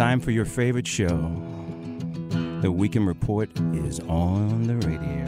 [0.00, 1.30] time for your favorite show.
[2.62, 5.26] The Weekend Report is on the radio.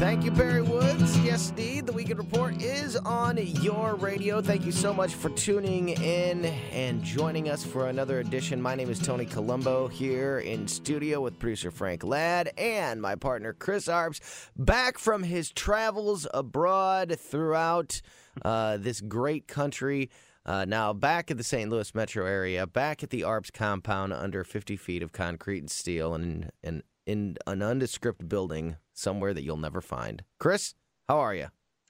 [0.00, 1.16] Thank you, Barry Woods.
[1.20, 1.86] Yes, indeed.
[1.86, 4.42] The Weekend Report is on your radio.
[4.42, 8.60] Thank you so much for tuning in and joining us for another edition.
[8.60, 13.52] My name is Tony Colombo here in studio with producer Frank Ladd and my partner
[13.52, 14.18] Chris Arps,
[14.56, 18.00] back from his travels abroad throughout
[18.42, 20.10] uh, this great country.
[20.46, 21.70] Uh, now back at the St.
[21.70, 26.14] Louis metro area, back at the Arps compound under 50 feet of concrete and steel
[26.14, 30.22] and, and in an undescript building somewhere that you'll never find.
[30.38, 30.74] Chris,
[31.08, 31.48] how are you?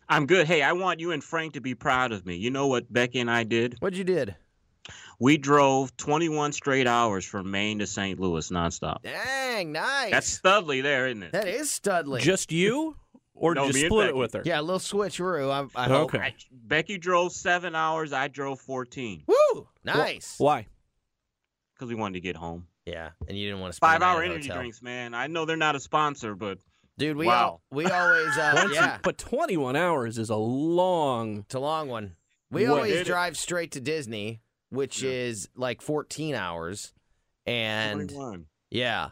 [0.08, 0.46] I'm good.
[0.46, 2.36] Hey, I want you and Frank to be proud of me.
[2.36, 3.76] You know what Becky and I did?
[3.80, 4.36] What'd you did?
[5.18, 8.18] We drove 21 straight hours from Maine to St.
[8.18, 9.02] Louis nonstop.
[9.02, 10.10] Dang, nice.
[10.12, 11.32] That's Studley there, isn't it?
[11.32, 12.22] that is Studley.
[12.22, 12.96] Just you?
[13.40, 14.42] Or No, did you split it with her?
[14.44, 15.50] yeah, a little switcheroo.
[15.76, 16.14] I, I hope.
[16.14, 16.18] Okay.
[16.24, 18.12] I- Becky drove seven hours.
[18.12, 19.68] I drove 14 Woo!
[19.84, 20.34] Nice.
[20.38, 20.66] Why?
[21.74, 22.66] because we wanted to get home.
[22.84, 24.62] Yeah, and you didn't want to spend Five the night hour energy hotel.
[24.62, 25.14] drinks, man.
[25.14, 26.58] I know they're not a sponsor, but
[26.96, 27.16] dude.
[27.16, 27.40] We Wow.
[27.42, 28.98] al- we always uh, yeah.
[29.02, 31.38] but 21 hours is a long.
[31.40, 32.16] It's a long one.
[32.50, 32.70] We What?
[32.78, 33.06] always Did it?
[33.06, 34.40] drive straight to Disney,
[34.70, 36.92] which is like 14 hours,
[37.46, 38.46] and 21.
[38.70, 39.10] Yeah.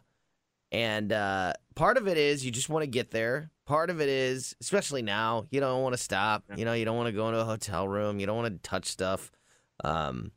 [0.73, 3.51] And uh, part of it is you just want to get there.
[3.67, 6.45] Part of it is, especially now, you don't want to stop.
[6.57, 8.21] You know, you don't want to go into a hotel room.
[8.21, 9.33] You don't want to touch stuff.
[9.83, 10.31] Um,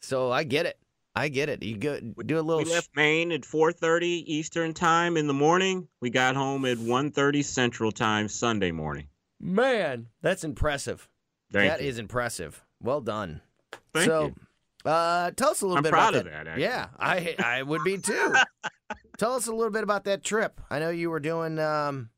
[0.00, 0.78] so I get it.
[1.14, 1.64] I get it.
[1.64, 2.62] You go do a little.
[2.62, 5.88] We left Maine at 4:30 Eastern time in the morning.
[6.00, 9.08] We got home at 1:30 Central time Sunday morning.
[9.40, 11.08] Man, that's impressive.
[11.52, 12.62] Thank That is impressive.
[12.80, 13.40] Well done.
[13.92, 14.90] Thank so, you.
[14.90, 16.62] uh, tell us a little I'm bit proud about of that, actually.
[16.62, 18.34] Yeah, I I would be too.
[19.18, 20.60] tell us a little bit about that trip.
[20.70, 22.10] I know you were doing um,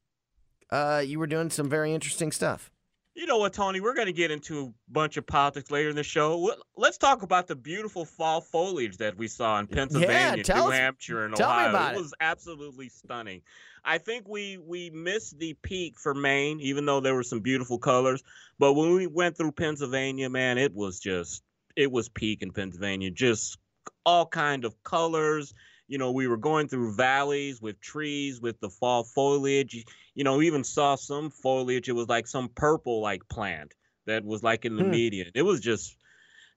[0.72, 2.70] uh, you were doing some very interesting stuff.
[3.14, 3.81] You know what, Tony?
[3.81, 6.54] We're going to get into a bunch of politics later in the show.
[6.76, 10.78] Let's talk about the beautiful fall foliage that we saw in Pennsylvania, tell New us-
[10.78, 11.92] Hampshire, and Ohio.
[11.92, 11.98] it.
[11.98, 13.42] was absolutely stunning.
[13.84, 17.78] I think we we missed the peak for Maine, even though there were some beautiful
[17.78, 18.22] colors.
[18.59, 21.42] But when we went through Pennsylvania, man, it was just
[21.76, 23.10] it was peak in Pennsylvania.
[23.10, 23.59] Just
[24.06, 25.53] all kind of colors.
[25.88, 29.84] You know, we were going through valleys with trees with the fall foliage.
[30.15, 31.88] You know, we even saw some foliage.
[31.88, 33.75] It was like some purple like plant
[34.06, 34.91] that was like in the Hmm.
[34.91, 35.31] median.
[35.34, 35.97] It was just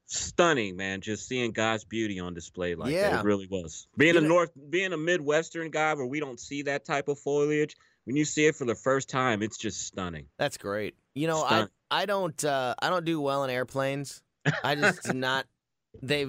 [0.05, 1.01] stunning, man.
[1.01, 3.19] Just seeing God's beauty on display like that.
[3.19, 3.87] It really was.
[3.97, 7.07] Being You a know- north being a Midwestern guy where we don't see that type
[7.07, 7.75] of foliage,
[8.05, 10.27] when you see it for the first time, it's just stunning.
[10.37, 10.95] That's great.
[11.15, 14.21] You know, I I don't uh, I don't do well in airplanes.
[14.63, 15.45] I just do not.
[16.01, 16.25] They,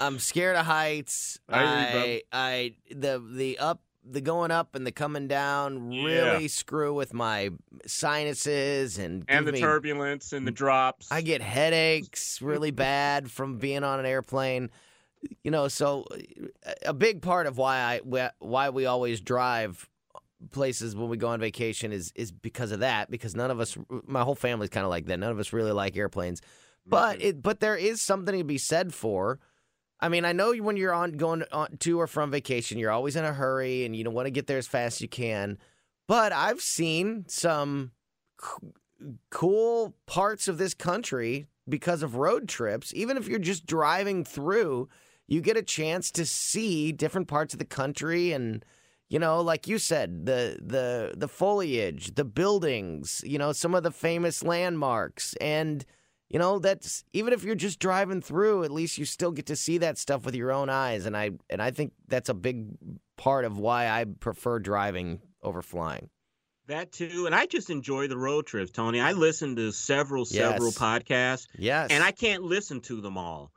[0.00, 1.38] I'm scared of heights.
[1.48, 6.92] I I I the the up the going up and the coming down really screw
[6.94, 7.50] with my
[7.86, 11.10] sinuses and And the me- turbulence and the drops.
[11.10, 14.70] I get headaches really bad from being on an airplane.
[15.44, 16.06] You know, so
[16.66, 19.88] uh, a big part of why I why we always drive
[20.50, 23.10] places when we go on vacation is is because of that.
[23.10, 25.18] Because none of us, my whole family's kind of like that.
[25.18, 26.40] None of us really like airplanes,
[26.86, 29.38] but it but there is something to be said for.
[30.00, 33.16] I mean, I know when you're on going on to or from vacation, you're always
[33.16, 35.58] in a hurry and you don't want to get there as fast as you can.
[36.08, 37.92] But I've seen some
[38.40, 38.68] c-
[39.30, 42.92] cool parts of this country because of road trips.
[42.94, 44.88] Even if you're just driving through,
[45.28, 48.64] you get a chance to see different parts of the country and
[49.10, 53.82] you know, like you said, the the the foliage, the buildings, you know, some of
[53.82, 55.84] the famous landmarks and
[56.30, 59.56] you know, that's even if you're just driving through, at least you still get to
[59.56, 62.68] see that stuff with your own eyes and I and I think that's a big
[63.16, 66.08] part of why I prefer driving over flying.
[66.68, 69.00] That too, and I just enjoy the road trips, Tony.
[69.00, 70.78] I listen to several, several Yes.
[70.78, 71.90] podcasts, Yes.
[71.90, 73.50] and I can't listen to them all,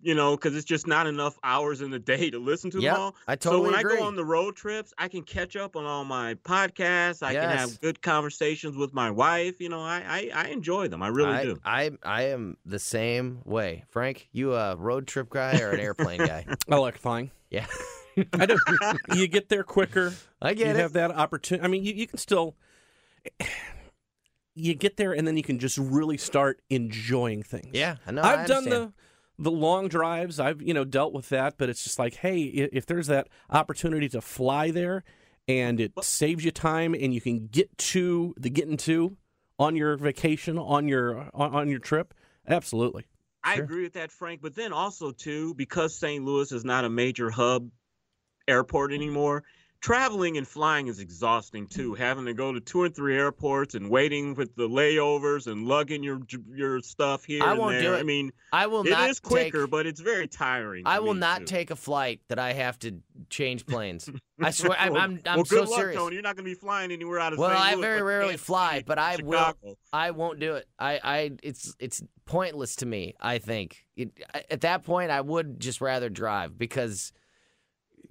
[0.00, 2.92] you know, because it's just not enough hours in the day to listen to Yep,
[2.92, 3.16] them all.
[3.26, 5.76] I totally so totally when I go on the road trips, I can catch up
[5.76, 7.22] on all my podcasts.
[7.22, 9.60] I can have good conversations with my wife.
[9.60, 11.02] You know, I I, I enjoy them.
[11.02, 11.58] I really I, do.
[11.64, 13.84] I I am the same way.
[13.88, 16.46] Frank, you a road trip guy or an airplane guy?
[16.70, 17.30] I like flying.
[17.50, 17.66] Yeah.
[18.38, 18.58] I do.
[19.12, 20.12] you get there quicker.
[20.42, 20.76] I get you it.
[20.76, 21.64] have that opportunity.
[21.64, 22.56] I mean, you, you can still.
[24.58, 27.72] You get there, and then you can just really start enjoying things.
[27.74, 28.22] Yeah, I know.
[28.22, 28.90] I I've done the
[29.38, 30.40] the long drives.
[30.40, 34.08] I've you know dealt with that, but it's just like, hey, if there's that opportunity
[34.10, 35.04] to fly there,
[35.48, 39.16] and it saves you time, and you can get to the getting to
[39.58, 42.14] on your vacation, on your on, on your trip,
[42.48, 43.04] absolutely.
[43.44, 44.42] I agree with that, Frank.
[44.42, 46.24] But then also too, because St.
[46.24, 47.70] Louis is not a major hub
[48.48, 49.44] airport anymore,
[49.86, 51.94] traveling and flying is exhausting too.
[51.94, 56.02] Having to go to two or three airports and waiting with the layovers and lugging
[56.02, 56.18] your
[56.52, 57.44] your stuff here.
[57.44, 57.98] I and won't do it.
[57.98, 60.82] I mean, I will It not is quicker, take- but it's very tiring.
[60.86, 61.44] I will not too.
[61.44, 62.96] take a flight that I have to
[63.30, 64.10] change planes.
[64.42, 65.96] I swear, I'm, Well- I'm, I'm well, so good luck, serious.
[65.96, 66.14] Tony.
[66.14, 67.60] You're not going to be flying anywhere out of Well, St.
[67.78, 69.56] I very rarely fly, but I Chicago.
[69.62, 69.78] will.
[69.92, 70.66] I won't do it.
[70.80, 73.14] I, I, it's, it's pointless to me.
[73.20, 74.10] I think it,
[74.50, 77.12] at that point, I would just rather drive because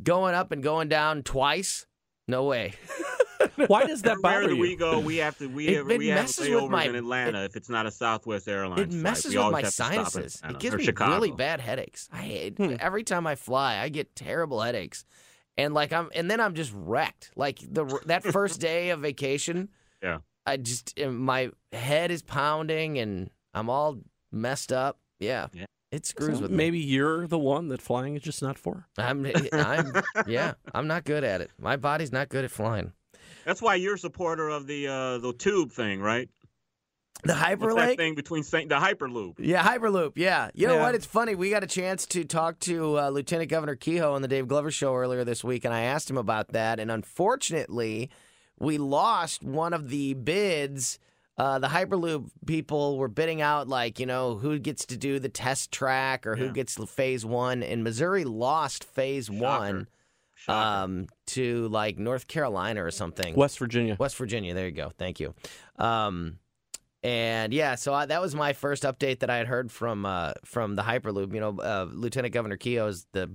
[0.01, 1.86] going up and going down twice,
[2.27, 2.74] no way.
[3.68, 4.62] Why does that Where bother do you?
[4.62, 5.00] we go?
[5.00, 5.47] We have to.
[5.47, 5.92] We It- have.
[5.92, 8.81] it we have messes with layovers my- in Atlanta if it's not a Southwest Airlines.
[8.81, 9.36] It messes flight.
[9.36, 10.42] We with my have to stop in sinuses.
[10.50, 11.13] It gives me Chicago.
[11.13, 12.09] really bad headaches.
[12.12, 12.75] I hate hmm.
[12.80, 13.77] every time I fly.
[13.77, 15.06] I get terrible headaches,
[15.57, 17.31] and like I'm, and then I'm just wrecked.
[17.36, 19.69] Like the that first day of vacation,
[20.01, 20.19] Yeah.
[20.45, 24.00] I just my head is pounding and I'm all
[24.31, 25.00] messed up.
[25.19, 25.65] Yeah, Yeah.
[25.95, 26.57] It screws So with me.
[26.57, 28.88] maybe you're the one that flying is just not for.
[28.97, 29.94] I'm, I'm,
[30.27, 31.51] yeah, I'm not good at it.
[31.59, 32.92] My body's not good at flying.
[33.45, 36.30] That's why you're a supporter of the uh, the tube thing, right?
[37.24, 37.97] The What's that hyperlink.
[37.97, 39.36] thing between Saint the Hyperloop.
[39.39, 40.12] Yeah, Hyperloop.
[40.15, 40.50] Yeah.
[40.53, 40.81] You know Yeah.
[40.83, 40.95] what?
[40.95, 41.33] It's funny.
[41.33, 44.69] We got a chance to talk to uh, Lieutenant Governor Kehoe on the Dave Glover
[44.69, 46.80] show earlier this week, and I asked him about that.
[46.80, 48.09] And unfortunately,
[48.59, 51.00] we lost one of the bids.
[51.37, 55.27] Uh, the Hyperloop people were bidding out, like, you know, who gets to do the
[55.27, 56.51] test track or who Yeah.
[56.51, 57.61] gets phase one.
[57.61, 59.87] And Missouri lost phase one
[60.35, 60.83] Shocker.
[60.83, 63.35] um, to, like, North Carolina or something.
[63.35, 63.97] West Virginia.
[63.99, 64.53] West Virginia.
[64.53, 64.91] There you go.
[64.97, 65.33] Thank you.
[65.77, 66.39] Um,
[67.03, 70.33] and yeah, so I, that was my first update that I had heard from uh,
[70.43, 71.33] from the Hyperloop.
[71.35, 73.29] You know, uh, Lieutenant Governor Kehoe is the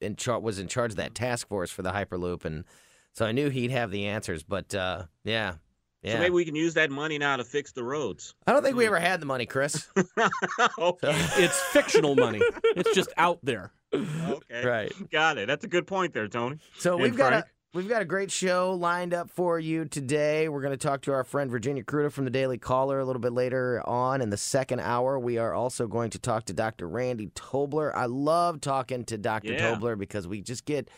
[0.00, 2.64] in char- was in charge of that task force for the Hyperloop, and
[3.12, 4.44] so I knew he'd have the answers.
[4.44, 5.54] But uh, yeah,
[6.02, 6.14] yeah.
[6.14, 8.34] So maybe we can use that money now to fix the roads.
[8.46, 8.94] I don't think we hmm.
[8.94, 9.88] ever had the money, Chris.
[10.78, 11.26] okay.
[11.36, 12.40] It's fictional money.
[12.64, 13.72] It's just out there.
[13.94, 14.64] okay.
[14.64, 14.92] right.
[15.10, 15.46] Got it.
[15.46, 16.58] That's a good point there, Tony.
[16.78, 17.44] So And we've got a
[17.74, 20.48] we've got a great show lined up for you today.
[20.48, 23.20] We're going to talk to our friend Virginia Kruta from the Daily Caller a little
[23.20, 25.18] bit later on in the second hour.
[25.18, 26.88] We are also going to talk to Dr.
[26.88, 27.92] Randy Tobler.
[27.94, 29.52] I love talking to Dr.
[29.52, 29.74] Yeah.
[29.74, 30.88] Tobler because we just get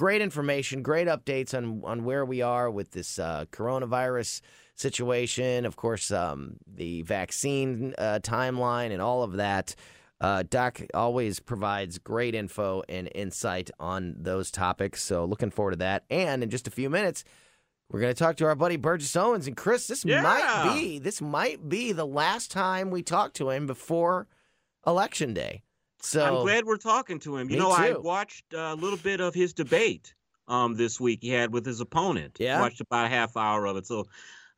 [0.00, 4.40] great information, great updates on on where we are with this uh, coronavirus
[4.74, 5.66] situation.
[5.66, 9.74] Of course, um, the vaccine uh, timeline and all of that.
[10.18, 15.02] Uh, Doc always provides great info and insight on those topics.
[15.02, 16.04] So looking forward to that.
[16.10, 17.22] And in just a few minutes,
[17.90, 19.46] we're going to talk to our buddy Burgess Owens.
[19.46, 20.22] And Chris, this Yeah.
[20.22, 24.28] might be this might be the last time we talk to him before
[24.86, 25.62] election day.
[26.02, 27.50] So I'm glad we're talking to him.
[27.50, 30.14] You know, I watched a little bit of his debate
[30.48, 32.36] um, this week he had with his opponent.
[32.40, 32.60] Yeah?
[32.60, 33.86] Watched about a half hour of it.
[33.86, 34.06] So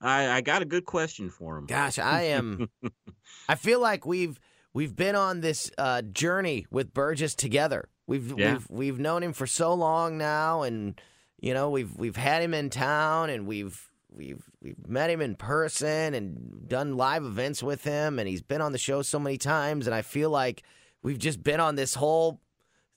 [0.00, 1.66] I, I got a good question for him.
[1.66, 2.68] Gosh, I am.
[3.48, 4.38] I feel like we've
[4.72, 7.88] we've been on this uh, journey with Burgess together.
[8.06, 8.52] We've Yeah.
[8.54, 11.00] we've we've known him for so long now, and
[11.40, 15.36] you know we've we've had him in town, and we've we've we've met him in
[15.36, 19.38] person, and done live events with him, and he's been on the show so many
[19.38, 20.62] times, and I feel like
[21.02, 22.40] we've just been on this whole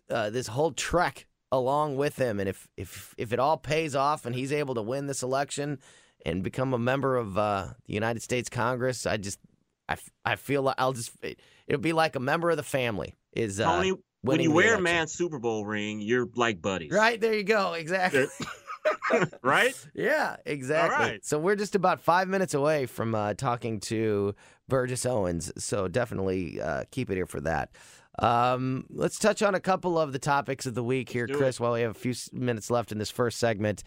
[0.09, 4.25] uh, this whole trek along with him, and if if if it all pays off,
[4.25, 5.79] and he's able to win this election
[6.25, 9.39] and become a member of uh, the United States Congress, I just
[9.87, 13.15] I, I feel like I'll just it, it'll be like a member of the family
[13.33, 16.91] is uh, Tony, when you wear a man's Super Bowl ring, you're like buddies.
[16.91, 18.27] right there you go exactly
[19.41, 19.73] right?
[19.93, 21.25] yeah exactly right.
[21.25, 24.35] so we're just about five minutes away from uh, talking to
[24.67, 27.71] Burgess Owens so definitely uh, keep it here for that.
[28.19, 31.59] Um, let's touch on a couple of the topics of the week here, Chris.
[31.59, 33.83] While we have a few minutes left in this first segment,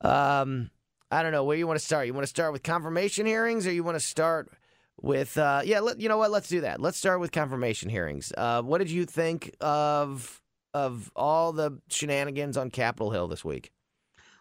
[0.00, 0.70] um,
[1.10, 2.06] I don't know where you want to start.
[2.06, 4.50] You want to start with confirmation hearings, or you want to start
[5.00, 5.80] with uh, yeah?
[5.80, 6.30] Let, you know what?
[6.30, 6.80] Let's do that.
[6.80, 8.32] Let's start with confirmation hearings.
[8.36, 10.40] Uh, what did you think of
[10.72, 13.70] of all the shenanigans on Capitol Hill this week?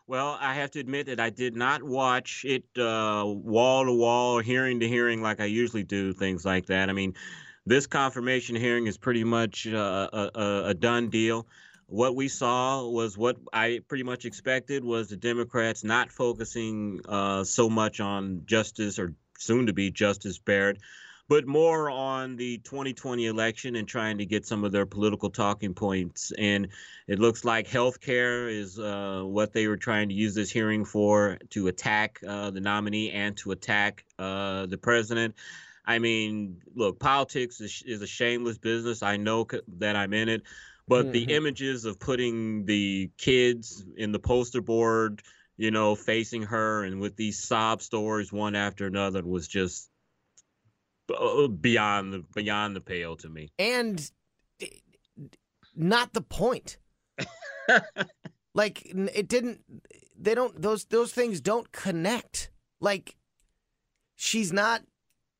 [0.06, 4.40] Well, I have to admit that I did not watch it uh, wall to wall,
[4.40, 6.90] hearing to hearing, like I usually do, things like that.
[6.90, 7.14] I mean,
[7.66, 11.48] this confirmation hearing is pretty much uh, a, a, done deal.
[11.88, 17.46] What we saw was what I pretty much expected was the Democrats not focusing uh,
[17.46, 20.80] so much on Justice or soon to be Justice Barrett,
[21.30, 25.74] but more on the 2020 election and trying to get some of their political talking
[25.74, 26.32] points.
[26.38, 26.68] And
[27.08, 30.86] it looks like health care is uh, what they were trying to use this hearing
[30.86, 35.36] for to attack uh, the nominee and to attack uh, the president.
[35.86, 39.04] I mean, look, politics is, is a shameless business.
[39.04, 40.44] I know c- that I'm in it,
[40.88, 41.30] but the Mhm.
[41.30, 45.22] images of putting the kids in the poster board,
[45.58, 49.90] you know, facing her and with these sob stories one after another was just
[51.10, 53.50] Uh, beyond the beyond the pale to me.
[53.60, 54.10] and
[55.76, 56.78] not the point.
[58.54, 59.62] like it didn't.
[60.18, 60.62] They don't.
[60.62, 62.52] Those those things don't connect.
[62.80, 63.16] Like
[64.16, 64.84] she's not.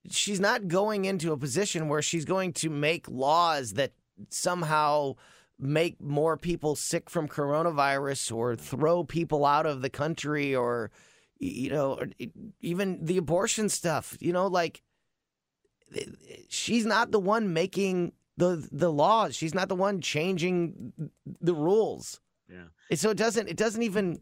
[0.10, 3.94] She's not going into a position where she's going to make laws that
[4.30, 5.16] somehow
[5.58, 10.92] make more people sick from coronavirus or throw people out of the country or
[11.40, 12.08] you know or
[12.60, 14.82] even the abortion stuff you know like
[16.50, 19.36] she's not the one making the the laws.
[19.36, 20.94] She's not the one changing
[21.42, 22.20] the rules.
[22.50, 22.66] Yeah.
[22.90, 24.20] And so it doesn't it doesn't even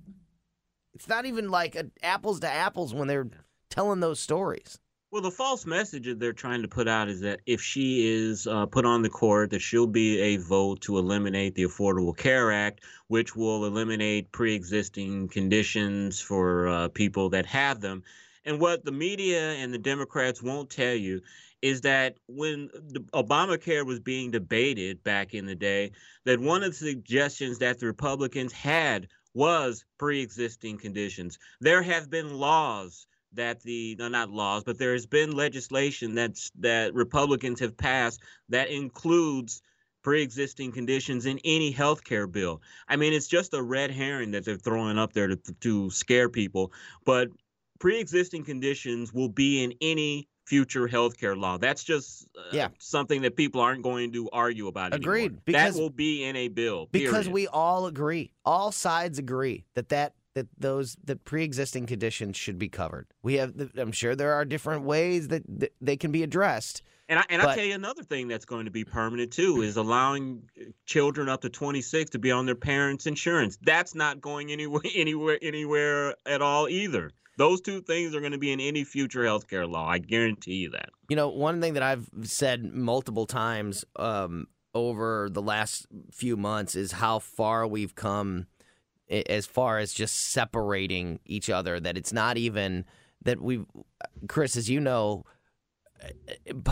[0.94, 3.30] it's not even like a, apples to apples when they're
[3.70, 4.80] telling those stories.
[5.12, 8.48] Well, the false message that they're trying to put out is that if she is
[8.48, 12.50] uh, put on the court, that she'll be a vote to eliminate the Affordable Care
[12.50, 18.04] Act, which will eliminate pre-existing conditions for uh, people that have them.
[18.46, 21.22] And what the media and the Democrats won't tell you
[21.62, 22.70] is that when
[23.14, 25.92] Obamacare was being debated back in the day,
[26.26, 31.38] that one of the suggestions that the Republicans had was pre-existing conditions.
[31.60, 36.52] There have been laws that the no, not laws, but there has been legislation that's
[36.60, 39.62] that Republicans have passed that includes
[40.04, 42.62] pre-existing conditions in any health care bill.
[42.88, 46.28] I mean, it's just a red herring that they're throwing up there to, to scare
[46.28, 46.74] people.
[47.06, 47.30] But
[47.80, 51.58] pre-existing conditions will be in any future health care law.
[51.58, 52.68] That's just uh, Yeah.
[52.78, 55.14] something that people aren't going to argue about anymore.
[55.14, 56.90] Agreed, because- that will be in a bill.
[56.92, 57.32] Because period.
[57.32, 62.68] we all agree, all sides agree that that that those that pre-existing conditions should be
[62.68, 63.08] covered.
[63.24, 66.82] We have I'm sure there are different ways that, that they can be addressed.
[67.08, 69.78] And I and I tell you another thing that's going to be permanent too is
[69.78, 73.58] allowing uh, children up to 26 to be on their parents' insurance.
[73.62, 77.12] That's not going anywhere anywhere anywhere at all either.
[77.38, 79.88] Those two things are going to be in any future healthcare law.
[79.88, 80.90] I guarantee you that.
[81.10, 86.76] You know, one thing that I've said multiple times um, over the last few months
[86.76, 88.48] is how far we've come
[89.10, 91.80] as far as just separating each other.
[91.80, 92.86] That it's not even
[93.24, 93.66] that we've,
[94.28, 95.26] Chris, as you know,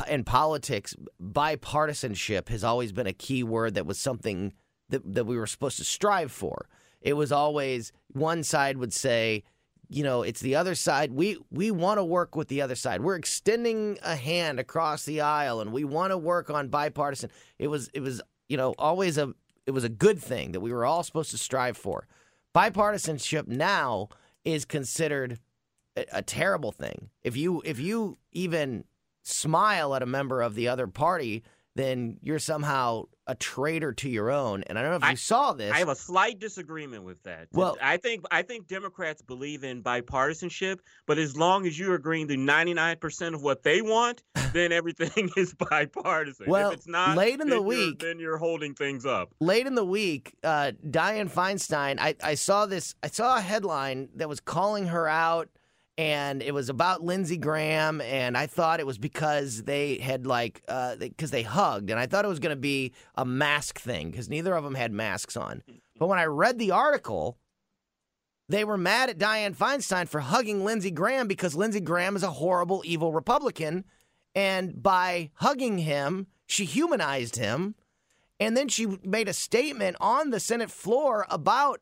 [0.07, 4.53] in politics, bipartisanship has always been a key word that was something
[4.89, 6.67] that, that we were supposed to strive for.
[7.01, 9.43] It was always one side would say,
[9.89, 11.11] you know, it's the other side.
[11.11, 13.01] We we want to work with the other side.
[13.01, 17.31] We're extending a hand across the aisle, and we want to work on bipartisan.
[17.57, 19.33] It was it was you know always a
[19.65, 22.07] it was a good thing that we were all supposed to strive for.
[22.55, 24.09] Bipartisanship now
[24.45, 25.39] is considered
[25.95, 27.09] a, a terrible thing.
[27.23, 28.83] If you if you even
[29.23, 31.43] smile at a member of the other party,
[31.75, 34.63] then you're somehow a traitor to your own.
[34.63, 35.71] And I don't know if you saw this.
[35.71, 37.47] I have a slight disagreement with that.
[37.53, 42.27] Well- I think I think Democrats believe in bipartisanship, but as long as you're agreeing
[42.29, 46.47] to 99% of what they want, then everything is bipartisan.
[46.49, 49.29] Well, if it's not, late in the week- then you're holding things up.
[49.39, 54.09] late in the week, uh, Diane Feinstein, I, I saw this, I saw a headline
[54.15, 55.49] that was calling her out,
[55.99, 60.63] and it was about Lindsey Graham, and I thought it was because they had like,
[60.69, 64.09] uh, because they hugged, and I thought it was going to be a mask thing
[64.09, 65.61] because neither of them had masks on.
[65.97, 67.37] But when I read the article,
[68.47, 72.31] they were mad at Diane Feinstein for hugging Lindsey Graham because Lindsey Graham is a
[72.31, 73.83] horrible, evil Republican.
[74.33, 77.75] And by hugging him, she humanized him.
[78.39, 81.81] And then she made a statement on the Senate floor about.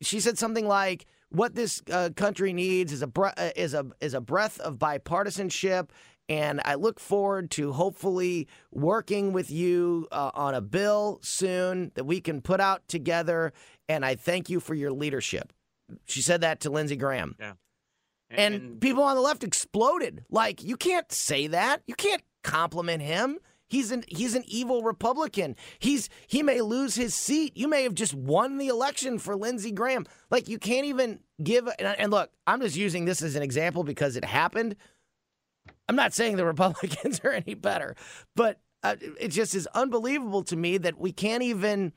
[0.00, 3.86] She said something like, "What this uh, country needs is a bre- uh, is a
[4.00, 5.88] is a breath of bipartisanship."
[6.28, 12.04] And I look forward to hopefully working with you uh, on a bill soon that
[12.04, 13.52] we can put out together.
[13.88, 15.52] And I thank you for your leadership.
[16.06, 17.34] She said that to Lindsey Graham.
[17.38, 17.52] Yeah.
[18.30, 20.24] And, people on the left exploded.
[20.30, 21.82] Like, you can't say that.
[21.86, 23.38] You can't compliment him.
[23.72, 25.56] He's an he's an evil Republican.
[25.78, 27.56] He's he may lose his seat.
[27.56, 30.04] You may have just won the election for Lindsey Graham.
[30.30, 31.66] Like you can't even give.
[31.78, 34.76] And, and look, I'm just using this as an example because it happened.
[35.88, 37.96] I'm not saying the Republicans are any better,
[38.36, 41.94] but uh, it just is unbelievable to me that we can't even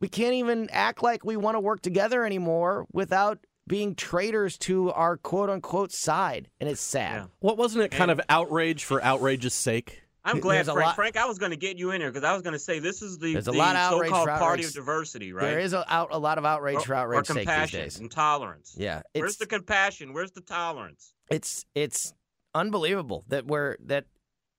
[0.00, 4.90] we can't even act like we want to work together anymore without being traitors to
[4.92, 7.28] our quote unquote side, and it's sad.
[7.40, 10.04] What wasn't it kind of outrage for outrage's sake?
[10.28, 10.78] I'm glad, Frank.
[10.78, 12.58] lot- Frank, I was going to get you in here because I was going to
[12.58, 15.46] say this is the, the lot so-called party of diversity, right?
[15.46, 17.98] There is a, out, a lot of outrage or, for or outrage sake these days.
[17.98, 18.74] and tolerance.
[18.78, 20.12] Yeah, Where's the compassion?
[20.12, 21.12] Where's the tolerance?
[21.30, 22.14] it's it's
[22.54, 24.06] unbelievable that we're that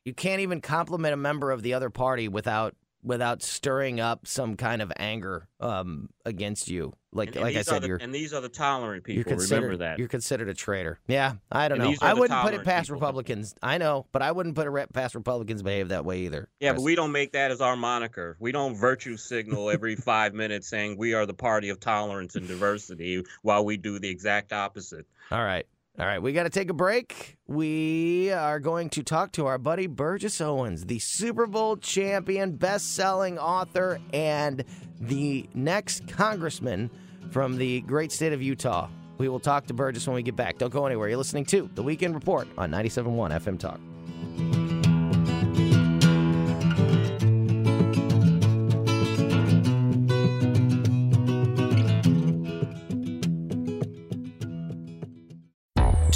[0.05, 4.55] you can't even compliment a member of the other party without without stirring up some
[4.57, 6.93] kind of anger um, against you.
[7.11, 9.35] Like And- and like I said, the- you're and these are the tolerant people.
[9.35, 9.97] Remember that.
[9.97, 10.99] you're considered a traitor.
[11.07, 11.97] Yeah, I don't And know.
[12.01, 12.95] I wouldn't put it past people.
[12.99, 13.55] Republicans.
[13.63, 16.49] I know, but I wouldn't put it past Republicans behave that way either.
[16.59, 18.35] Yeah, but we don't make that as our moniker.
[18.39, 22.47] We don't virtue signal every five minutes saying we are the party of tolerance and
[22.47, 25.07] diversity while we do the exact opposite.
[25.31, 25.65] All right.
[25.99, 27.35] All right, we got to take a break.
[27.45, 32.95] We are going to talk to our buddy Burgess Owens, the Super Bowl champion, best
[32.95, 34.63] selling author, and
[35.01, 36.89] the next congressman
[37.31, 38.87] from the great state of Utah.
[39.17, 40.57] We will talk to Burgess when we get back.
[40.57, 41.09] Don't go anywhere.
[41.09, 43.81] You're listening to The Weekend Report on 97.1 FM Talk.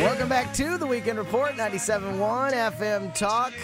[0.00, 3.54] Welcome back to the Weekend Report, 97.1 FM Talk.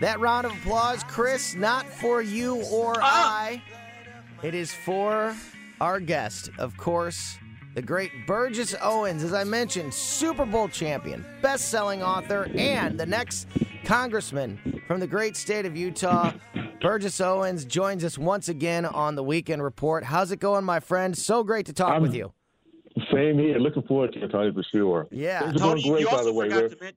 [0.00, 3.42] That round of applause, Chris, not for you or ah!
[3.42, 3.62] I.
[4.42, 5.34] It is for
[5.80, 7.36] our guest, of course,
[7.74, 9.22] the great Burgess Owens.
[9.22, 13.46] As I mentioned, Super Bowl champion, best selling author, and the next
[13.84, 16.32] congressman from the great state of Utah.
[16.80, 20.04] Burgess Owens joins us once again on the Weekend Report.
[20.04, 21.16] How's it going, my friend?
[21.16, 22.32] So great to talk I'm- with you.
[23.12, 23.56] Same here.
[23.58, 25.06] Looking forward to it, Tony, for sure.
[25.12, 25.40] Yeah.
[25.48, 26.48] Things Tony, going great, you by the way.
[26.48, 26.96] forgot to mention.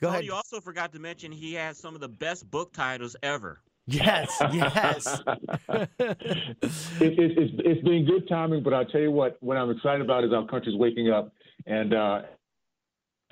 [0.00, 0.24] Go Tony, ahead.
[0.24, 3.60] you also forgot to mention he has some of the best book titles ever.
[3.86, 5.20] Yes, yes.
[5.68, 10.00] it, it, it's, it's been good timing, but I'll tell you what, what I'm excited
[10.00, 11.32] about is our country's waking up.
[11.66, 12.22] And uh,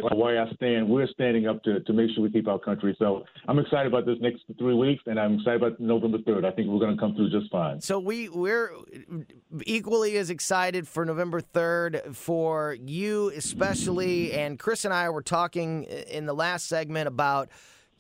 [0.01, 2.95] why I stand, we're standing up to, to make sure we keep our country.
[2.99, 6.45] So I'm excited about this next three weeks, and I'm excited about November 3rd.
[6.45, 7.81] I think we're going to come through just fine.
[7.81, 8.73] So we we're
[9.65, 15.85] equally as excited for November third for you especially, and Chris and I were talking
[15.85, 17.49] in the last segment about.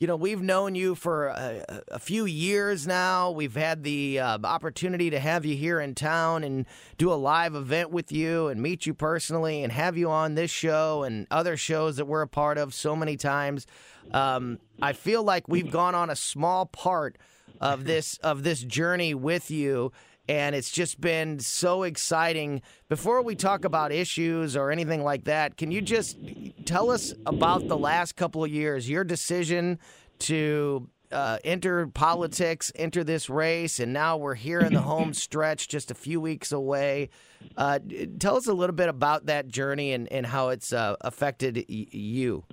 [0.02, 3.30] You know, we've known you for a, a few years now.
[3.30, 6.66] We've had the uh, opportunity to have you here in town and
[6.98, 10.50] do a live event with you and meet you personally and have you on this
[10.50, 13.68] show and other shows that we're a part of so many times.
[14.10, 17.16] Um, I feel like we've gone on a small part
[17.60, 19.92] of this of this journey with you
[20.28, 22.62] and it's just been so exciting.
[22.88, 26.16] Before we talk about issues or anything like that, can you just
[26.64, 29.78] tell us about the last couple of years, your decision
[30.20, 35.68] to uh, enter politics, enter this race, and now we're here in the home stretch,
[35.68, 37.10] just a few weeks away.
[37.56, 37.78] Uh,
[38.18, 41.86] tell us a little bit about that journey and, and how it's uh, affected y-
[41.90, 42.44] you.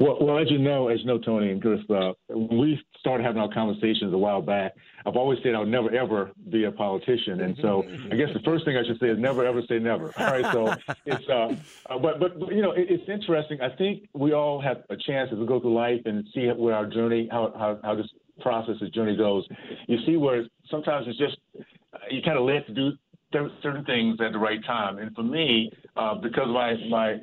[0.00, 3.24] Well, well, as you know, as you know, Tony and Chris, uh, when we started
[3.24, 4.72] having our conversations a while back,
[5.06, 8.64] I've always said I'll never ever be a politician, and so I guess the first
[8.64, 10.12] thing I should say is never ever say never.
[10.16, 10.74] All right, so
[11.06, 11.54] it's uh,
[11.92, 13.60] uh but, but but you know it, it's interesting.
[13.60, 16.74] I think we all have a chance as we go through life and see where
[16.74, 18.08] our journey, how how, how this
[18.40, 19.46] process, this journey goes.
[19.86, 22.92] You see where sometimes it's just uh, you kind of led to do
[23.62, 27.16] certain things at the right time, and for me, uh, because my my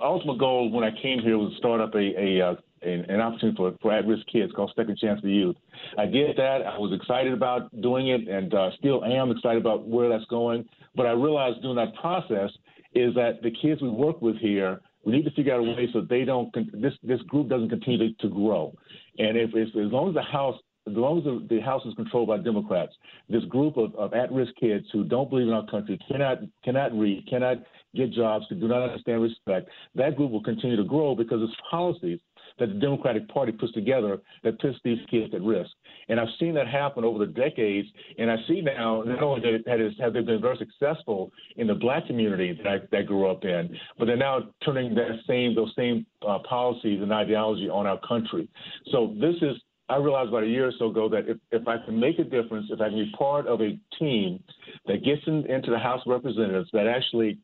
[0.00, 3.56] ultimate goal when I came here was to start up a, a uh, an, opportunity
[3.56, 5.56] for, for at-risk kids called Second Chance for Youth.
[5.98, 6.62] I did that.
[6.66, 10.68] I was excited about doing it, and uh, still am excited about where that's going.
[10.94, 12.50] But I realized during that process
[12.94, 15.88] is that the kids we work with here, we need to figure out a way
[15.92, 18.74] so they don't this this group doesn't continue to, grow.
[19.18, 20.56] And if, if as long as the House
[20.88, 22.92] as long as the House is controlled by Democrats,
[23.28, 27.26] this group of, of at-risk kids who don't believe in our country, cannot cannot read,
[27.28, 27.58] cannot
[27.96, 31.60] get jobs, who do not understand respect, that group will continue to grow because it's
[31.70, 32.18] policies
[32.58, 35.70] that the Democratic Party puts together that puts these kids at risk.
[36.08, 37.88] And I've seen that happen over the decades.
[38.18, 41.74] And I see now not only that has, have they been very successful in the
[41.74, 45.72] black community that I, that grew up in, but they're now turning that same those
[45.76, 48.48] same uh, policies and ideology on our country.
[48.90, 49.56] So this is
[49.88, 52.24] I realized about a year or so ago that if, if I can make a
[52.24, 54.42] difference, if I can be part of a team
[54.86, 57.38] that gets in, into the House of Representatives that actually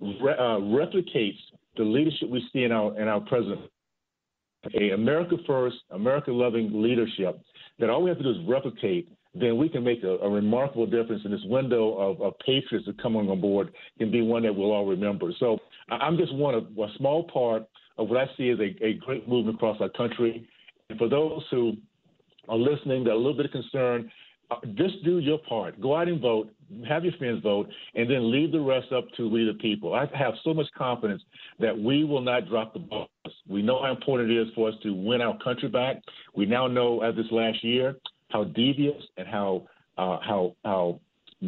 [0.00, 1.38] re, uh, replicates
[1.76, 3.70] the leadership we see in our in our president
[4.74, 7.40] a America first, America loving leadership
[7.78, 10.86] that all we have to do is replicate, then we can make a, a remarkable
[10.86, 11.22] difference.
[11.24, 14.72] And this window of, of, patriots that come on board can be one that we'll
[14.72, 15.32] all remember.
[15.40, 15.58] So
[15.90, 17.64] I'm just one of a small part
[17.98, 20.46] of what I see as a, a great movement across our country.
[20.90, 21.72] And for those who
[22.48, 24.10] are listening, that are a little bit concerned,
[24.74, 25.80] just do your part.
[25.80, 26.52] Go out and vote.
[26.88, 29.92] Have your friends vote, and then leave the rest up to we the people.
[29.92, 31.22] I have so much confidence
[31.60, 33.08] that we will not drop the ball.
[33.46, 35.96] We know how important it is for us to win our country back.
[36.34, 37.96] We now know, as this last year,
[38.30, 39.66] how devious and how
[39.98, 41.00] uh, how how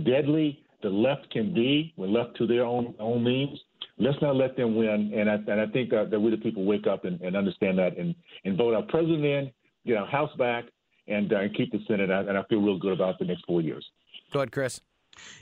[0.05, 3.59] deadly the left can be when left to their own own means.
[3.97, 5.12] Let's not let them win.
[5.14, 7.79] And I, and I think uh, that we the people wake up and, and understand
[7.79, 8.14] that and,
[8.45, 9.53] and vote our president in,
[9.87, 10.64] get our house back,
[11.09, 12.11] and, uh, keep the Senate.
[12.11, 13.88] And I feel real good about the next four years.
[14.33, 14.81] Go ahead, Chris.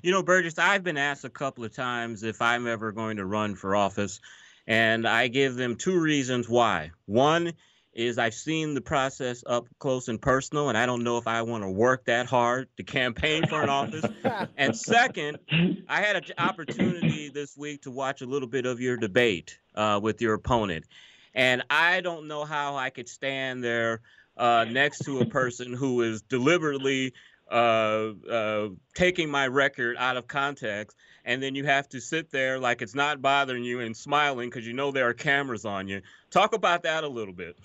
[0.03, 3.25] You know, Burgess, I've been asked a couple of times if I'm ever going to
[3.25, 4.20] run for office,
[4.66, 6.90] and I give them two reasons why.
[7.07, 7.53] One
[7.94, 11.42] is I've seen the process up close and personal, and I don't know if I
[11.42, 14.05] want to work that hard to campaign for an office.
[14.57, 15.38] and second,
[15.88, 20.01] I had an opportunity this week to watch a little bit of your debate uh,
[20.03, 20.87] with your opponent,
[21.35, 24.01] and I don't know how I could stand there
[24.37, 27.12] uh, next to a person who is deliberately
[27.51, 32.59] uh, uh, taking my record out of context, and then you have to sit there
[32.59, 36.01] like it's not bothering you and smiling because you know there are cameras on you.
[36.31, 37.59] Talk about that a little bit.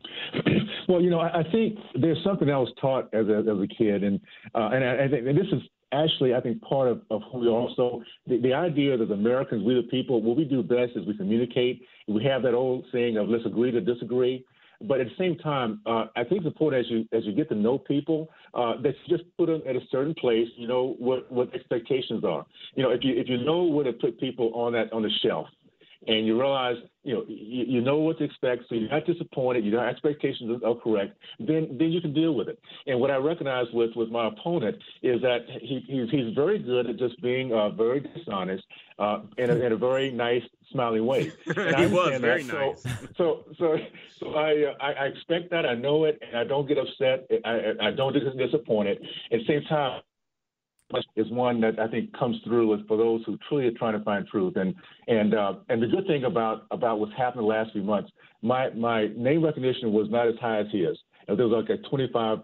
[0.88, 3.66] well, you know, I, I, think there's something I was taught as a, as a
[3.66, 4.20] kid, and
[4.54, 7.40] uh, and I, I think and this is actually, I think, part of, of who
[7.40, 7.68] we are.
[7.76, 11.16] So the, the idea that Americans, we the people, what we do best is we
[11.16, 11.82] communicate.
[12.08, 14.44] We have that old saying of let's agree to disagree.
[14.88, 17.48] But at the same time, uh, I think it's important as you as you get
[17.50, 20.48] to know people uh, that you just put them at a certain place.
[20.56, 22.44] You know what what expectations are.
[22.74, 25.10] You know if you if you know where to put people on that on the
[25.22, 25.46] shelf,
[26.06, 29.64] and you realize, you know, you, you know what to expect, so you're not disappointed,
[29.64, 32.58] your expectations are correct, then then you can deal with it.
[32.86, 36.88] And what I recognize with with my opponent is that he, he's he's very good
[36.88, 38.64] at just being uh, very dishonest
[38.98, 41.32] uh, in, a, in a very nice, smiling way.
[41.56, 42.54] And he was very that.
[42.54, 42.82] nice.
[43.16, 43.76] So so so,
[44.18, 47.26] so I, uh, I I expect that, I know it, and I don't get upset,
[47.44, 48.98] I I don't get disappointed.
[49.30, 50.02] At the same time
[51.16, 54.04] is one that I think comes through is for those who truly are trying to
[54.04, 54.56] find truth.
[54.56, 54.74] And
[55.08, 58.10] and uh, and the good thing about about what's happened the last few months,
[58.42, 60.98] my my name recognition was not as high as his.
[61.26, 62.38] There was like a 25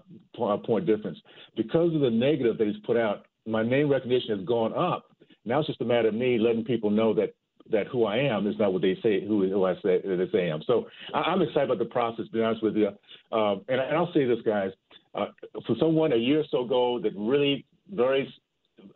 [0.64, 1.18] point difference
[1.56, 3.26] because of the negative that he's put out.
[3.46, 5.10] My name recognition has gone up.
[5.44, 7.34] Now it's just a matter of me letting people know that
[7.70, 10.00] that who I am is not what they say who, who I say
[10.32, 10.62] say I am.
[10.66, 12.26] So I, am excited about the process.
[12.26, 12.88] To be honest with you,
[13.32, 14.70] um, and, and I'll say this, guys.
[15.14, 15.26] Uh,
[15.66, 18.32] for someone a year or so ago that really very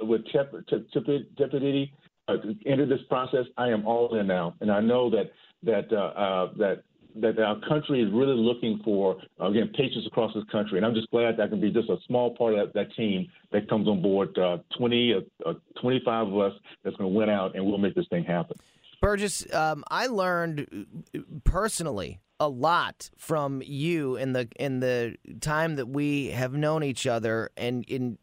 [0.00, 0.22] with
[1.37, 1.92] deputy
[2.28, 3.46] uh, entered this process.
[3.57, 5.31] I am all in now, and I know that
[5.64, 6.83] that uh, uh, that
[7.16, 11.11] that our country is really looking for again patients across this country, and I'm just
[11.11, 13.88] glad that I can be just a small part of that, that team that comes
[13.88, 14.37] on board.
[14.38, 16.52] Uh, 20, uh, 25 of us
[16.85, 18.57] that's going to win out, and we'll make this thing happen.
[19.00, 20.87] Burgess, um, I learned
[21.42, 27.07] personally a lot from you in the in the time that we have known each
[27.07, 28.18] other, and in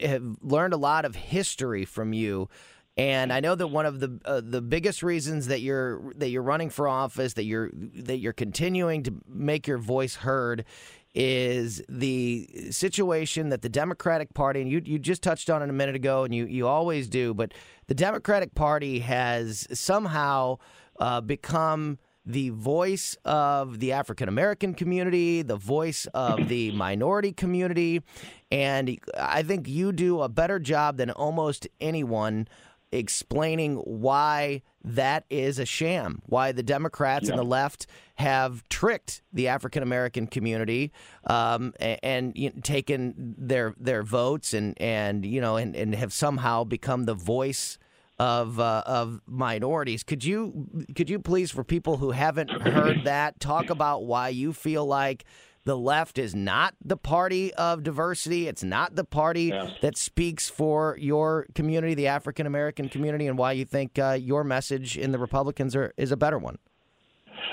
[0.00, 2.48] have learned a lot of history from you.
[2.96, 6.42] And I know that one of the uh, the biggest reasons that you're that you're
[6.42, 10.66] running for office, that you're that you're continuing to make your voice heard,
[11.14, 15.72] is the situation that the Democratic Party and you you just touched on it a
[15.72, 17.52] minute ago, and you you always do, but
[17.86, 20.58] the Democratic Party has somehow
[20.98, 28.02] uh, become the voice of the African American community, the voice of the minority community.
[28.50, 32.46] And I think you do a better job than almost anyone
[32.92, 37.32] explaining why that is a sham, why the Democrats yeah.
[37.32, 40.92] and the left have tricked the African American community
[41.26, 45.94] um, and, and you know, taken their their votes and and you know and, and
[45.94, 47.78] have somehow become the voice
[48.22, 50.02] of uh, of minorities.
[50.04, 54.52] Could you could you please, for people who haven't heard that, talk about why you
[54.52, 55.24] feel like
[55.64, 58.48] the left is not the party of diversity.
[58.48, 59.68] It's not the party Yeah.
[59.80, 64.44] that speaks for your community, the African American community, and why you think uh, your
[64.44, 66.58] message in the Republicans are, is a better one.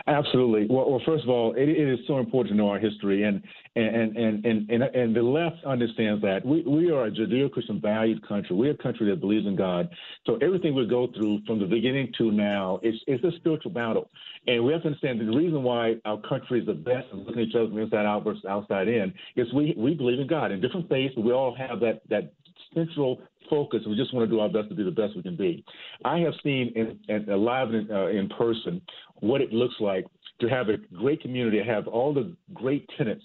[0.08, 0.68] Absolutely.
[0.70, 3.42] Well, well first of all, it, it is so important to know our history, and
[3.76, 8.28] and and and and, and the left understands that we, we are a Judeo-Christian valued
[8.28, 8.56] country.
[8.56, 9.90] We're a country that believes in God.
[10.26, 14.10] So everything we go through from the beginning to now is it's a spiritual battle,
[14.48, 17.42] and we have to understand the reason why our country is the best and looking
[17.42, 20.52] at each other from inside out versus outside in is we we believe in God.
[20.52, 22.34] In different faiths, we all have that that
[22.74, 23.82] central focus.
[23.88, 25.64] We just want to do our best to be the best we can be.
[26.06, 28.82] I have seen in, in live in, uh, in person
[29.22, 30.06] what it looks like
[30.42, 33.24] to have a great community, have all the great tenets,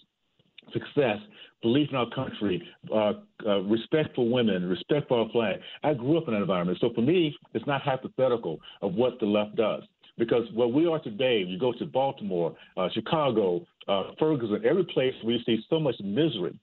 [0.73, 1.19] success,
[1.63, 3.13] belief in our country, uh,
[3.47, 5.61] uh, respect for women, respect for our flag.
[5.83, 6.79] I grew up in that environment.
[6.81, 9.83] So for me, it's not hypothetical of what the left does.
[10.17, 15.15] Because where we are today, you go to Baltimore, uh, Chicago, uh, Ferguson, every place
[15.23, 16.57] where you see so much misery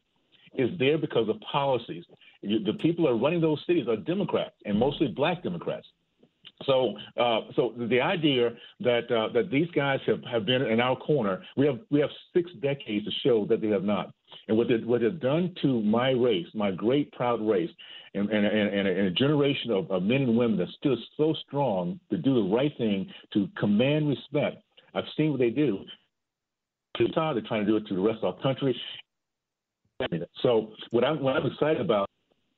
[0.55, 2.05] is there because of policies.
[2.41, 5.87] You, the people that are running those cities are Democrats and mostly black Democrats.
[6.65, 10.95] So, uh, so the idea that uh, that these guys have, have been in our
[10.95, 14.13] corner, we have we have six decades to show that they have not.
[14.47, 17.69] And what they what they've done to my race, my great proud race,
[18.13, 21.99] and and, and, and, a, generation of, of men and women that stood so strong
[22.09, 24.63] to do the right thing, to command respect.
[24.93, 25.79] I've seen what they do.
[26.97, 28.79] They're trying to do it to the rest of our country.
[30.41, 32.09] So what I'm what I'm excited about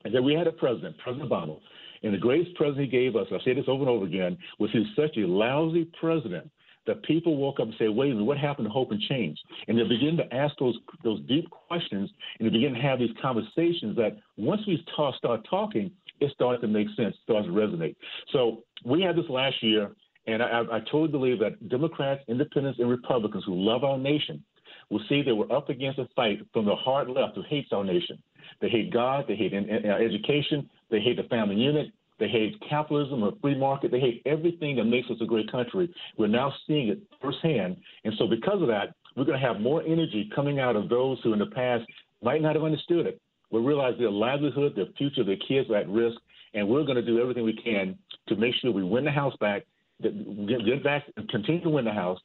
[0.05, 1.59] is that we had a president, President Obama,
[2.03, 4.71] and the greatest president he gave us, I say this over and over again, was
[4.71, 6.49] he was such a lousy president
[6.85, 9.39] that people woke up and say, wait a minute, what happened to hope and change?
[9.67, 13.15] And they begin to ask those those deep questions and they begin to have these
[13.21, 17.95] conversations that once we ta- start talking, it starts to make sense, starts to resonate.
[18.31, 19.91] So we had this last year,
[20.27, 24.43] and I, I totally believe that Democrats, independents, and Republicans who love our nation
[24.89, 27.83] will see that we're up against a fight from the hard left who hates our
[27.83, 28.21] nation.
[28.61, 31.87] They hate God, they hate in, in, uh, education, they hate the family unit,
[32.19, 35.93] they hate capitalism or free market, they hate everything that makes us a great country.
[36.17, 37.77] We're now seeing it firsthand.
[38.05, 41.17] And so, because of that, we're going to have more energy coming out of those
[41.23, 41.83] who in the past
[42.21, 43.19] might not have understood it.
[43.51, 46.17] We realize their livelihood, their future, their kids are at risk,
[46.53, 49.35] and we're going to do everything we can to make sure we win the House
[49.39, 49.63] back,
[50.01, 52.19] get, back, and continue to win the House,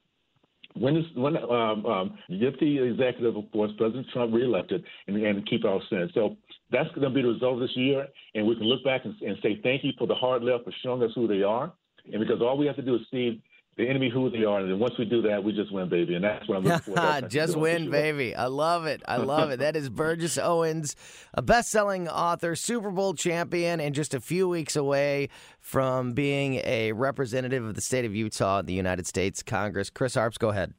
[0.75, 5.49] when is when um, um, get the executive, of course, President Trump reelected, and, and
[5.49, 6.11] keep our Senate.
[6.15, 6.37] So
[6.71, 9.15] that's going to be the result of this year, and we can look back and,
[9.23, 11.73] and say thank you for the hard left for showing us who they are,
[12.13, 13.43] and because all we have to do is see
[13.79, 16.17] the enemy who they are, and then once we do that, we just win, baby,
[16.17, 17.21] and that's what I'm looking for.
[17.29, 18.35] just win, baby.
[18.35, 19.03] I love it.
[19.07, 19.61] I love it.
[19.61, 20.97] That is Burgess Owens,
[21.33, 25.29] a best-selling author, Super Bowl champion, and just a few weeks away
[25.61, 29.91] from being a representative of the state of Utah in the United States Congress.
[29.91, 30.75] Chris Arps, go ahead.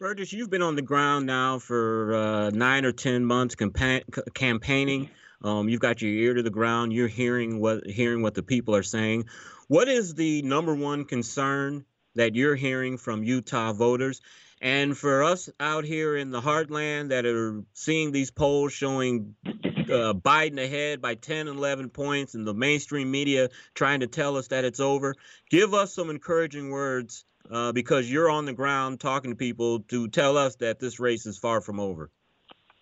[0.00, 4.22] Burgess, you've been on the ground now for uh, nine or ten months campa- c-
[4.32, 5.10] campaigning.
[5.42, 6.94] Um, you've got your ear to the ground.
[6.94, 9.26] You're hearing what hearing what the people are saying.
[9.68, 11.84] What is the number one concern
[12.14, 14.20] that you're hearing from Utah voters?
[14.60, 20.14] And for us out here in the heartland that are seeing these polls showing uh,
[20.14, 24.48] Biden ahead by 10 and 11 points and the mainstream media trying to tell us
[24.48, 25.14] that it's over,
[25.50, 30.08] give us some encouraging words uh, because you're on the ground talking to people to
[30.08, 32.10] tell us that this race is far from over.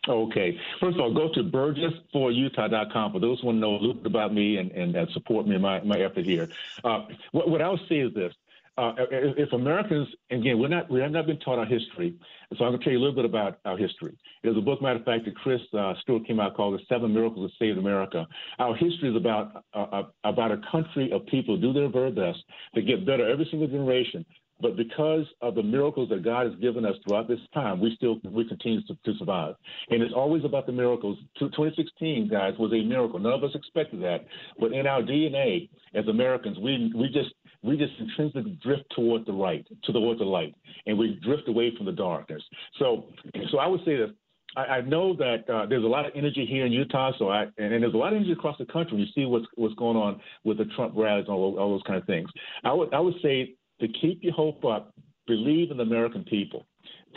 [0.08, 0.58] Okay.
[0.80, 4.06] First of all, go to burgess4utah.com for those who want to know a little bit
[4.06, 6.48] about me and, and, and support me in my, my effort here.
[6.82, 8.32] Uh, what, what I'll say is this.
[8.78, 12.14] Uh, if, Americans, again, we're not, we have not been taught our history,
[12.56, 14.16] so I'm going to tell you a little bit about our history.
[14.42, 17.12] There's a book, matter of fact, that Chris uh, Stewart came out called "The Seven
[17.12, 18.26] Miracles That Saved America."
[18.58, 22.38] Our history is about uh, about a country of people do their very best
[22.74, 24.24] to get better every single generation.
[24.62, 28.20] But because of the miracles that God has given us throughout this time, we still
[28.24, 29.56] we continue to, to survive.
[29.90, 31.18] And it's always about the miracles.
[31.40, 33.18] 2016, guys, was a miracle.
[33.18, 34.24] None of us expected that,
[34.60, 39.32] but in our DNA as Americans, we we just we just intrinsically drift toward the
[39.32, 40.54] right, to towards the light,
[40.86, 42.42] and we drift away from the darkness.
[42.78, 43.06] So,
[43.50, 44.14] so I would say that
[44.56, 47.12] I, I know that uh, there's a lot of energy here in Utah.
[47.18, 48.98] So I and, and, there's a lot of energy across the country.
[48.98, 51.98] You see what's what's going on with the Trump rallies and all, all those kind
[51.98, 52.28] of things.
[52.64, 54.94] I would I would say to keep your hope up,
[55.26, 56.66] believe in the American people.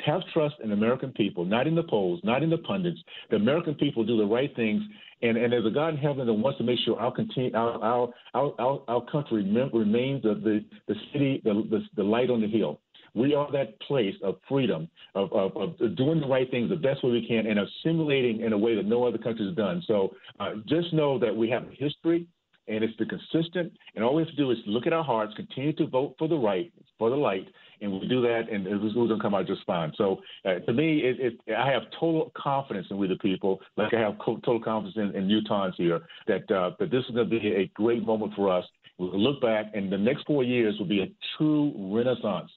[0.06, 3.00] Have trust in American people, not in the polls, not in the pundits.
[3.30, 4.84] The American people do the right things,
[5.22, 7.82] and, and there's a God in heaven that wants to make sure our continue, our,
[7.84, 8.14] our,
[8.60, 12.80] our, our, country remains the, the, the city, the, the, the light on the hill.
[13.14, 17.04] We are that place of freedom, of, of, of, doing the right things the best
[17.04, 19.82] way we can, and assimilating in a way that no other country has done.
[19.88, 22.28] So uh, just know that we have a history,
[22.68, 23.72] and it's been consistent.
[23.96, 26.28] And all we have to do is look at our hearts, continue to vote for
[26.28, 27.48] the right, for the light,
[27.86, 29.94] and we do that, and it's going to come out just fine.
[29.96, 33.94] So uh, to me, it, it, I have total confidence in we the people, like
[33.94, 37.40] I have total confidence in, in Utahns here, that uh, that this is going to
[37.40, 38.66] be a great moment for us.
[38.98, 42.50] We'll look back, and the next four years will be a true renaissance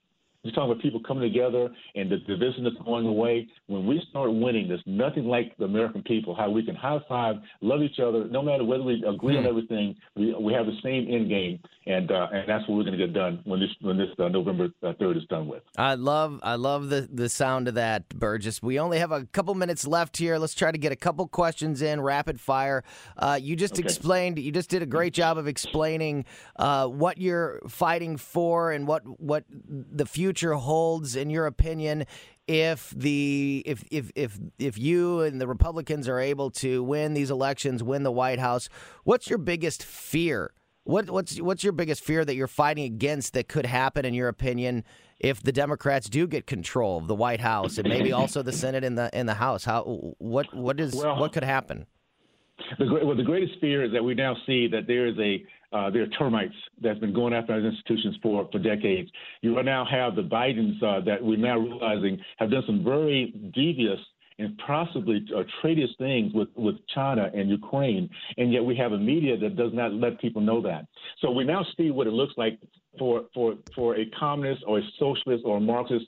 [0.48, 3.48] you're talking about people coming together and the division that's going away.
[3.66, 7.36] When we start winning, there's nothing like the American people, how we can high five,
[7.60, 9.48] love each other, no matter whether we agree on hmm.
[9.48, 9.96] everything.
[10.16, 13.06] We, we have the same end game, and uh, and that's what we're going to
[13.06, 15.62] get done when this when this uh, November uh, third is done with.
[15.76, 18.62] I love I love the the sound of that, Burgess.
[18.62, 20.38] We only have a couple minutes left here.
[20.38, 22.84] Let's try to get a couple questions in rapid fire.
[23.16, 23.82] Uh, you just okay.
[23.82, 24.38] explained.
[24.38, 26.24] You just did a great job of explaining
[26.56, 32.04] uh, what you're fighting for and what what the future future holds, in your opinion,
[32.46, 37.30] if the if if if if you and the Republicans are able to win these
[37.30, 38.68] elections, win the White House,
[39.04, 40.52] what's your biggest fear?
[40.84, 44.28] What what's what's your biggest fear that you're fighting against that could happen, in your
[44.28, 44.84] opinion,
[45.18, 48.84] if the Democrats do get control of the White House and maybe also the Senate
[48.84, 49.64] and the in the House?
[49.64, 49.82] How
[50.18, 51.86] what what is well, what could happen?
[52.78, 55.90] The, well, the greatest fear is that we now see that there is a uh,
[55.90, 59.10] there are termites that's been going after our institutions for, for decades.
[59.42, 63.98] You now have the Bidens uh, that we're now realizing have done some very devious
[64.38, 68.98] and possibly uh, traitorous things with, with China and Ukraine, and yet we have a
[68.98, 70.86] media that does not let people know that.
[71.20, 72.58] So we now see what it looks like
[72.98, 76.06] for, for, for a communist or a socialist or a Marxist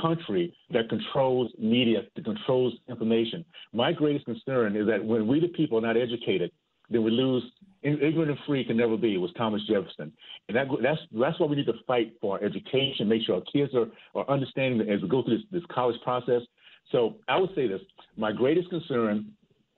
[0.00, 3.44] country that controls media, that controls information.
[3.72, 6.52] My greatest concern is that when we, the people, are not educated,
[6.88, 7.42] then we lose
[7.82, 10.12] ignorant and free can never be It was Thomas Jefferson,
[10.48, 13.42] and that, that's that's why we need to fight for our education, make sure our
[13.52, 16.42] kids are, are understanding as we go through this, this college process.
[16.90, 17.80] So I would say this:
[18.16, 19.32] my greatest concern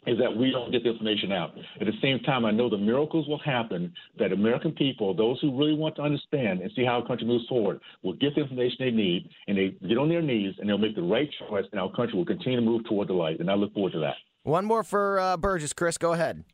[0.07, 1.53] is that we don't get the information out.
[1.81, 5.57] At the same time, I know the miracles will happen that American people, those who
[5.57, 8.77] really want to understand and see how our country moves forward, will get the information
[8.81, 11.81] they need and they get on their knees and they'll make the right choice and
[11.81, 13.40] our country will continue to move toward the light.
[13.40, 14.17] And I look forward to that.
[14.43, 15.73] One more for uh, Burgess.
[15.73, 16.45] Chris, go ahead.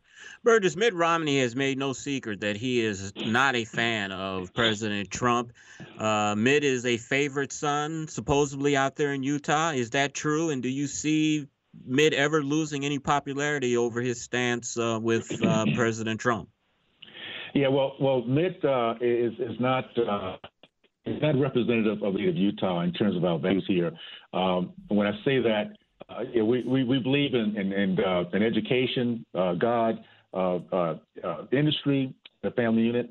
[0.43, 5.11] Burgess, Mitt Romney has made no secret that he is not a fan of President
[5.11, 5.53] Trump.
[5.99, 9.71] Uh, Mitt is a favorite son, supposedly out there in Utah.
[9.71, 10.51] Is that true?
[10.51, 11.47] And do you see
[11.85, 16.49] Mitt ever losing any popularity over his stance uh, with uh, President Trump?
[17.55, 20.37] Yeah, well, well, Mitt uh, is is not uh,
[21.07, 23.93] is not representative of, of Utah in terms of our values here.
[24.33, 25.73] Um, when I say that,
[26.11, 29.99] uh, yeah, we, we, we believe in in, in, uh, in education, uh, God,
[30.33, 30.95] uh, uh,
[31.25, 33.11] uh, industry, the family unit,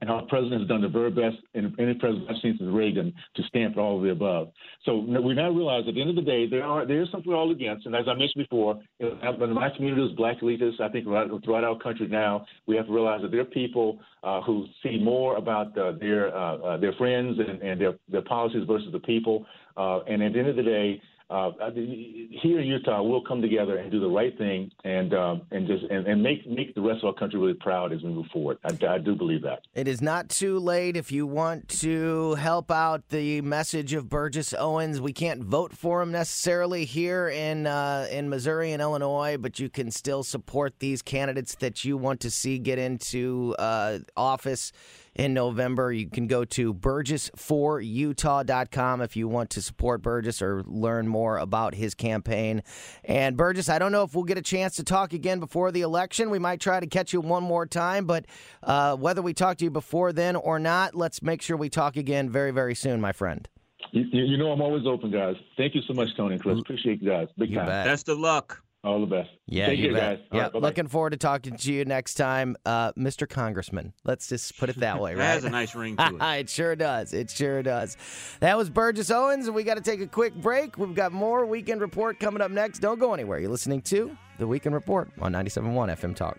[0.00, 3.12] and our president has done the very best in any president I've seen since Reagan
[3.36, 4.50] to for all of the above.
[4.84, 7.30] So we now realize at the end of the day, there are there is something
[7.30, 7.86] we're all against.
[7.86, 11.64] And as I mentioned before, in my community, is black elitists, I think right, throughout
[11.64, 13.98] our country now, we have to realize that there are people
[14.46, 15.98] who see more about their
[16.80, 19.46] their friends and, and their their policies versus the people.
[19.76, 23.90] and at the end of the day, uh, here in Utah, we'll come together and
[23.90, 27.08] do the right thing and um, and just and, and, make make the rest of
[27.08, 28.56] our country really proud as we move forward.
[28.64, 29.60] I, I, do believe that.
[29.74, 34.54] It is not too late if you want to help out the message of Burgess
[34.54, 35.02] Owens.
[35.02, 39.68] We can't vote for him necessarily here in uh, in Missouri and Illinois, but you
[39.68, 44.72] can still support these candidates that you want to see get into uh, office
[45.14, 45.92] in November.
[45.92, 51.74] You can go to burgess4utah.com if you want to support Burgess or learn more about
[51.74, 52.62] his campaign.
[53.04, 55.82] And Burgess, I don't know if we'll get a chance to talk again before the
[55.82, 56.30] election.
[56.30, 58.26] We might try to catch you one more time, but
[58.62, 61.96] uh, whether we talk to you before then or not, let's make sure we talk
[61.96, 63.48] again very, very soon, my friend.
[63.92, 65.36] You, you know I'm always open, guys.
[65.56, 66.58] Thank you so much, Tony and Chris.
[66.58, 67.28] Appreciate you guys.
[67.38, 67.66] Big you time.
[67.66, 67.86] Bet.
[67.86, 68.62] Best of luck.
[68.84, 69.28] All the best.
[69.46, 70.18] Yeah, Take you care, bet.
[70.18, 70.26] guys.
[70.32, 73.28] Yeah, right, looking forward to talking to you next time, uh, Mr.
[73.28, 73.92] Congressman.
[74.04, 75.18] Let's just put it that way, right?
[75.18, 76.22] that has a nice ring to it.
[76.40, 77.12] it sure does.
[77.12, 77.96] It sure does.
[78.38, 80.78] That was Burgess Owens, and we got to take a quick break.
[80.78, 82.78] We've got more Weekend Report coming up next.
[82.78, 83.40] Don't go anywhere.
[83.40, 86.38] You're listening to the Weekend Report on 97.1 FM Talk.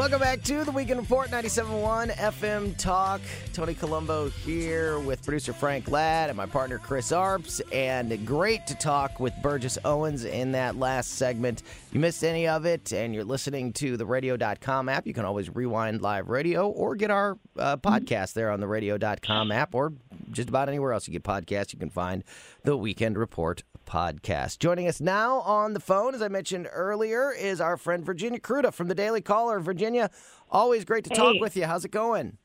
[0.00, 3.20] Welcome back to the Weekend Report 97.1 FM Talk.
[3.52, 7.60] Tony Colombo here with producer Frank Ladd and my partner Chris Arps.
[7.70, 11.64] And great to talk with Burgess Owens in that last segment.
[11.90, 15.24] If you missed any of it and you're listening to the radio.com app, you can
[15.24, 19.94] always rewind live radio or get our uh, podcast there on the radio.com app or
[20.30, 21.72] just about anywhere else you get podcasts.
[21.72, 22.22] You can find
[22.62, 24.60] the Weekend Report podcast.
[24.60, 28.72] Joining us now on the phone, as I mentioned earlier, is our friend Virginia Kruta
[28.72, 29.58] from the Daily Caller.
[29.58, 30.12] Virginia,
[30.48, 31.66] always great to talk with you.
[31.66, 32.38] How's it going?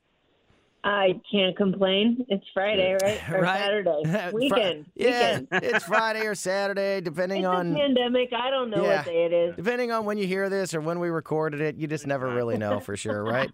[0.85, 2.23] I can't complain.
[2.29, 3.19] It's Friday, right?
[3.31, 3.59] Or Right.
[3.59, 4.29] Saturday.
[4.33, 4.85] Weekend.
[4.93, 5.47] Yeah, Weekend.
[5.63, 8.29] it's Friday or Saturday, depending It's on a pandemic.
[8.31, 8.97] I don't know Yeah.
[8.97, 9.55] what day it is.
[9.55, 12.57] Depending on when you hear this or when we recorded it, you just never really
[12.59, 13.49] know for sure, right?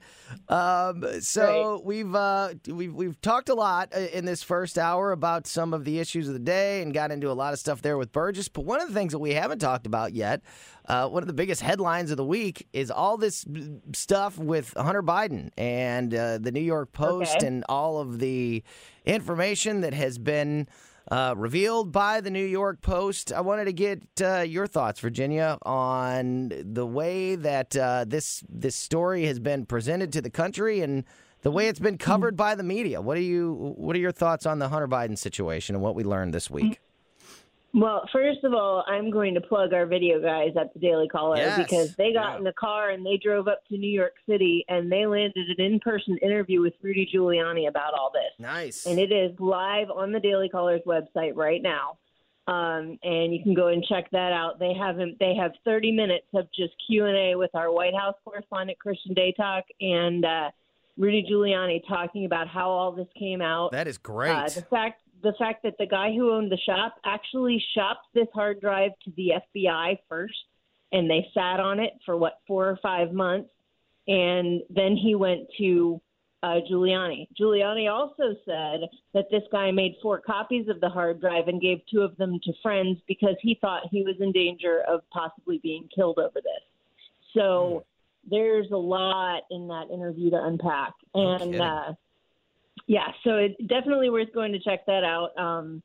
[0.49, 5.47] Um, so we've uh, we've we've talked a lot uh, in this first hour about
[5.47, 7.97] some of the issues of the day and got into a lot of stuff there
[7.97, 8.49] with Burgess.
[8.49, 10.41] But one of the things that we haven't talked about yet,
[10.87, 13.45] uh, one of the biggest headlines of the week, is all this
[13.93, 17.47] stuff with Hunter Biden and uh, the New York Post Okay.
[17.47, 18.63] and all of the
[19.05, 20.67] information that has been
[21.09, 23.33] uh, revealed by the New York Post.
[23.33, 28.75] I wanted to get uh, your thoughts, Virginia, on the way that uh, this this
[28.75, 31.03] story has been presented to the country and
[31.41, 33.01] the way it's been covered by the media.
[33.01, 36.03] What are you What are your thoughts on the Hunter Biden situation and what we
[36.03, 36.79] learned this week?
[37.73, 41.37] Well, first of all, I'm going to plug our video guys at the Daily Caller
[41.37, 41.57] Yes.
[41.57, 44.91] because they got in the car and they drove up to New York City and
[44.91, 48.33] they landed an in-person interview with Rudy Giuliani about all this.
[48.39, 48.85] Nice.
[48.85, 51.97] And it is live on the Daily Caller's website right now.
[52.47, 54.59] Um, and you can go and check that out.
[54.59, 55.17] They haven't.
[55.19, 59.15] they have 30 minutes of just Q and A with our White House correspondent Christian
[59.15, 60.49] Datoc and uh,
[60.97, 63.71] Rudy Giuliani talking about how all this came out.
[63.71, 64.31] That is great.
[64.31, 68.27] Uh, the fact the fact that the guy who owned the shop actually shopped this
[68.33, 70.33] hard drive to the FBI first,
[70.91, 73.49] and they sat on it for what four or five months,
[74.07, 76.01] and then he went to
[76.43, 77.27] uh, Giuliani.
[77.39, 81.79] Giuliani also said that this guy made four copies of the hard drive and gave
[81.89, 85.87] two of them to friends because he thought he was in danger of possibly being
[85.93, 86.63] killed over this.
[87.33, 87.85] So
[88.29, 91.93] there's a lot in that interview to unpack, and uh,
[92.91, 95.29] yeah, so it definitely worth going to check that out.
[95.37, 95.81] Um,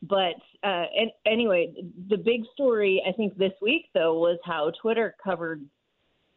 [0.00, 1.74] but uh, and anyway,
[2.08, 5.60] the big story I think this week though was how Twitter covered.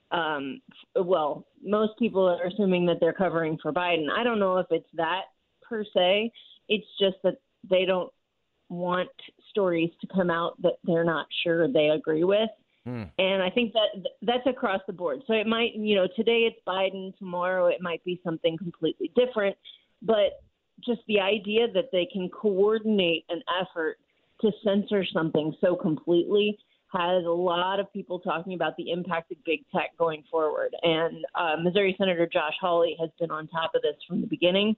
[0.09, 0.61] Um,
[0.95, 4.07] well, most people are assuming that they're covering for Biden.
[4.11, 5.25] I don't know if it's that
[5.61, 6.31] per se.
[6.69, 7.35] It's just that
[7.69, 8.11] they don't
[8.69, 9.09] want
[9.51, 12.49] stories to come out that they're not sure they agree with.
[13.19, 15.19] And I think that that's across the board.
[15.27, 19.55] So it might, you know, today it's Biden, tomorrow it might be something completely different.
[20.01, 20.41] But
[20.85, 23.97] just the idea that they can coordinate an effort
[24.41, 26.57] to censor something so completely
[26.93, 30.75] has a lot of people talking about the impact of big tech going forward.
[30.81, 34.75] And uh, Missouri Senator Josh Hawley has been on top of this from the beginning.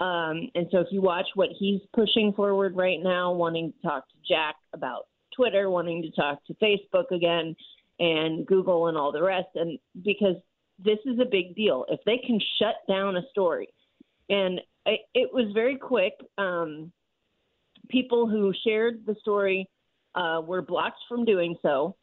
[0.00, 4.08] Um, and so if you watch what he's pushing forward right now, wanting to talk
[4.08, 7.56] to Jack about Twitter, wanting to talk to Facebook again,
[7.98, 10.36] and Google and all the rest, and because
[10.78, 11.84] this is a big deal.
[11.88, 13.68] If they can shut down a story,
[14.28, 16.14] and it, it was very quick.
[16.36, 16.92] Um,
[17.88, 19.68] people who shared the story
[20.14, 21.96] uh, were blocked from doing so,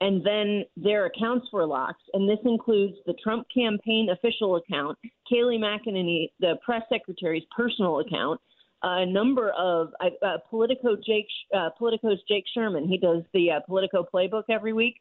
[0.00, 2.02] and then their accounts were locked.
[2.12, 4.98] And this includes the Trump campaign official account,
[5.30, 8.40] Kayleigh McEnany, the press secretary's personal account,
[8.82, 12.88] a number of uh, uh, Politico Jake uh, Politico's Jake Sherman.
[12.88, 14.96] He does the uh, Politico playbook every week.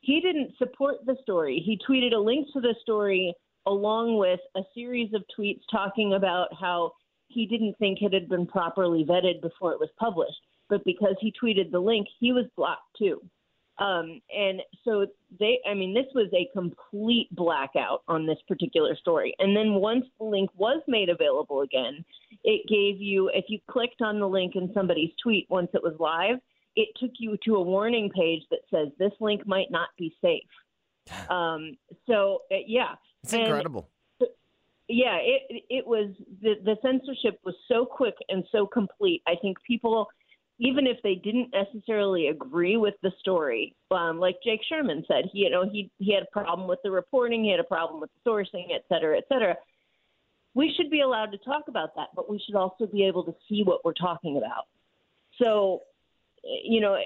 [0.00, 1.62] He didn't support the story.
[1.64, 3.32] He tweeted a link to the story
[3.66, 6.92] along with a series of tweets talking about how
[7.28, 10.40] he didn't think it had been properly vetted before it was published.
[10.68, 13.22] But because he tweeted the link, he was blocked too.
[13.78, 15.06] Um, and so
[15.40, 19.34] they, I mean, this was a complete blackout on this particular story.
[19.38, 22.04] And then once the link was made available again,
[22.44, 25.94] it gave you, if you clicked on the link in somebody's tweet once it was
[25.98, 26.36] live,
[26.76, 30.42] it took you to a warning page that says this link might not be safe.
[31.28, 33.88] Um, so uh, yeah, It's And- incredible.
[34.88, 36.10] yeah, it it was
[36.40, 39.22] the the censorship was so quick and so complete.
[39.26, 40.10] I think people,
[40.58, 45.40] even if they didn't necessarily agree with the story, um, like Jake Sherman said, he
[45.40, 48.10] you know he he had a problem with the reporting, he had a problem with
[48.14, 49.56] the sourcing, et cetera, et cetera.
[50.54, 53.34] We should be allowed to talk about that, but we should also be able to
[53.48, 54.66] see what we're talking about.
[55.40, 55.82] So,
[56.42, 56.98] you know,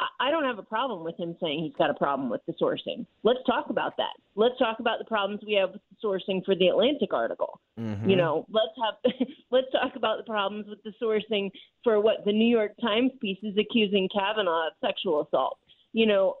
[0.00, 3.06] I- don't have a problem with him saying he's got a problem with the sourcing.
[3.22, 4.14] Let's talk about that.
[4.36, 7.60] Let's talk about the problems we have with the sourcing for the Atlantic article.
[7.78, 8.08] Mm-hmm.
[8.08, 9.12] You know, let's have
[9.50, 11.50] let's talk about the problems with the sourcing
[11.82, 15.58] for what the New York Times piece is accusing Kavanaugh of sexual assault.
[15.92, 16.36] You know,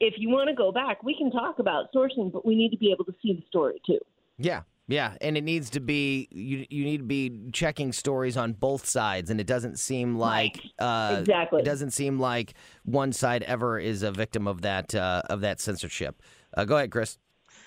[0.00, 2.78] if you want to go back, we can talk about sourcing, but we need to
[2.78, 3.98] be able to see the story too.
[4.38, 6.64] Yeah, yeah, and it needs to be you.
[6.70, 11.16] You need to be checking stories on both sides, and it doesn't seem like uh,
[11.20, 11.60] Exactly.
[11.60, 15.60] It doesn't seem like one side ever is a victim of that uh, of that
[15.60, 16.22] censorship.
[16.56, 17.18] Uh, go ahead, Chris.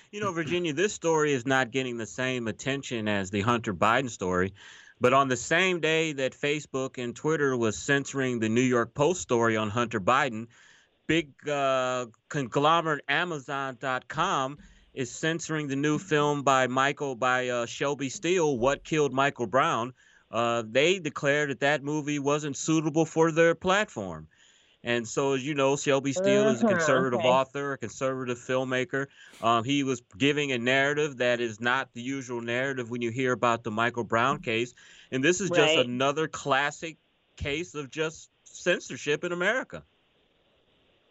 [0.10, 4.10] You know, Virginia, this story is not getting the same attention as the Hunter Biden
[4.10, 4.54] story.
[5.00, 9.22] But on the same day that Facebook and Twitter was censoring the New York Post
[9.22, 10.48] story on Hunter Biden,
[11.08, 14.58] big uh, conglomerate Amazon.com
[14.94, 19.94] is censoring the new film by Michael by uh, Shelby Steele, "What Killed Michael Brown."
[20.30, 24.28] Uh, they declared that that movie wasn't suitable for their platform.
[24.84, 27.30] And so, as you know, Shelby Steele is a Uh-huh, conservative okay.
[27.30, 29.08] author, a conservative filmmaker.
[29.42, 33.32] Um, he was giving a narrative that is not the usual narrative when you hear
[33.32, 34.74] about the Michael Brown case.
[35.12, 36.98] And this is just another classic
[37.38, 39.84] case of just censorship in America.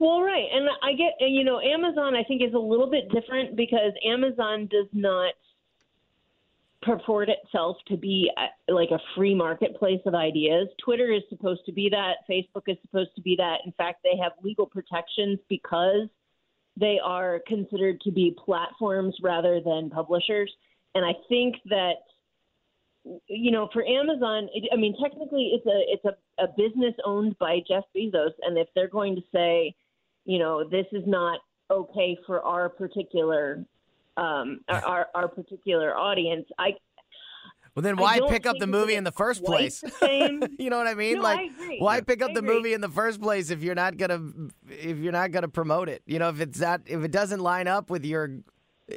[0.01, 3.55] Well, right, and I get, you know, Amazon I think is a little bit different
[3.55, 5.34] because Amazon does not
[6.80, 10.68] purport itself to be uh, like a free marketplace of ideas.
[10.82, 12.14] Twitter is supposed to be that.
[12.28, 13.59] Facebook is supposed to be that.
[13.66, 16.09] In fact, they have legal protections because
[16.78, 20.51] they are considered to be platforms rather than publishers.
[20.94, 21.96] And I think that
[23.28, 27.61] you know, for Amazon, I mean, technically, it's a it's a, a business owned by
[27.66, 29.74] Jeff Bezos, and if they're going to say,
[30.25, 31.41] you know, this is not
[31.71, 33.64] okay for our particular
[34.16, 36.73] um, our, our particular audience, I
[37.75, 39.81] Well, then why pick up the movie in the first place?
[39.81, 41.16] the you know what I mean?
[41.16, 43.97] No, like, I why pick up the movie in the first place if you're not
[43.97, 44.21] gonna
[44.68, 46.03] if you're not gonna promote it?
[46.07, 48.29] You know, if it's that if it doesn't line up with your,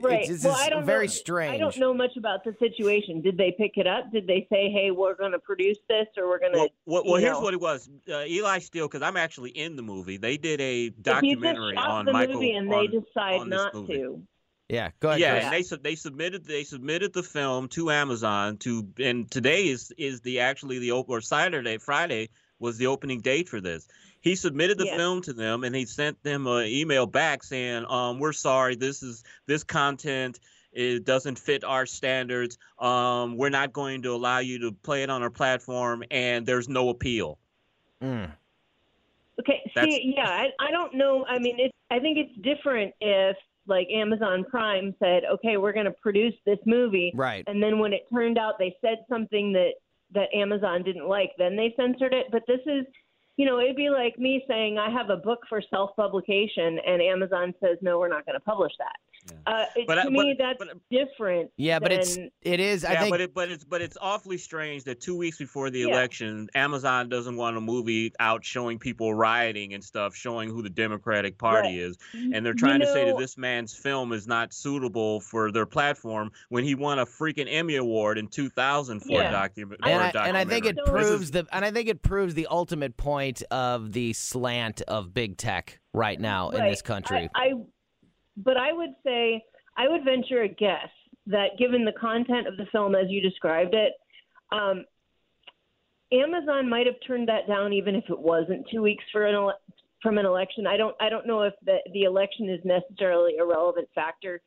[0.02, 0.22] Right.
[0.22, 1.12] it's, it's well, just I don't very know.
[1.12, 1.54] strange.
[1.54, 3.22] I don't know much about the situation.
[3.22, 4.12] Did they pick it up?
[4.12, 6.60] Did they say, "Hey, we're going to produce this," or we're going to?
[6.60, 7.42] Well, well, well here's know.
[7.42, 7.90] what it was.
[8.10, 10.18] Uh, Eli Steele, because I'm actually in the movie.
[10.18, 12.36] They did a If you documentary on the Michael.
[12.36, 13.94] movie and on, they decide on not movie.
[13.96, 14.24] to.
[14.70, 15.20] Yeah, go ahead.
[15.20, 15.72] yeah, Chris.
[15.72, 20.22] and they they submitted they submitted the film to Amazon to and today is is
[20.22, 22.30] the actually the or Saturday Friday
[22.60, 23.88] was the opening date for this.
[24.24, 24.96] He submitted the Yeah.
[24.98, 29.04] film to them and he sent them an email back saying, um, "We're sorry, this
[29.04, 30.40] is this content."
[30.72, 32.58] It doesn't fit our standards.
[32.80, 36.68] Um, we're not going to allow you to play it on our platform, and there's
[36.68, 37.38] no appeal.
[38.02, 38.32] Mm.
[39.40, 41.26] Okay, That's- see, yeah, I, I don't know.
[41.28, 43.36] I mean, it's I think it's different if
[43.68, 47.44] like Amazon Prime said, okay, we're going to produce this movie, Right.
[47.48, 49.74] and then when it turned out they said something that
[50.12, 52.28] that Amazon didn't like, then they censored it.
[52.32, 52.86] But this is,
[53.38, 57.02] you know, it'd be like me saying I have a book for self publication, and
[57.02, 58.96] Amazon says no, we're not going to publish that.
[59.46, 61.52] Uh, it, But to I- me, but- that's different.
[61.58, 62.84] Yeah, but it's than- it is.
[62.86, 65.70] I yeah, think but it, but it's but it's awfully strange that two weeks before
[65.70, 65.88] the Yeah.
[65.88, 70.70] election, Amazon doesn't want a movie out showing people rioting and stuff, showing who the
[70.70, 71.78] Democratic Party Right.
[71.78, 75.52] is, and they're You trying to say that this man's film is not suitable for
[75.52, 79.30] their platform when he won a freaking Emmy award in 2000 for Yeah.
[79.30, 79.82] a document.
[79.84, 81.02] and for a I, and I think it documentary.
[81.04, 84.82] This is- proves the and I think it proves the ultimate point of the slant
[84.84, 87.30] of big tech right now in this country.
[87.36, 87.54] I, I,
[88.38, 89.44] but I would say
[89.78, 90.90] I would venture a guess
[91.28, 93.94] that given the content of the film as you described it,
[94.52, 94.86] um,
[96.12, 99.60] Amazon might have turned that down even if it wasn't two weeks for an ele-
[100.02, 100.68] from an election.
[100.68, 104.42] I don't I don't know if the the election is necessarily a relevant factor,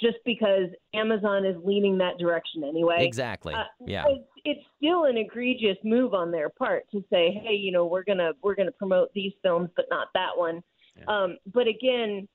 [0.00, 3.04] just because Amazon is leaning that direction anyway.
[3.04, 3.54] exactly.
[3.54, 4.04] Uh, yeah.
[4.08, 8.04] it's, it's still an egregious move on their part to say, "Hey, you know, we're
[8.04, 10.62] gonna we're gonna promote these films, but not that one."
[11.06, 12.28] Um, but again,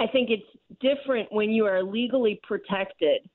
[0.00, 0.46] I think it's
[0.80, 3.28] different when you are legally protected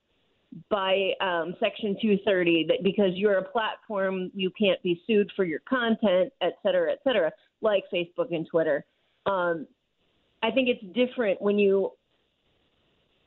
[0.70, 5.60] by um, Section 230 that because you're a platform, you can't be sued for your
[5.70, 8.84] content, et cetera, et cetera, like Facebook and Twitter.
[9.28, 9.68] Um,
[10.42, 11.92] I think it's different when you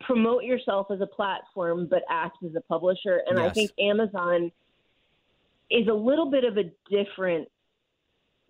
[0.00, 3.22] promote yourself as a platform but act as a publisher.
[3.28, 4.50] And I think Amazon
[5.70, 7.48] is a little bit of a different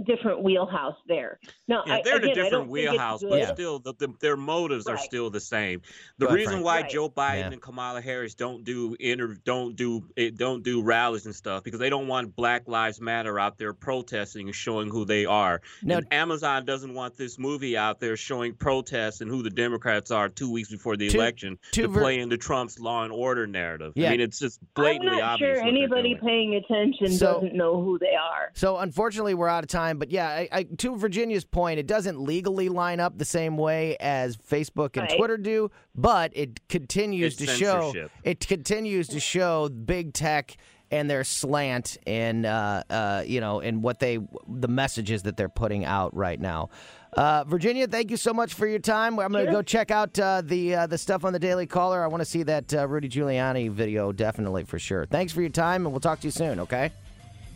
[0.04, 1.38] different wheelhouse there.
[1.66, 3.30] No, Yeah, they're in again, a I different don't think it's wheelhouse, good.
[3.30, 5.82] but still, the, the, their motives are still the same.
[6.18, 6.64] The Go reason Frank.
[6.64, 6.90] why Right.
[6.90, 7.50] Joe Biden Yeah.
[7.52, 11.80] and Kamala Harris don't do inter, don't do eh, don't do rallies and stuff because
[11.80, 15.60] they don't want Black Lives Matter out there protesting and showing who they are.
[15.82, 15.96] No.
[15.96, 20.28] And Amazon doesn't want this movie out there showing protests and who the Democrats are
[20.28, 23.46] two weeks before the Two- election two to ver- play into Trump's law and order
[23.46, 23.94] narrative.
[23.96, 24.08] Yeah.
[24.08, 25.58] I mean, it's just blatantly I'm not obvious.
[25.58, 28.50] sure anybody paying attention So- doesn't know who they are.
[28.54, 29.87] So unfortunately, we're out of time.
[29.96, 33.96] But yeah, I, I, to Virginia's point, it doesn't legally line up the same way
[33.98, 35.16] as Facebook and Right.
[35.16, 40.56] Twitter do, but it continues It's to show it continues to show big tech
[40.90, 44.18] and their slant in uh, uh, you know in what they
[44.48, 46.70] the messages that they're putting out right now.
[47.14, 49.18] Uh, Virginia, thank you so much for your time.
[49.18, 52.02] I'm going to go check out uh, the uh, the stuff on the Daily Caller.
[52.02, 55.06] I want to see that uh, Rudy Giuliani video definitely for sure.
[55.06, 56.60] Thanks for your time, and we'll talk to you soon.
[56.60, 56.90] Okay.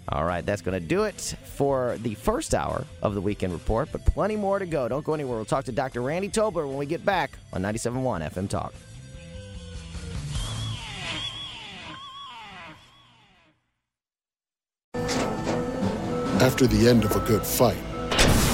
[0.09, 3.89] All right, that's going to do it for the first hour of the Weekend Report,
[3.93, 4.89] but plenty more to go.
[4.89, 5.37] Don't go anywhere.
[5.37, 6.03] We'll talk to Dr.
[6.03, 8.75] Randy Tobler when we get back on 97.1 FM Talk.
[16.43, 17.79] After the end of a good fight,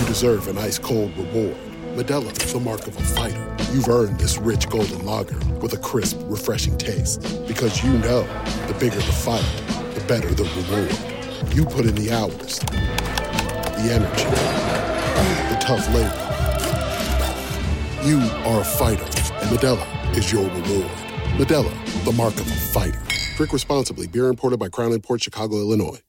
[0.01, 1.57] you deserve an ice cold reward.
[1.97, 3.57] Modelo is the mark of a fighter.
[3.73, 7.23] You've earned this rich golden lager with a crisp, refreshing taste.
[7.49, 8.23] Because you know
[8.67, 9.43] the bigger the fight,
[9.95, 11.08] the better the reward.
[11.59, 14.25] You put in the hours, the energy,
[15.51, 16.15] the tough labor.
[18.07, 20.89] You are a fighter, and Modelo is your reward.
[21.37, 23.03] Modelo, the mark of a fighter.
[23.37, 24.07] Drink responsibly.
[24.07, 26.01] Beer imported by Crown Port Chicago, Illinois.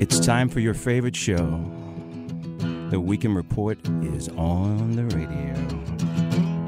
[0.00, 1.70] It's time for your favorite show.
[2.88, 5.79] The Weekend Report is on the radio.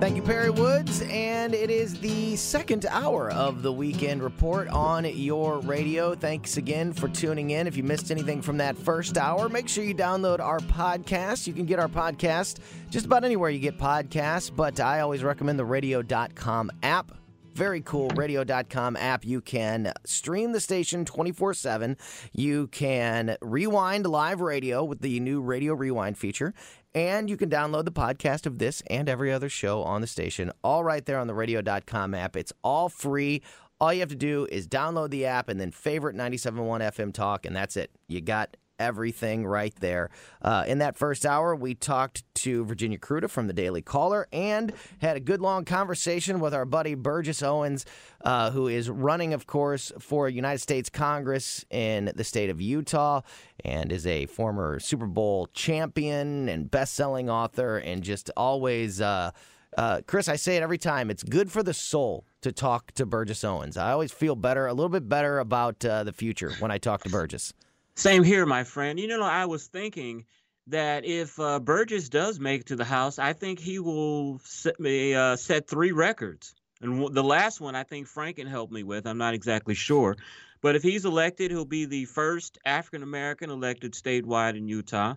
[0.03, 1.01] Thank you, Perry Woods.
[1.03, 6.17] And it is the second hour of the Weekend Report on your radio.
[6.17, 7.69] Thanks again for tuning in.
[7.69, 11.47] If you missed anything from that first hour, make sure you download our podcast.
[11.47, 12.59] You can get our podcast
[12.91, 17.13] just about anywhere you get podcasts, but I always recommend the radio.com app
[17.55, 19.27] very cool radio.com app.
[19.27, 21.97] You can stream the station 24 7.
[22.33, 26.55] You can rewind live radio with the new radio rewind feature.
[26.95, 30.53] And you can download the podcast of this and every other show on the station,
[30.63, 32.37] all right there on the radio.com app.
[32.37, 33.43] It's all free.
[33.81, 37.47] All you have to do is download the app and then favorite 97.1 FM Talk,
[37.47, 37.91] and that's it.
[38.09, 40.11] You got everything right there.
[40.43, 44.73] Uh, in that first hour, we talked to Virginia Kruta from the Daily Caller and
[45.01, 47.87] had a good long conversation with our buddy Burgess Owens,
[48.25, 53.21] uh, who is running, of course, for United States Congress in the state of Utah
[53.65, 59.01] and is a former Super Bowl champion and best selling author and just always.
[59.01, 59.31] Uh,
[59.79, 61.11] uh, Chris, I say it every time.
[61.11, 63.77] It's good for the soul to talk to Burgess Owens.
[63.77, 67.03] I always feel better, a little bit better about uh, the future when I talk
[67.05, 67.55] to Burgess.
[67.95, 68.99] Same here, my friend.
[68.99, 70.25] You know, I was thinking
[70.69, 74.79] that if uh, Burgess does make it to the House, I think he will set,
[74.81, 76.55] me, uh, set three records.
[76.81, 79.07] And w- the last one, I think Franken helped me with.
[79.07, 80.17] I'm not exactly sure.
[80.63, 85.15] But if he's elected, he'll be the first African American elected statewide in Utah.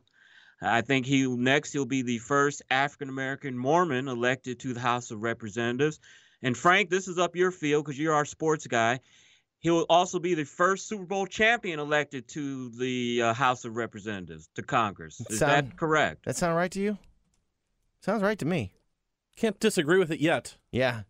[0.62, 5.12] I think he next he'll be the first African American Mormon elected to the House
[5.12, 6.00] of Representatives.
[6.42, 9.00] And Frank, this is up your field because you're our sports guy.
[9.66, 13.76] He will also be the first Super Bowl champion elected to the uh, House of
[13.76, 15.20] Representatives, to Congress.
[15.28, 16.24] Is Sound- that correct?
[16.26, 17.00] That sound right to you?
[18.02, 18.74] Sounds right to me.
[19.36, 20.56] Can't disagree with it yet.
[20.72, 21.02] Yeah,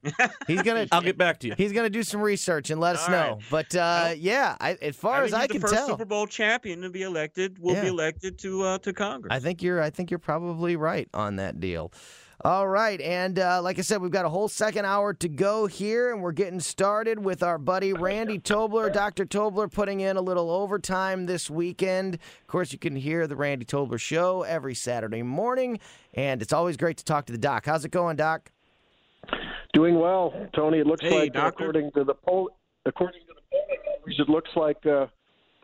[0.47, 0.87] he's gonna.
[0.93, 1.55] I'll get back to you.
[1.57, 3.33] He's gonna do some research and let us All know.
[3.35, 3.43] right.
[3.51, 6.05] But uh, yeah, I, as far I as think I he's can the first Super
[6.05, 7.81] Bowl champion to be elected will Yeah.
[7.81, 9.31] be elected to uh, to Congress.
[9.31, 9.81] I think you're.
[9.81, 11.91] I think you're probably right on that deal.
[12.43, 15.67] All right, and uh, like I said, we've got a whole second hour to go
[15.67, 18.91] here, and we're getting started with our buddy Randy Tobler.
[18.91, 19.25] Dr.
[19.25, 22.15] Tobler putting in a little overtime this weekend.
[22.15, 25.79] Of course, you can hear the Randy Tobler Show every Saturday morning,
[26.13, 27.65] and it's always great to talk to the doc.
[27.65, 28.51] How's it going, Doc?
[29.73, 30.79] Doing well, Tony.
[30.79, 31.63] It looks Hey, like, doctor.
[31.63, 32.49] according to the poll,
[32.85, 35.07] according to the polling numbers, it looks like uh,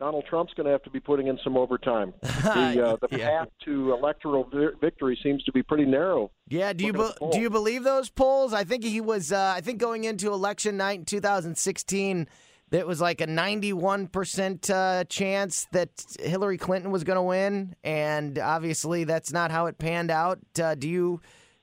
[0.02, 2.12] Donald Trump's going to have to be putting in some overtime.
[2.42, 3.28] The uh, the Yeah.
[3.44, 6.32] path to electoral vi- victory seems to be pretty narrow.
[6.48, 8.52] Yeah, do you be- do you believe those polls?
[8.52, 9.30] I think he was.
[9.30, 12.26] Uh, I think going into election night in 2016,
[12.72, 17.76] it was like a 91 percent uh, chance that Hillary Clinton was going to win,
[17.84, 20.40] and obviously that's not how it panned out.
[20.60, 21.20] Uh, do you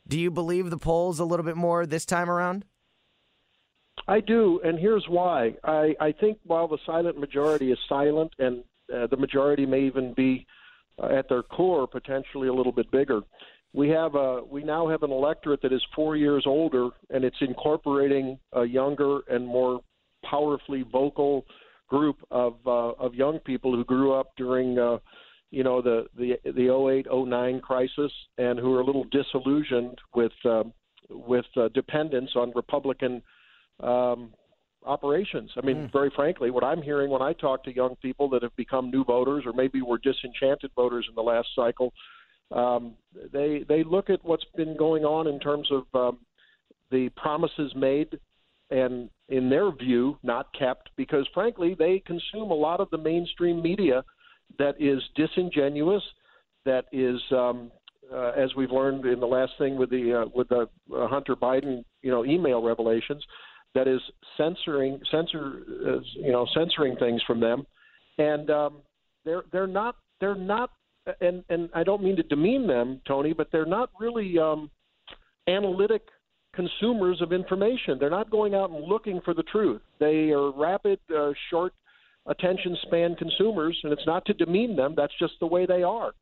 [0.07, 2.63] do you believe the polls a little bit more this time around?
[4.07, 5.55] I do, and here's why.
[5.63, 10.13] I, I think while the silent majority is silent, and uh, the majority may even
[10.13, 10.45] be
[11.01, 13.21] uh, at their core potentially a little bit bigger,
[13.73, 17.37] we have a we now have an electorate that is four years older, and it's
[17.41, 19.81] incorporating a younger and more
[20.25, 21.45] powerfully vocal
[21.87, 24.77] group of uh, of young people who grew up during.
[24.77, 24.97] Uh,
[25.51, 30.31] you know the the the 08 09 crisis and who are a little disillusioned with
[30.45, 30.63] uh,
[31.09, 33.23] with uh, dependence on Republican
[33.79, 34.33] um,
[34.85, 35.51] operations.
[35.57, 38.55] I mean, very frankly, what I'm hearing when I talk to young people that have
[38.55, 41.93] become new voters or maybe were disenchanted voters in the last cycle,
[42.51, 42.95] um,
[43.31, 46.19] they they look at what's been going on in terms of um,
[46.91, 48.19] the promises made
[48.71, 53.61] and in their view not kept because frankly they consume a lot of the mainstream
[53.61, 54.03] media
[54.57, 56.03] that is disingenuous
[56.65, 57.71] that is um,
[58.11, 61.35] uh, as we've learned in the last thing with the uh, with the uh, Hunter
[61.35, 63.23] Biden you know email revelations
[63.75, 64.01] that is
[64.37, 67.65] censoring censor uh, you know censoring things from them,
[68.17, 68.77] and um,
[69.25, 70.71] they're they're not they're not
[71.21, 74.69] and and I don't mean to demean them, Tony, but they're not really um,
[75.47, 76.03] analytic
[76.53, 77.97] consumers of information.
[77.99, 79.81] They're not going out and looking for the truth.
[79.99, 81.73] They are rapid, uh, short
[82.25, 84.93] attention span consumers, and it's not to demean them.
[84.95, 86.13] That's just the way they are.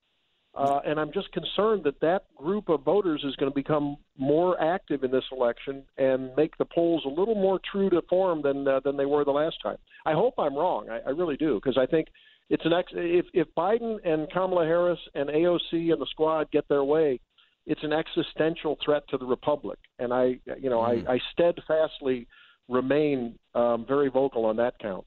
[0.57, 4.59] Uh, and I'm just concerned that that group of voters is going to become more
[4.59, 8.67] active in this election and make the polls a little more true to form than
[8.67, 9.77] uh, than they were the last time.
[10.05, 10.89] I hope I'm wrong.
[10.89, 12.07] I, I really do because I think
[12.49, 16.67] it's an ex- if if Biden and Kamala Harris and AOC and the squad get
[16.67, 17.19] their way,
[17.67, 19.77] it's an existential threat to the republic.
[19.99, 21.07] And I, you know, mm.
[21.07, 22.25] I, I steadfastly
[22.67, 25.05] remain um, very vocal on that count.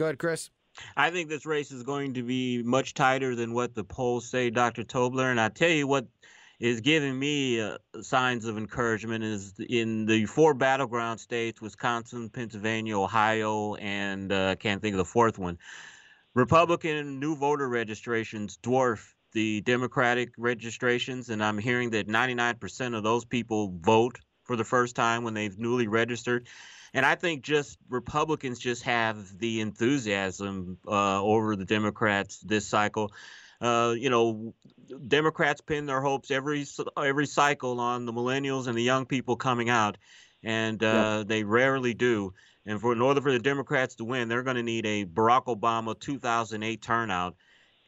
[0.00, 0.50] Go ahead, Chris.
[0.96, 4.50] I think this race is going to be much tighter than what the polls say,
[4.50, 4.82] Dr.
[4.82, 5.30] Tobler.
[5.30, 6.06] And I tell you what
[6.60, 12.98] is giving me uh, signs of encouragement is in the four battleground states Wisconsin, Pennsylvania,
[12.98, 15.58] Ohio, and uh, I can't think of the fourth one.
[16.34, 23.24] Republican new voter registrations dwarf the Democratic registrations, and I'm hearing that 99% of those
[23.24, 26.46] people vote for the first time when they've newly registered.
[26.94, 33.12] And I think just Republicans just have the enthusiasm uh, over the Democrats this cycle.
[33.60, 34.54] Uh, you know,
[35.08, 36.64] Democrats pin their hopes every
[36.96, 39.98] every cycle on the millennials and the young people coming out,
[40.44, 41.22] and uh, yeah.
[41.26, 42.32] they rarely do.
[42.64, 45.46] And for in order for the Democrats to win, they're going to need a Barack
[45.46, 47.34] Obama 2008 turnout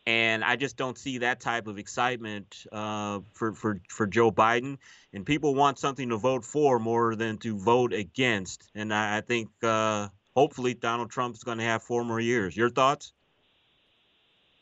[0.06, 4.78] and I just don't see that type of excitement uh, for for for Joe Biden.
[5.12, 8.70] And people want something to vote for more than to vote against.
[8.74, 12.56] And I, I think uh, hopefully Donald Trump is going to have four more years.
[12.56, 13.12] Your thoughts?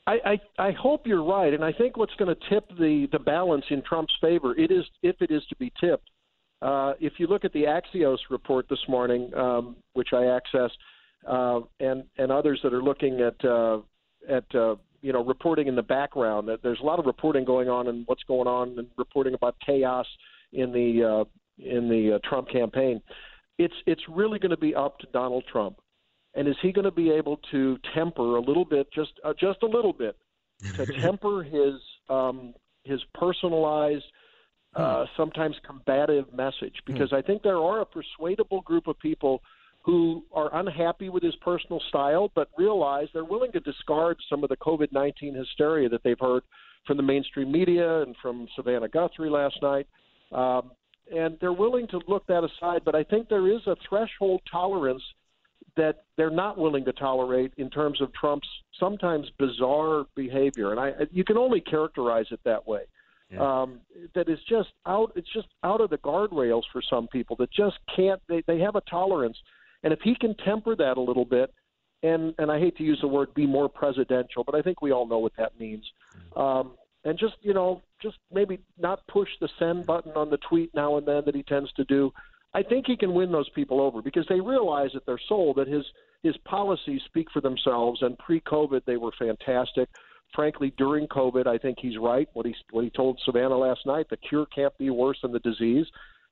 [0.06, 0.18] I,
[0.58, 3.64] I, I hope you're right, and I think what's going to tip the, the balance
[3.70, 6.10] in Trump's favor, it is if it is to be tipped.
[6.60, 10.76] Uh, if you look at the Axios report this morning, um, which I accessed,
[11.26, 13.78] uh, and and others that are looking at uh,
[14.28, 16.48] at uh, you know reporting in the background.
[16.62, 20.06] There's a lot of reporting going on and what's going on and reporting about chaos
[20.54, 21.24] in the uh,
[21.58, 23.02] in the uh, Trump campaign.
[23.58, 25.76] It's it's really going to be up to Donald Trump,
[26.34, 29.62] and is he going to be able to temper a little bit, just uh, just
[29.62, 30.16] a little bit,
[30.74, 31.74] to temper his
[32.08, 34.04] um, his personalized.
[34.76, 39.40] Uh, sometimes combative message because I think there are a persuadable group of people
[39.84, 44.48] who are unhappy with his personal style, but realize they're willing to discard some of
[44.48, 46.42] the COVID 19 hysteria that they've heard
[46.86, 49.86] from the mainstream media and from Savannah Guthrie last night.
[50.32, 50.70] Um,
[51.14, 55.02] and they're willing to look that aside, but I think there is a threshold tolerance
[55.76, 60.92] that they're not willing to tolerate in terms of Trump's sometimes bizarre behavior, and I
[61.10, 62.82] you can only characterize it that way.
[63.30, 63.62] Yeah.
[63.62, 63.80] Um,
[64.14, 65.12] that is just out.
[65.16, 68.20] It's just out of the guardrails for some people that just can't.
[68.28, 69.36] They they have a tolerance
[69.84, 71.52] and if he can temper that a little bit,
[72.02, 74.90] and and I hate to use the word be more presidential, but I think we
[74.90, 75.84] all know what that means.
[76.36, 76.72] Um,
[77.04, 80.96] and just you know, just maybe not push the send button on the tweet now
[80.96, 82.12] and then that he tends to do.
[82.54, 85.68] I think he can win those people over because they realize at their soul that
[85.68, 85.84] his
[86.22, 88.00] his policies speak for themselves.
[88.00, 89.88] And pre-COVID, they were fantastic.
[90.34, 92.28] Frankly, during COVID, I think he's right.
[92.32, 95.40] What he what he told Savannah last night: the cure can't be worse than the
[95.40, 95.86] disease,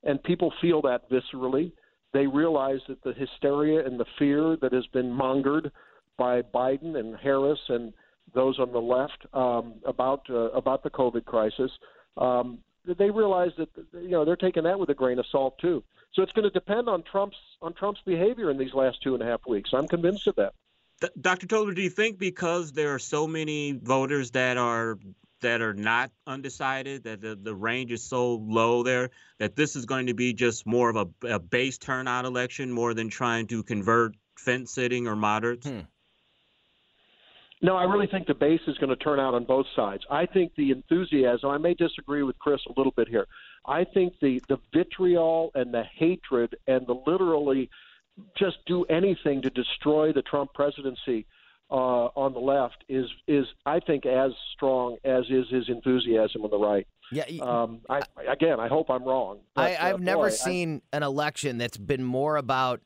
[0.04, 1.72] and people feel that viscerally.
[2.12, 5.70] They realize that the hysteria and the fear that has been mongered
[6.18, 7.92] by Biden and Harris and
[8.34, 11.70] those on the left um, about uh, about the COVID crisis,
[12.16, 15.82] um, they realize that you know they're taking that with a grain of salt too.
[16.14, 19.22] So it's going to depend on Trump's on Trump's behavior in these last two and
[19.22, 19.70] a half weeks.
[19.72, 20.54] I'm convinced of that.
[21.20, 21.48] Dr.
[21.48, 24.98] Tobler, do you think because there are so many voters that are
[25.42, 29.86] that are not undecided, that the, the range is so low there, that this is
[29.86, 33.62] going to be just more of a, a base turnout election more than trying to
[33.62, 35.68] convert fence sitting or moderates?
[35.68, 35.80] Hmm.
[37.64, 40.02] No, I really think the base is going to turn out on both sides.
[40.10, 43.26] I think the enthusiasm, I may disagree with Chris a little bit here.
[43.64, 47.70] I think the, the vitriol and the hatred and the literally
[48.36, 51.24] just do anything to destroy the Trump presidency
[51.70, 56.50] uh, on the left is is I think as strong as is his enthusiasm on
[56.50, 56.86] the right.
[57.10, 57.24] Yeah.
[57.42, 59.40] Um, I, again, I hope I'm wrong.
[59.54, 62.80] But, I, have uh, never boy, seen I, an election that's been more about.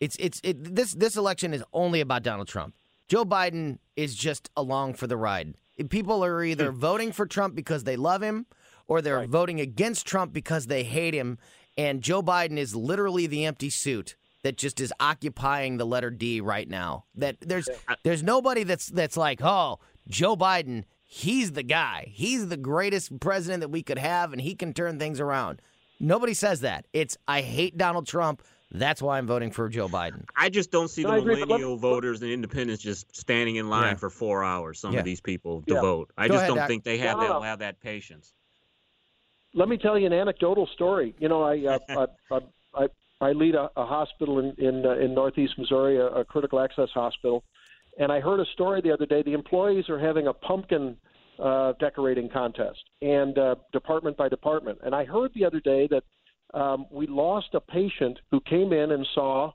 [0.00, 2.74] It's it's it, this this election is only about Donald Trump.
[3.08, 5.54] Joe Biden is just along for the ride.
[5.90, 6.78] People are either hmm.
[6.78, 8.46] voting for Trump because they love him,
[8.88, 9.28] or they're right.
[9.28, 11.38] voting against Trump because they hate him.
[11.78, 14.16] And Joe Biden is literally the empty suit
[14.46, 17.04] that just is occupying the letter D right now.
[17.16, 17.68] That there's
[18.04, 22.06] there's nobody that's that's like, oh, Joe Biden, he's the guy.
[22.12, 25.60] He's the greatest president that we could have, and he can turn things around.
[25.98, 26.86] Nobody says that.
[26.92, 28.40] It's I hate Donald Trump.
[28.70, 30.24] That's why I'm voting for Joe Biden.
[30.36, 33.56] I just don't see No, the I agree, but millennial voters and independents just standing
[33.56, 33.94] in line Yeah.
[33.96, 34.78] for four hours.
[34.78, 35.00] Some Yeah.
[35.00, 35.80] of these people to Yeah.
[35.80, 36.12] vote.
[36.16, 36.68] I Go just ahead, don't Doc.
[36.68, 37.40] think they have No, no, that no.
[37.42, 38.32] have that patience.
[39.54, 41.14] Let me tell you an anecdotal story.
[41.18, 42.38] You know, I uh, I, I,
[43.20, 46.90] I lead a, a hospital in in, uh, in Northeast Missouri, a, a critical access
[46.90, 47.44] hospital,
[47.98, 49.22] and I heard a story the other day.
[49.22, 50.96] The employees are having a pumpkin
[51.38, 54.78] uh, decorating contest, and uh, department by department.
[54.84, 56.04] And I heard the other day that
[56.58, 59.52] um, we lost a patient who came in and saw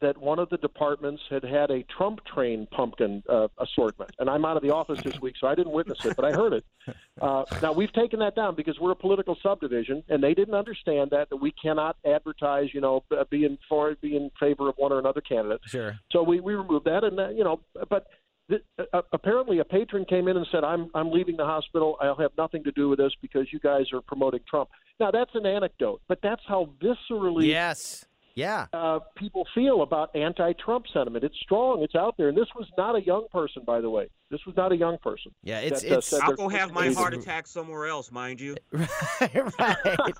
[0.00, 4.10] that one of the departments had had a Trump train pumpkin uh, assortment.
[4.18, 6.32] And I'm out of the office this week, so I didn't witness it, but I
[6.32, 6.64] heard it.
[7.20, 11.10] Uh, now we've taken that down because we're a political subdivision, and they didn't understand
[11.10, 14.74] that that we cannot advertise, you know, uh, be in for be in favor of
[14.76, 15.60] one or another candidate.
[15.66, 15.98] Sure.
[16.12, 18.06] So we we removed that, and uh, you know, but.
[18.48, 18.62] th-
[18.94, 21.98] Uh, apparently, a patron came in and said, "I'm I'm leaving the hospital.
[22.00, 24.70] I'll have nothing to do with this because you guys are promoting Trump."
[25.00, 28.06] Now that's an anecdote, but that's how viscerally Yes.
[28.38, 28.66] Yeah.
[28.72, 31.24] uh, people feel about anti-Trump sentiment.
[31.24, 31.82] It's strong.
[31.82, 32.28] It's out there.
[32.28, 34.08] And this was not a young person, by the way.
[34.30, 35.32] This was not a young person.
[35.42, 38.12] Yeah, it's that, uh, it's said I'll they're- go have my heart attack somewhere else,
[38.12, 38.56] mind you.
[38.72, 40.12] right.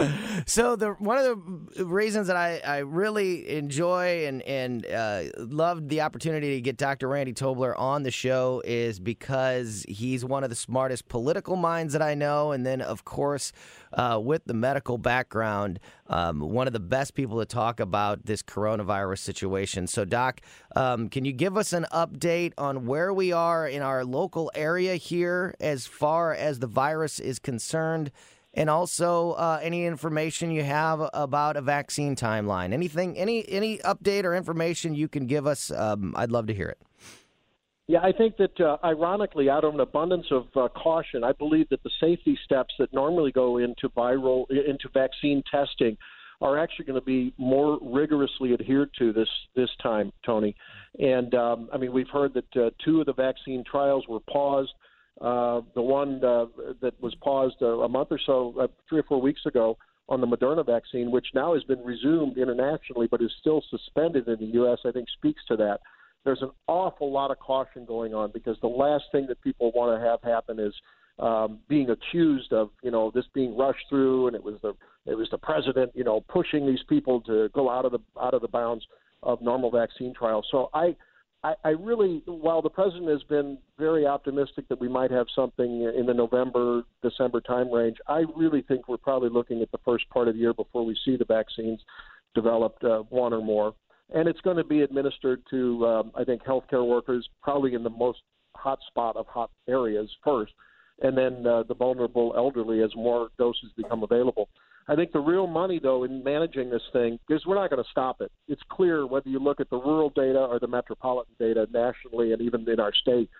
[0.46, 5.90] so the one of the reasons that I, I really enjoy and and uh, loved
[5.90, 7.08] the opportunity to get Dr.
[7.08, 12.02] Randy Tobler on the show is because he's one of the smartest political minds that
[12.02, 13.52] I know, and then of course
[13.92, 15.78] uh, with the medical background,
[16.12, 19.86] um, one of the best people to talk about this coronavirus situation.
[19.86, 20.42] So, Doc,
[20.76, 24.96] um, can you give us an update on where we are in our local area
[24.96, 28.10] here as far as the virus is concerned?
[28.54, 32.74] And also, uh, any information you have about a vaccine timeline?
[32.74, 35.70] Anything, any any update or information you can give us?
[35.70, 36.78] Um, I'd love to hear it.
[37.88, 41.68] Yeah, I think that uh, ironically, out of an abundance of uh, caution, I believe
[41.70, 45.96] that the safety steps that normally go into viral into vaccine testing
[46.40, 50.54] are actually going to be more rigorously adhered to this this time, Tony.
[50.98, 54.72] And um, I mean, we've heard that uh, two of the vaccine trials were paused.
[55.20, 56.46] Uh, the one uh,
[56.80, 59.76] that was paused uh, a month or so, three or four weeks ago,
[60.08, 64.38] on the Moderna vaccine, which now has been resumed internationally, but is still suspended in
[64.38, 65.80] the U.S., I think speaks to that
[66.24, 69.98] there's an awful lot of caution going on because the last thing that people want
[69.98, 70.74] to have happen is
[71.18, 74.74] um, being accused of you know this being rushed through and it was the
[75.06, 78.34] it was the president you know pushing these people to go out of the out
[78.34, 78.84] of the bounds
[79.22, 80.46] of normal vaccine trials.
[80.50, 80.96] So I.
[81.64, 86.06] I, really, while the president has been very optimistic that we might have something in
[86.06, 90.28] the November, December time range, I really think we're probably looking at the first part
[90.28, 91.80] of the year before we see the vaccines
[92.36, 93.74] developed, uh, one or more
[94.14, 97.90] and it's going to be administered to um, I think healthcare workers probably in the
[97.90, 98.20] most
[98.54, 100.52] hot spot of hot areas first,
[101.02, 104.48] and then uh, the vulnerable elderly as more doses become available.
[104.88, 107.90] I think the real money though in managing this thing because we're not going to
[107.90, 108.32] stop it.
[108.48, 112.42] It's clear whether you look at the rural data or the metropolitan data nationally and
[112.42, 113.30] even in our state,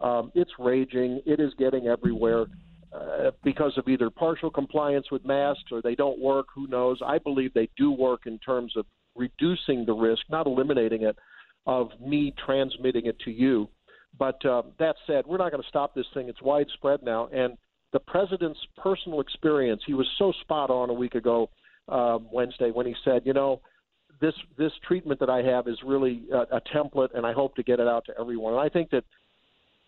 [0.00, 1.20] um, it's raging.
[1.26, 2.46] It is getting everywhere.
[2.92, 6.98] Uh, because of either partial compliance with masks or they don't work, who knows?
[7.04, 8.84] I believe they do work in terms of
[9.14, 11.16] reducing the risk, not eliminating it,
[11.66, 13.68] of me transmitting it to you.
[14.18, 16.28] But uh, that said, we're not going to stop this thing.
[16.28, 17.28] It's widespread now.
[17.32, 17.56] And
[17.92, 21.50] the president's personal experience, he was so spot on a week ago,
[21.88, 23.60] um, Wednesday, when he said, you know,
[24.20, 27.62] this this treatment that I have is really a, a template, and I hope to
[27.62, 28.52] get it out to everyone.
[28.52, 29.04] And I think that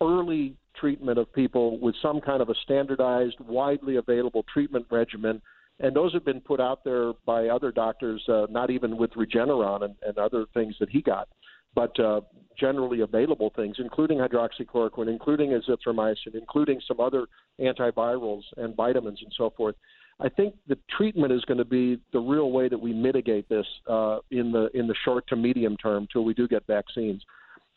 [0.01, 5.41] early treatment of people with some kind of a standardized, widely available treatment regimen
[5.79, 9.83] and those have been put out there by other doctors, uh, not even with Regeneron
[9.83, 11.27] and, and other things that he got,
[11.73, 12.21] but uh,
[12.57, 17.27] generally available things, including hydroxychloroquine, including azithromycin, including some other
[17.59, 19.75] antivirals and vitamins and so forth.
[20.19, 23.65] I think the treatment is going to be the real way that we mitigate this
[23.89, 27.21] uh, in the in the short to medium term till we do get vaccines.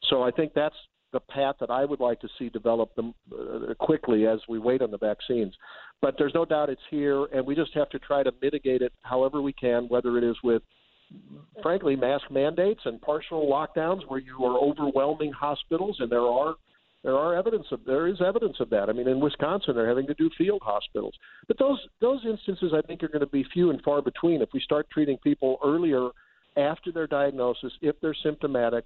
[0.08, 0.76] So I think that's
[1.12, 4.82] the path that I would like to see develop them uh, quickly as we wait
[4.82, 5.54] on the vaccines.
[6.00, 8.92] But there's no doubt it's here, and we just have to try to mitigate it
[9.02, 10.62] however we can, whether it is with,
[11.62, 16.54] frankly, mask mandates and partial lockdowns where you are overwhelming hospitals, and there are
[17.04, 18.88] there are evidence of there is evidence of that.
[18.88, 21.14] I mean, in Wisconsin, they're having to do field hospitals,
[21.46, 24.50] but those those instances I think are going to be few and far between if
[24.52, 26.10] we start treating people earlier
[26.56, 28.84] after their diagnosis if they're symptomatic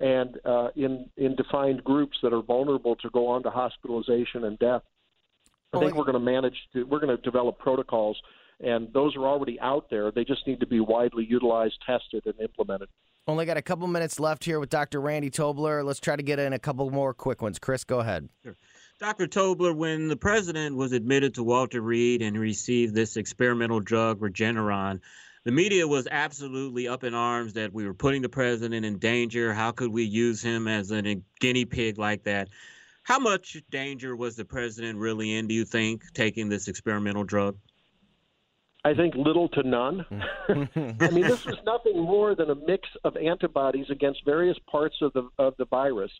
[0.00, 4.58] and uh, in in defined groups that are vulnerable to go on to hospitalization and
[4.58, 4.82] death.
[5.72, 8.20] I think we're going to manage to we're going to develop protocols,
[8.58, 10.10] and those are already out there.
[10.10, 12.88] They just need to be widely utilized, tested, and implemented.
[13.28, 15.00] Only got a couple minutes left here with Dr.
[15.00, 15.84] Randy Tobler.
[15.84, 17.58] Let's try to get in a couple more quick ones.
[17.60, 18.28] Chris, go ahead.
[18.42, 18.56] Sure.
[18.98, 19.28] Dr.
[19.28, 25.00] Tobler, when the president was admitted to Walter Reed and received this experimental drug, Regeneron,
[25.44, 29.54] the media was absolutely up in arms that we were putting the president in danger.
[29.54, 32.48] How could we use him as a guinea pig like that?
[33.02, 37.56] How much danger was the president really in, do you think, taking this experimental drug?
[38.84, 40.06] I think little to none.
[40.48, 45.12] I mean, this was nothing more than a mix of antibodies against various parts of
[45.12, 46.10] the of the virus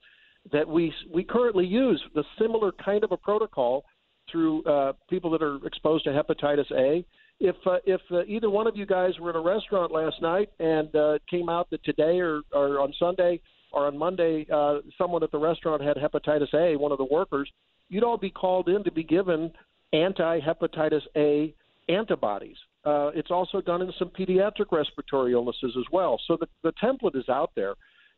[0.52, 2.02] that we we currently use.
[2.14, 3.84] The similar kind of a protocol
[4.30, 7.04] through uh, people that are exposed to hepatitis A.
[7.40, 10.50] If uh, if uh, either one of you guys were in a restaurant last night
[10.60, 13.40] and uh, came out that today or, or on Sunday
[13.72, 17.50] or on Monday uh, someone at the restaurant had hepatitis A, one of the workers,
[17.88, 19.50] you'd all be called in to be given
[19.92, 21.54] anti-hepatitis A
[21.88, 22.56] antibodies.
[22.84, 26.20] Uh, it's also done in some pediatric respiratory illnesses as well.
[26.26, 27.74] So the, the template is out there,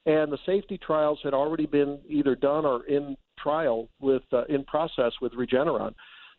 [0.06, 4.64] and the safety trials had already been either done or in trial with uh, in
[4.64, 5.94] process with Regeneron.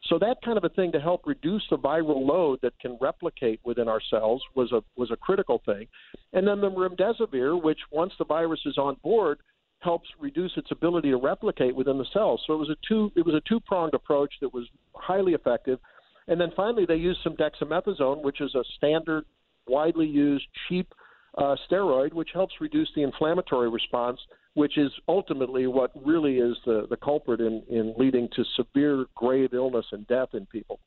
[0.07, 3.61] So that kind of a thing to help reduce the viral load that can replicate
[3.63, 5.87] within our cells was a was a critical thing.
[6.33, 9.39] And then the remdesivir, which once the virus is on board,
[9.79, 12.41] helps reduce its ability to replicate within the cells.
[12.45, 15.79] So it was a two it was a two pronged approach that was highly effective
[16.27, 19.25] and then finally, they used some dexamethasone, which is a standard,
[19.67, 20.93] widely used, cheap
[21.37, 24.19] uh, steroid, which helps reduce the inflammatory response,
[24.53, 29.53] which is ultimately what really is the, the culprit in, in leading to severe, grave
[29.53, 30.79] illness and death in people.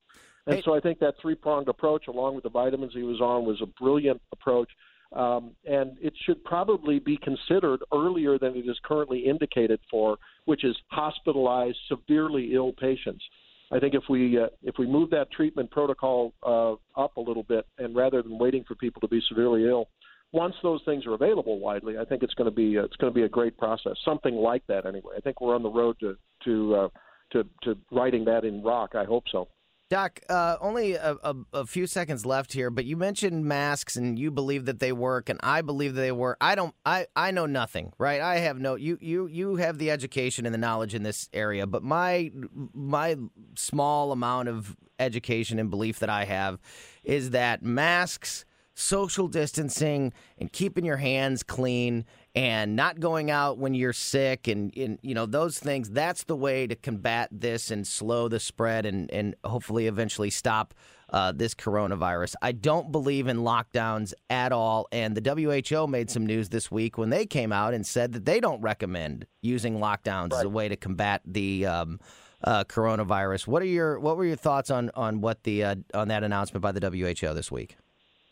[0.46, 0.62] And hey.
[0.64, 3.60] so I think that three pronged approach, along with the vitamins he was on, was
[3.60, 4.70] a brilliant approach.
[5.12, 10.64] Um, and it should probably be considered earlier than it is currently indicated for, which
[10.64, 13.24] is hospitalized, severely ill patients.
[13.72, 17.42] I think if we uh, if we move that treatment protocol uh, up a little
[17.42, 19.88] bit, and rather than waiting for people to be severely ill,
[20.32, 23.12] once those things are available widely, I think it's going to be uh, it's going
[23.12, 23.94] to be a great process.
[24.04, 25.14] Something like that, anyway.
[25.16, 26.88] I think we're on the road to to uh,
[27.32, 28.94] to to writing that in rock.
[28.94, 29.48] I hope so.
[29.88, 34.18] Doc, uh, only a, a, a, few seconds left here, but you mentioned masks and
[34.18, 36.38] you believe that they work, and I believe that they work.
[36.40, 36.74] I don't.
[36.84, 38.20] I, I know nothing, right?
[38.20, 38.74] I have no.
[38.74, 42.32] You you you have the education and the knowledge in this area, but my
[42.74, 43.16] my
[43.54, 46.58] small amount of education and belief that I have
[47.04, 48.44] is that masks,
[48.76, 52.04] social distancing, and keeping your hands clean
[52.34, 56.36] and not going out when you're sick and, and, you know those things that's the
[56.36, 60.74] way to combat this and slow the spread and, and hopefully eventually stop
[61.10, 62.34] uh, this coronavirus.
[62.42, 66.98] I don't believe in lockdowns at all and the who made some news this week
[66.98, 70.40] when they came out and said that they don't recommend using lockdowns right.
[70.40, 71.98] as a way to combat the um,
[72.44, 73.46] uh, coronavirus.
[73.46, 76.62] What are your what were your thoughts on on what the uh, on that announcement
[76.62, 77.76] by the who this week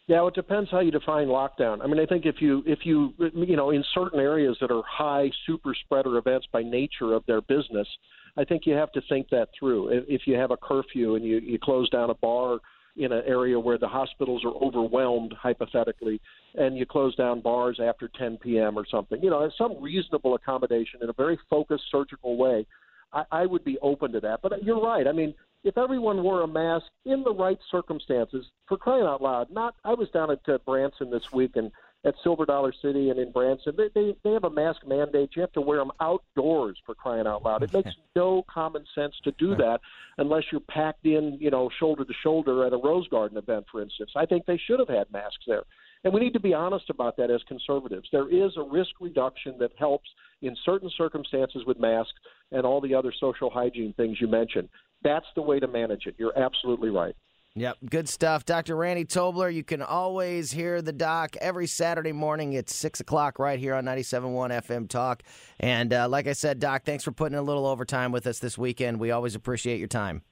[0.07, 1.83] yeah, it depends how you define lockdown.
[1.83, 4.83] I mean, I think if you if you you know in certain areas that are
[4.87, 7.89] high super spreader events by nature of their business,
[8.37, 10.05] I think you have to think that through.
[10.09, 12.59] If you have a curfew and you you close down a bar
[12.97, 16.21] in an area where the hospitals are overwhelmed, hypothetically,
[16.55, 18.79] and you close down bars after 10 p.m.
[18.79, 22.65] or something, you know, some reasonable accommodation in a very focused surgical way,
[23.13, 24.41] I, I would be open to that.
[24.43, 25.09] But you're right.
[25.09, 25.35] I mean,
[25.65, 29.95] if everyone wore a mask in the right circumstances, for crying out loud, not I
[29.95, 31.73] was down at uh, Branson this week and
[32.05, 35.31] at Silver Dollar City and in Branson, they, they they have a mask mandate.
[35.35, 37.63] You have to wear them outdoors for crying out loud.
[37.63, 39.81] It makes no common sense to do that
[40.19, 43.81] unless you're packed in, you know, shoulder to shoulder at a Rose Garden event, for
[43.81, 44.11] instance.
[44.15, 45.65] I think they should have had masks there.
[46.05, 48.09] And we need to be honest about that as conservatives.
[48.13, 50.09] There is a risk reduction that helps
[50.43, 52.13] in certain circumstances with masks
[52.53, 54.69] and all the other social hygiene things you mentioned.
[55.05, 56.15] That's the way to manage it.
[56.19, 57.15] You're absolutely right.
[57.57, 58.45] Yep, good stuff.
[58.45, 58.75] Dr.
[58.75, 63.61] Randy Tobler, you can always hear the doc every Saturday morning at 6 o'clock right
[63.61, 65.23] here on 97.1 FM Talk.
[65.61, 68.59] And uh, like I said, Doc, thanks for putting a little overtime with us this
[68.59, 68.99] weekend.
[68.99, 70.23] We always appreciate your time.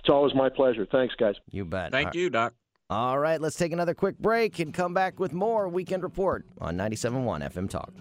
[0.00, 0.88] It's always my pleasure.
[0.90, 1.36] Thanks, guys.
[1.50, 1.92] You bet.
[1.92, 2.54] Thank you, Doc.
[2.88, 6.76] All right, let's take another quick break and come back with more Weekend Report on
[6.76, 7.92] 97.1 FM Talk.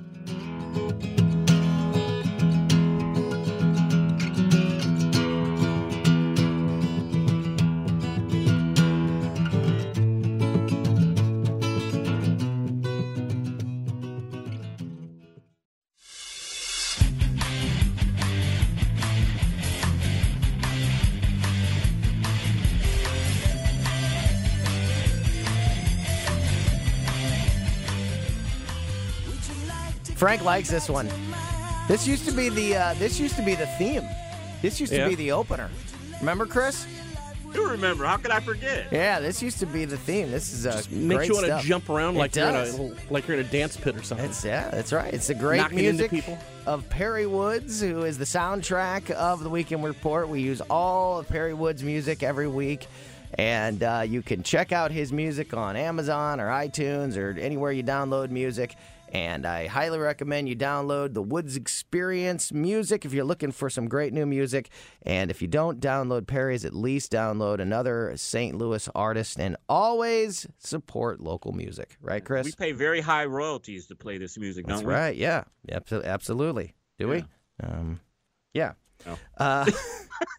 [30.20, 31.09] Frank likes this one.
[31.88, 34.03] This used to be the uh, this used to be the theme.
[34.61, 35.70] This used to be the opener.
[36.20, 36.86] Remember, Chris?
[37.53, 38.05] do remember.
[38.05, 38.88] How could I forget?
[38.91, 40.30] Yeah, this used to be the theme.
[40.30, 43.28] This is uh, Makes great you want to jump around like you're, in a, like
[43.28, 44.30] you're in a dance pit or something.
[44.30, 45.13] It's yeah, that's right.
[45.13, 46.38] It's a great Knocking into music people.
[46.65, 50.28] of Perry Woods, who is the soundtrack of the Weekend Report.
[50.28, 52.88] We use all of Perry Woods' music every week,
[53.36, 57.84] and uh, you can check out his music on Amazon or iTunes or anywhere you
[57.84, 58.76] download music.
[59.12, 63.88] And I highly recommend you download the Woods Experience music if you're looking for some
[63.88, 64.70] great new music.
[65.01, 68.55] And if you don't download Perry's, at least download another St.
[68.55, 69.39] Louis artist.
[69.39, 72.45] And always support local music, right, Chris?
[72.45, 74.93] We pay very high royalties to play this music, That's don't we?
[74.93, 75.16] right.
[75.16, 75.43] Yeah.
[75.72, 76.76] Absolutely.
[76.99, 77.26] Do we?
[77.64, 77.99] Um,
[78.53, 78.74] yeah.
[79.05, 79.18] No.
[79.38, 79.70] Uh,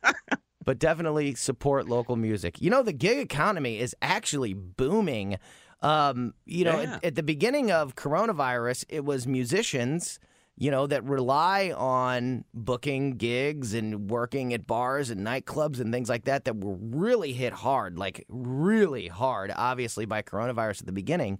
[0.65, 2.61] but definitely support local music.
[2.61, 5.39] You know, the gig economy is actually booming.
[5.83, 6.95] Um, you know, Yeah.
[6.97, 10.19] at, at the beginning of coronavirus, it was musicians,
[10.57, 16.09] you know, that rely on booking gigs and working at bars and nightclubs and things
[16.11, 20.93] like that that were really hit hard, like really hard, obviously, by coronavirus at the
[20.93, 21.39] beginning.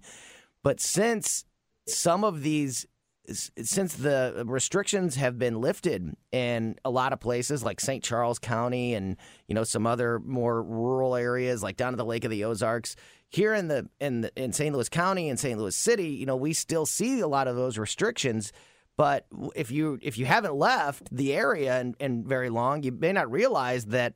[0.63, 1.45] But since
[1.87, 2.85] some of these
[3.29, 8.03] since the restrictions have been lifted in a lot of places like St.
[8.03, 9.15] Charles County and
[9.47, 12.95] you know some other more rural areas like down to the Lake of the Ozarks
[13.31, 14.73] here in the in the, in St.
[14.73, 15.57] Louis County and St.
[15.57, 18.53] Louis City you know we still see a lot of those restrictions
[18.97, 19.25] but
[19.55, 23.85] if you if you haven't left the area and very long you may not realize
[23.85, 24.13] that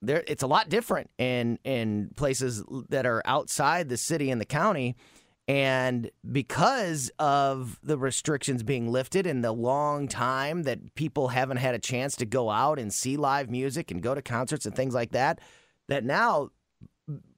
[0.00, 4.46] there it's a lot different in in places that are outside the city and the
[4.46, 4.96] county
[5.48, 11.74] and because of the restrictions being lifted and the long time that people haven't had
[11.74, 14.94] a chance to go out and see live music and go to concerts and things
[14.94, 15.40] like that
[15.88, 16.50] that now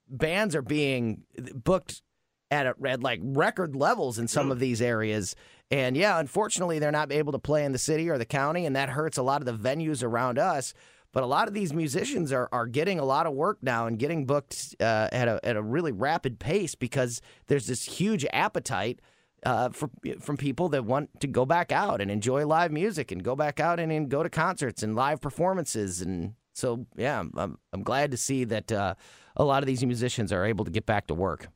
[0.09, 1.23] bands are being
[1.55, 2.03] booked
[2.51, 5.37] at, a, at like record levels in some of these areas.
[5.71, 8.75] And yeah, unfortunately, they're not able to play in the city or the county, and
[8.75, 10.73] that hurts a lot of the venues around us.
[11.13, 13.99] But a lot of these musicians are, are getting a lot of work now and
[13.99, 19.01] getting booked uh, at a at a really rapid pace because there's this huge appetite
[19.45, 19.91] uh, for
[20.21, 23.59] from people that want to go back out and enjoy live music and go back
[23.59, 27.83] out and, and go to concerts and live performances and so yeah, I'm I'm, I'm
[27.83, 28.95] glad to see that uh,
[29.39, 31.49] a lot of these musicians are able to get back to work.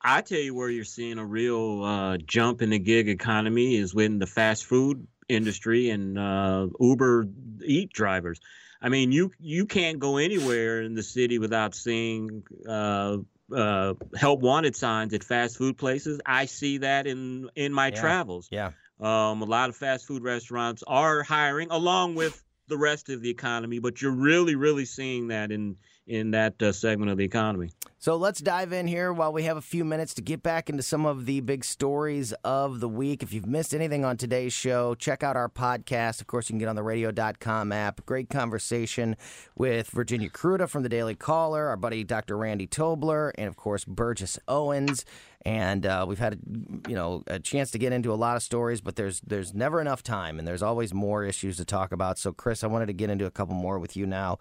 [0.00, 3.94] I tell you where you're seeing a real uh, jump in the gig economy is
[3.94, 7.26] within the fast food industry and uh, Uber
[7.64, 8.38] Eat drivers.
[8.80, 13.16] I mean, you you can't go anywhere in the city without seeing uh,
[13.52, 16.20] uh, help wanted signs at fast food places.
[16.24, 18.00] I see that in in my Yeah.
[18.00, 18.48] travels.
[18.52, 18.72] Yeah.
[19.00, 23.30] Um, a lot of fast food restaurants are hiring, along with the rest of the
[23.30, 23.78] economy.
[23.78, 25.76] But you're really, really seeing that in
[26.06, 27.70] in that uh, segment of the economy.
[27.98, 30.82] So let's dive in here while we have a few minutes to get back into
[30.82, 33.22] some of the big stories of the week.
[33.22, 36.20] If you've missed anything on today's show, check out our podcast.
[36.20, 38.06] Of course, you can get on the radio.com app.
[38.06, 39.16] Great conversation
[39.56, 42.36] with Virginia Kruta from the Daily Caller, our buddy Dr.
[42.36, 45.04] Randy Tobler, and of course, Burgess Owens.
[45.44, 46.40] And uh, we've had,
[46.88, 49.80] you know, a chance to get into a lot of stories, but there's there's never
[49.80, 52.18] enough time, and there's always more issues to talk about.
[52.18, 54.38] So, Chris, I wanted to get into a couple more with you now.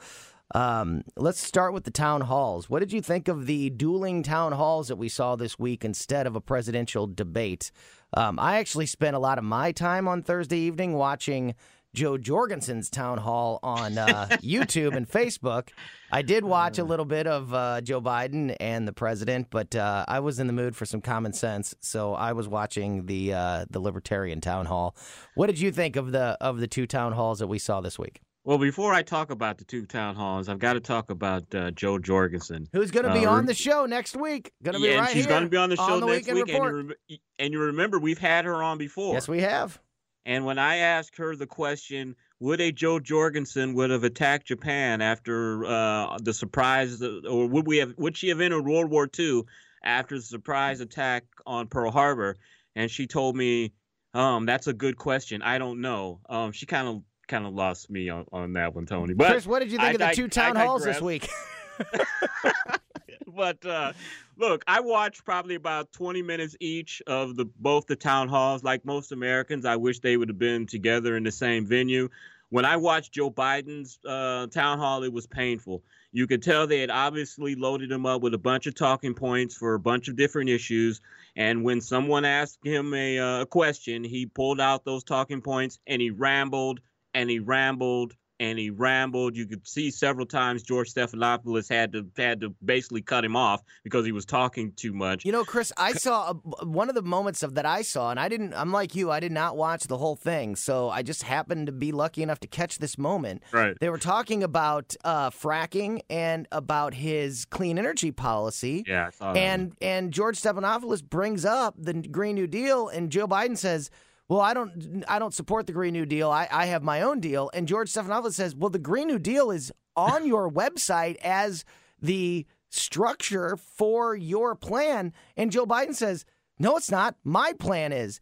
[0.54, 2.70] Um, let's start with the town halls.
[2.70, 6.28] What did you think of the dueling town halls that we saw this week instead
[6.28, 7.72] of a presidential debate?
[8.14, 11.56] Um, I actually spent a lot of my time on Thursday evening watching
[11.96, 15.70] Jo Jorgensen's town hall on uh, YouTube and Facebook.
[16.12, 20.06] I did watch a little bit of uh, Joe Biden and the president, but uh,
[20.08, 23.66] I was in the mood for some common sense, so I was watching the uh,
[23.70, 24.96] the Libertarian town hall.
[25.34, 27.98] What did you think of the of the two town halls that we saw this
[27.98, 28.22] week?
[28.46, 31.72] Well, before I talk about the two town halls, I've got to talk about uh,
[31.72, 32.68] Jo Jorgensen.
[32.74, 34.52] Who's going to be Uh, on the show next week?
[34.62, 36.32] Going to be yeah, right and she's going to be on the show the next
[36.32, 36.48] week.
[36.50, 36.94] And you, rem-
[37.40, 39.16] and you remember, we've had her on before.
[39.16, 39.80] Yes, we have.
[40.28, 45.02] And when I asked her the question, would a Jo Jorgensen would have attacked Japan
[45.02, 47.96] after uh, the surprise, or would we have?
[47.98, 49.42] Would she have entered World War II
[49.84, 52.38] after the surprise attack on Pearl Harbor?
[52.76, 53.74] And she told me,
[54.14, 55.42] um, "That's a good question.
[55.42, 58.86] I don't know." Um, she kind of kind of lost me on, on that one,
[58.86, 59.14] Tony.
[59.14, 61.02] But Chris, what did you think I of the dig- two I town halls this
[61.02, 61.30] week?
[63.36, 63.94] but uh,
[64.38, 68.64] look, I watched probably about 20 minutes each of the both the town halls.
[68.64, 72.10] Like most Americans, I wish they would have been together in the same venue.
[72.50, 75.84] When I watched Joe Biden's uh, town hall, it was painful.
[76.12, 79.56] You could tell they had obviously loaded him up with a bunch of talking points
[79.56, 81.02] for a bunch of different issues.
[81.36, 85.80] And when someone asked him a, uh, a question, he pulled out those talking points
[85.88, 86.80] and he rambled
[87.16, 89.36] and he rambled and he rambled.
[89.36, 93.62] You could see several times George Stephanopoulos had to had to basically cut him off
[93.84, 95.26] because he was talking too much.
[95.26, 98.20] You know, Chris, I saw a, one of the moments of that I saw, and
[98.20, 98.54] I didn't.
[98.54, 99.12] I'm like you.
[99.12, 102.40] I did not watch the whole thing, so I just happened to be lucky enough
[102.42, 103.44] to catch this moment.
[103.52, 103.76] Right.
[103.80, 108.84] They were talking about uh, fracking and about his clean energy policy.
[108.88, 109.40] Yeah, I saw that.
[109.40, 113.90] And and George Stephanopoulos brings up the Green New Deal, and Joe Biden says.
[114.28, 115.04] Well, I don't.
[115.08, 116.32] I don't support the Green New Deal.
[116.32, 117.52] I, I have my own deal.
[117.54, 121.64] And George Stephanopoulos says, "Well, the Green New Deal is on your website as
[122.02, 126.26] the structure for your plan." And Joe Biden says,
[126.58, 127.16] "No, it's not.
[127.24, 128.20] My plan is."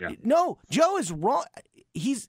[0.00, 0.10] Yeah.
[0.24, 1.44] No, Joe is wrong.
[1.92, 2.28] He's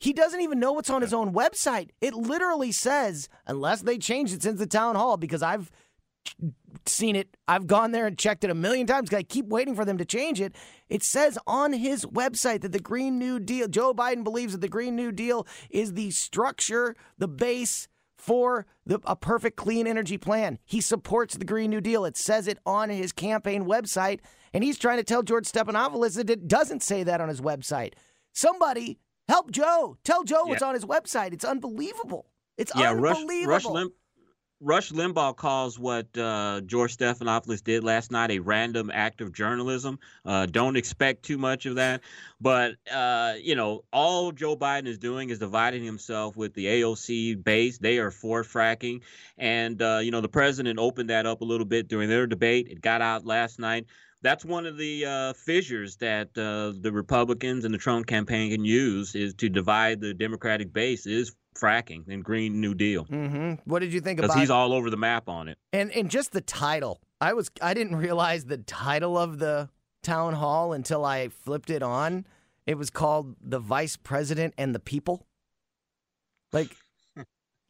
[0.00, 1.90] he doesn't even know what's on his own website.
[2.00, 5.70] It literally says, unless they changed it since the town hall, because I've
[6.86, 7.36] seen it.
[7.48, 9.12] I've gone there and checked it a million times.
[9.12, 10.54] I keep waiting for them to change it.
[10.88, 14.68] It says on his website that the Green New Deal, Joe Biden believes that the
[14.68, 20.58] Green New Deal is the structure, the base for the, a perfect clean energy plan.
[20.64, 22.04] He supports the Green New Deal.
[22.04, 24.20] It says it on his campaign website,
[24.52, 27.94] and he's trying to tell George Stephanopoulos that it doesn't say that on his website.
[28.32, 28.98] Somebody
[29.28, 29.98] help Joe.
[30.04, 31.32] Tell Joe what's on his website.
[31.32, 32.26] It's unbelievable.
[32.56, 33.50] It's yeah, Rush, unbelievable.
[33.50, 33.92] Rush, Lim-
[34.64, 39.98] Rush Limbaugh calls what uh, George Stephanopoulos did last night a random act of journalism.
[40.24, 42.00] Uh, don't expect too much of that.
[42.40, 47.44] But, uh, you know, all Joe Biden is doing is dividing himself with the AOC
[47.44, 47.76] base.
[47.76, 49.02] They are for fracking.
[49.36, 52.68] And, uh, you know, the president opened that up a little bit during their debate.
[52.70, 53.84] It got out last night.
[54.22, 58.64] That's one of the uh, fissures that uh, the Republicans and the Trump campaign can
[58.64, 63.78] use is to divide the Democratic base is fracking and Green New Deal hmm What
[63.80, 64.28] did you think about?
[64.28, 65.58] because he's all over the map on it.
[65.72, 67.00] And and just the title.
[67.20, 69.68] I was I didn't realize the title of the
[70.02, 72.26] town hall until I flipped it on.
[72.66, 75.26] It was called The Vice President and the People.
[76.52, 76.76] Like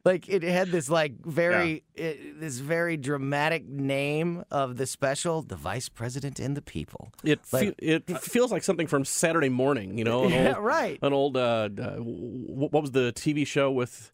[0.05, 5.55] like it had this like very it, this very dramatic name of the special, The
[5.55, 7.09] Vice President and the People.
[7.23, 10.23] It Like- fe- it feels like something from Saturday morning, you know.
[10.25, 10.99] An Yeah, old, right.
[11.01, 14.11] An old uh, uh, what was the TV show with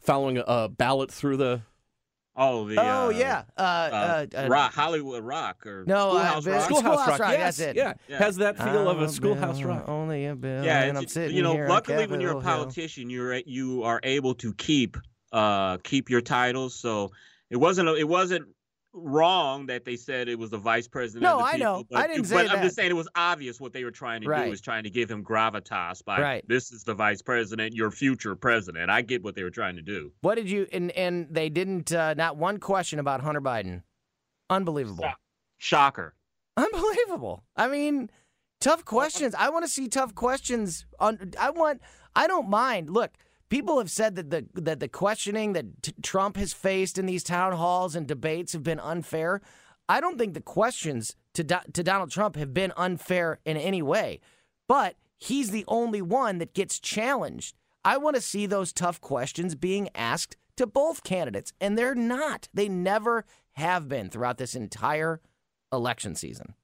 [0.00, 1.60] following a, a ballot through the?
[2.36, 3.42] Oh, the Oh uh, yeah.
[3.56, 6.62] Uh, uh, uh, Rock, Hollywood Rock or No, uh, Schoolhouse Rock.
[6.64, 7.76] Schoolhouse Rock, Yes, that's it.
[7.76, 8.18] Yeah, Yeah.
[8.18, 9.88] has that feel of I'm a Schoolhouse bill, Rock.
[9.88, 10.64] Only a bill.
[10.64, 12.64] Yeah, and I'm it's, sitting you know, here luckily when you're a Capitol Hill.
[12.64, 14.96] politician, you're a- you are able to keep
[15.34, 16.74] uh keep your titles.
[16.74, 17.10] So
[17.50, 18.46] it wasn't a, it wasn't
[18.96, 21.24] wrong that they said it was the vice president.
[21.24, 21.84] No, of the I people, know.
[21.90, 24.22] But, I didn't say but I'm just saying it was obvious what they were trying
[24.22, 24.44] to Right.
[24.44, 26.44] do was trying to give him gravitas by Right.
[26.46, 28.90] this is the vice president, your future president.
[28.90, 30.12] I get what they were trying to do.
[30.20, 33.82] What did you and and they didn't uh, not one question about Hunter Biden.
[34.48, 35.10] Unbelievable.
[35.58, 36.14] Shocker.
[36.56, 37.42] Unbelievable.
[37.56, 38.10] I mean,
[38.60, 39.34] tough questions.
[39.36, 41.80] I want to see tough questions on I want
[42.14, 42.90] I don't mind.
[42.90, 43.10] Look,
[43.48, 47.22] people have said that the that the questioning that t- Trump has faced in these
[47.24, 49.40] town halls and debates have been unfair.
[49.88, 53.82] I don't think the questions to Do- to Donald Trump have been unfair in any
[53.82, 54.20] way.
[54.68, 57.54] But he's the only one that gets challenged.
[57.84, 62.48] I want to see those tough questions being asked to both candidates, and they're not.
[62.54, 65.20] They never have been throughout this entire
[65.72, 66.54] election season.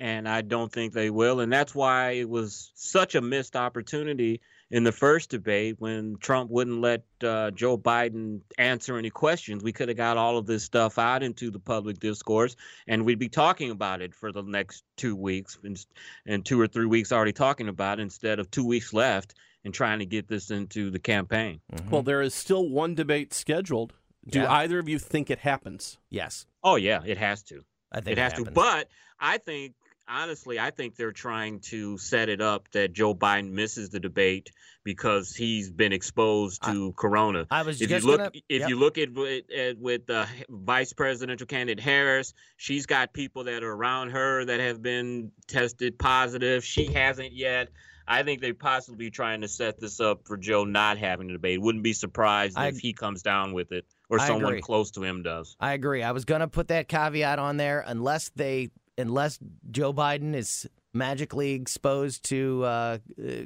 [0.00, 1.40] and I don't think they will.
[1.40, 4.40] And that's why it was such a missed opportunity
[4.70, 9.62] in the first debate when Trump wouldn't let uh, Joe Biden answer any questions.
[9.62, 12.54] We could have got all of this stuff out into the public discourse,
[12.86, 15.84] and we'd be talking about it for the next two weeks, and,
[16.26, 19.34] and two or three weeks already talking about it instead of two weeks left
[19.64, 21.60] and trying to get this into the campaign.
[21.90, 23.94] Well, there is still one debate scheduled.
[24.28, 24.52] Do Yeah.
[24.52, 25.98] either of you think it happens?
[26.10, 26.46] Yes.
[26.62, 27.64] Oh yeah, it has to.
[27.90, 28.44] I think it it has to.
[28.44, 28.88] But
[29.18, 29.74] I think
[30.08, 34.50] honestly, I think they're trying to set it up that Joe Biden misses the debate
[34.84, 37.46] because he's been exposed to corona.
[37.50, 38.68] I was if just you look gonna- if yep.
[38.68, 43.62] you look at, with- at with uh, Vice Presidential candidate Harris, she's got people that
[43.62, 46.64] are around her that have been tested positive.
[46.64, 47.68] She hasn't yet.
[48.10, 51.60] I think they're possibly trying to set this up for Joe not having a debate.
[51.60, 54.62] Wouldn't be surprised I- if he comes down with it or I someone agree.
[54.62, 55.54] close to him does.
[55.60, 56.02] I agree.
[56.02, 59.38] I was going to put that caveat on there unless they unless
[59.70, 62.98] Joe Biden is magically exposed to uh, uh,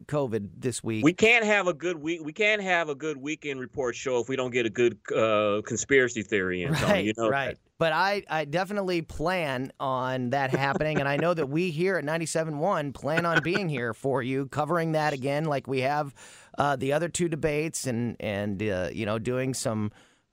[0.06, 1.04] COVID this week.
[1.04, 2.20] We can't have a good week.
[2.24, 5.62] We can't have a good weekend report show if we don't get a good uh,
[5.64, 6.72] conspiracy theory in.
[6.72, 7.50] Right, you know right.
[7.50, 7.58] that.
[7.78, 12.04] But I, I definitely plan on that happening, and I know that we here at
[12.04, 16.14] 97.1 plan on being here for you, covering that again, like we have
[16.58, 19.90] uh, the other two debates, and and uh, you know doing some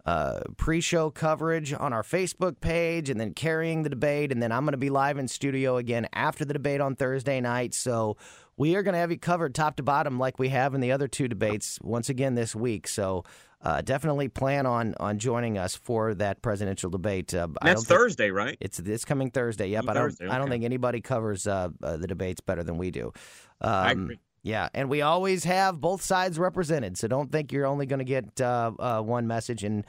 [0.10, 4.64] uh, pre-show coverage on our Facebook page, and then carrying the debate, and then I'm
[4.64, 7.76] going to be live in studio again after the debate on Thursday night.
[7.76, 8.18] So
[8.58, 10.92] we are going to have you covered top to bottom like we have in the
[10.92, 12.88] other two debates once again this week.
[12.88, 13.24] So
[13.62, 17.32] uh, definitely plan on on joining us for that presidential debate.
[17.34, 18.58] Uh, That's Thursday, right?
[18.60, 19.68] It's this coming Thursday.
[19.68, 19.84] Yep.
[19.90, 20.04] I don't.
[20.04, 23.14] Thursday, I don't think anybody covers uh, uh, the debates better than we do.
[23.62, 24.20] Um, I agree.
[24.42, 26.98] Yeah, and we always have both sides represented.
[26.98, 29.64] So don't think you're only going to get uh, uh, one message.
[29.64, 29.86] And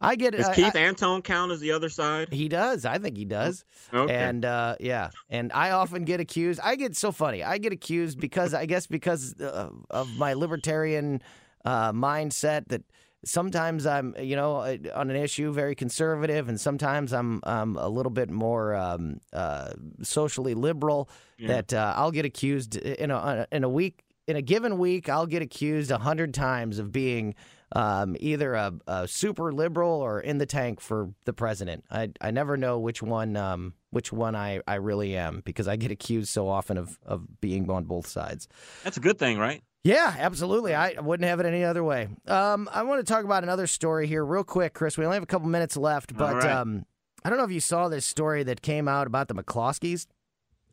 [0.00, 2.30] I get Does I- Keith I- Antone count as the other side?
[2.32, 2.84] he does.
[2.84, 3.64] I think he does.
[3.92, 4.14] Okay.
[4.14, 6.60] And uh, yeah, and I often get accused.
[6.62, 7.42] I get so funny.
[7.42, 11.22] I get accused because I guess because uh, of my libertarian
[11.64, 12.82] uh, mindset that
[13.24, 17.88] sometimes I'm you know uh, on an issue very conservative, and sometimes I'm um, a
[17.88, 19.72] little bit more um, uh,
[20.02, 21.08] socially liberal.
[21.38, 21.48] Yeah.
[21.48, 25.08] That uh, I'll get accused in a in a week in a given week.
[25.08, 27.34] I'll get accused a hundred times of being
[27.72, 31.84] um, either a, a super liberal or in the tank for the president.
[31.90, 35.76] I I never know which one um, which one I, I really am because I
[35.76, 38.48] get accused so often of, of being on both sides.
[38.82, 39.62] That's a good thing, right?
[39.84, 40.74] Yeah, absolutely.
[40.74, 42.08] I wouldn't have it any other way.
[42.26, 44.96] Um, I want to talk about another story here, real quick, Chris.
[44.96, 46.50] We only have a couple minutes left, but right.
[46.50, 46.86] um,
[47.22, 50.06] I don't know if you saw this story that came out about the McCloskeys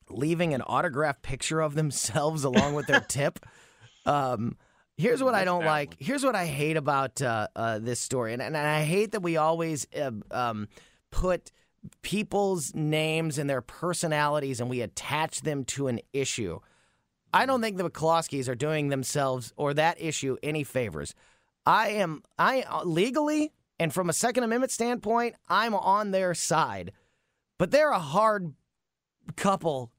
[0.10, 3.46] leaving an autographed picture of themselves along with their tip.
[4.06, 4.56] Um,
[4.98, 5.96] here's what I don't like.
[6.00, 9.36] Here's what I hate about uh, uh, this story, and, and I hate that we
[9.36, 10.70] always uh, um,
[11.12, 11.52] put
[12.02, 16.60] people's names and their personalities and we attach them to an issue.
[17.34, 21.16] I don't think the McCloskeys are doing themselves or that issue any favors.
[21.66, 23.52] I am I uh, legally
[23.82, 26.92] and from a Second Amendment standpoint, I'm on their side.
[27.58, 28.54] But they're a hard
[29.36, 29.92] couple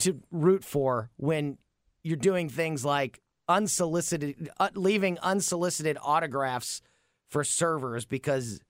[0.00, 1.58] to root for when
[2.02, 6.82] you're doing things like unsolicited uh, leaving unsolicited autographs
[7.28, 8.60] for servers because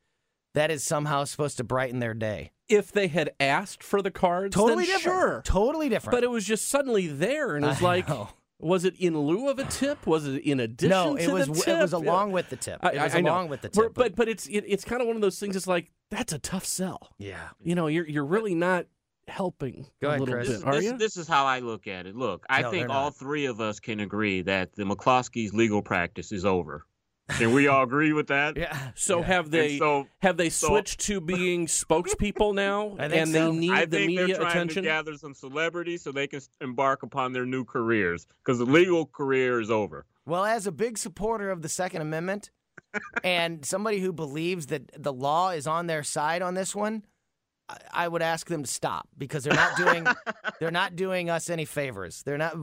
[0.55, 2.51] that is somehow supposed to brighten their day.
[2.71, 5.19] If they had asked for the cards, Totally then different.
[5.21, 6.17] Sure, Totally different.
[6.17, 8.29] But it was just suddenly there, and it's I like, know.
[8.59, 10.07] was it in lieu of a tip?
[10.07, 10.91] Was it in addition?
[10.91, 11.29] To the tip?
[11.29, 12.79] No, it was the it was along with the tip.
[12.83, 13.31] I, It was I- I know.
[13.33, 13.95] along with the tip.
[13.95, 15.57] but but it's it, it's kind of one of those things.
[15.57, 17.11] It's like that's a tough sell.
[17.19, 18.87] Yeah, you know, you're you're really not
[19.29, 20.49] helping Go a ahead, little Chris.
[20.49, 20.99] bit, are this, you?
[20.99, 22.17] this is how I look at it.
[22.17, 23.17] Look, I No, think all not.
[23.17, 26.85] three of us can agree that the McCloskeys' legal practice is over.
[27.39, 28.57] Can we all agree with that?
[28.57, 28.77] Yeah.
[28.95, 33.31] So have they so- have they so- switched to being spokespeople now, I think and
[33.33, 33.53] so.
[33.53, 34.83] they need I the think media they're trying attention?
[34.85, 39.07] to gather some celebrities so they can embark upon their new careers because the legal
[39.07, 40.07] career is over.
[40.27, 42.51] Well, as a big supporter of the Second Amendment
[43.25, 47.05] and somebody who believes that the law is on their side on this one,
[47.93, 50.07] I- I would ask them to stop because they're not doing
[50.61, 52.23] they're not doing us any favors.
[52.23, 52.55] They're not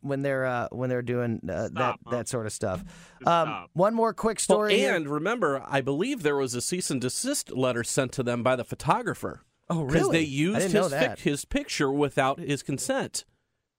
[0.00, 2.10] when they're uh, when they're doing uh, that huh?
[2.10, 2.84] that sort of stuff.
[3.24, 4.76] Um, one more quick Well, story.
[4.78, 4.94] here.
[4.94, 8.56] and remember, I believe there was a cease and desist letter sent to them by
[8.56, 9.42] the photographer.
[9.68, 10.18] Oh, Because really?
[10.18, 11.18] they I used didn't know his, that.
[11.20, 13.24] his picture without his consent.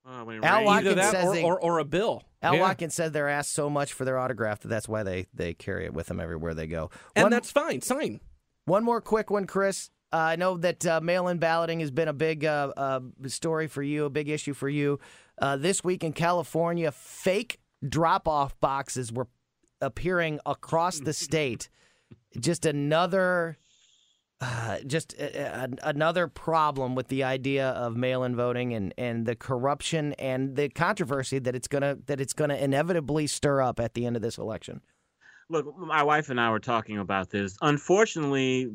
[0.05, 2.23] Oh, when it Al rains- Watkins that says or, they- or, or a bill.
[2.41, 2.61] Al Yeah.
[2.61, 5.85] Watkins said they're asked so much for their autograph that that's why they they carry
[5.85, 6.89] it with them everywhere they go.
[7.15, 7.81] And that's fine.
[7.81, 8.19] Sign.
[8.65, 9.89] One more quick one, Chris.
[10.13, 13.83] Uh, I know that uh, mail-in balloting has been a big uh, uh, story for
[13.83, 14.99] you, a big issue for you.
[15.41, 19.27] Uh, this week in California, fake drop-off boxes were
[19.81, 21.69] appearing across the state.
[22.39, 23.57] Just another,
[24.39, 29.35] uh, just a, a- another problem with the idea of mail-in voting and, and the
[29.35, 34.05] corruption and the controversy that it's gonna that it's gonna inevitably stir up at the
[34.05, 34.81] end of this election.
[35.49, 37.57] Look, my wife and I were talking about this.
[37.61, 38.71] Unfortunately,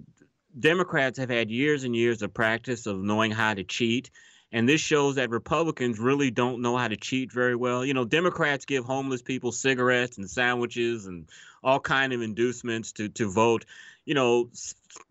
[0.58, 4.10] Democrats have had years and years of practice of knowing how to cheat.
[4.54, 7.84] And this shows that Republicans really don't know how to cheat very well.
[7.86, 11.28] You know, Democrats give homeless people cigarettes and sandwiches and
[11.64, 13.64] all kind of inducements to, to vote.
[14.04, 14.50] You know,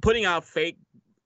[0.01, 0.77] putting out fake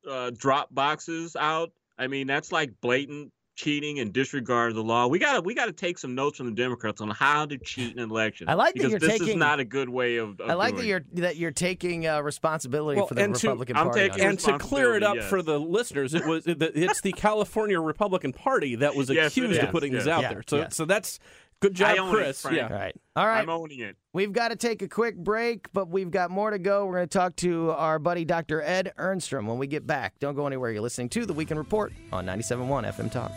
[0.09, 1.71] uh, drop boxes out.
[1.97, 5.07] I mean, that's like blatant cheating and disregard of the law.
[5.07, 7.57] We got to we got to take some notes from the Democrats on how to
[7.57, 8.49] cheat in an election.
[8.49, 10.39] I like that because you're this is taking- not a good way of.
[10.41, 10.89] of I like that doing it.
[10.89, 14.09] you're that you're taking uh, responsibility Well, for the and to- Republican I'm Party.
[14.09, 14.25] taking.
[14.25, 15.29] And to clear it up yes.
[15.29, 19.57] for the listeners, it was it- it's the California Republican Party that was Yes, accused
[19.59, 20.43] of is, putting this out Yeah, there.
[20.47, 20.69] So yeah.
[20.69, 21.19] so that's
[21.61, 22.41] good I job, own it, Chris.
[22.41, 22.57] Frank.
[22.57, 22.67] yeah.
[22.67, 23.39] All right, all right.
[23.41, 23.95] I'm owning it.
[24.13, 26.85] We've got to take a quick break, but we've got more to go.
[26.85, 28.61] We're going to talk to our buddy Dr.
[28.61, 30.19] Ed Ernstrom when we get back.
[30.19, 30.71] Don't go anywhere.
[30.71, 33.31] You're listening to the Weekend Report on 97.1 FM Talk.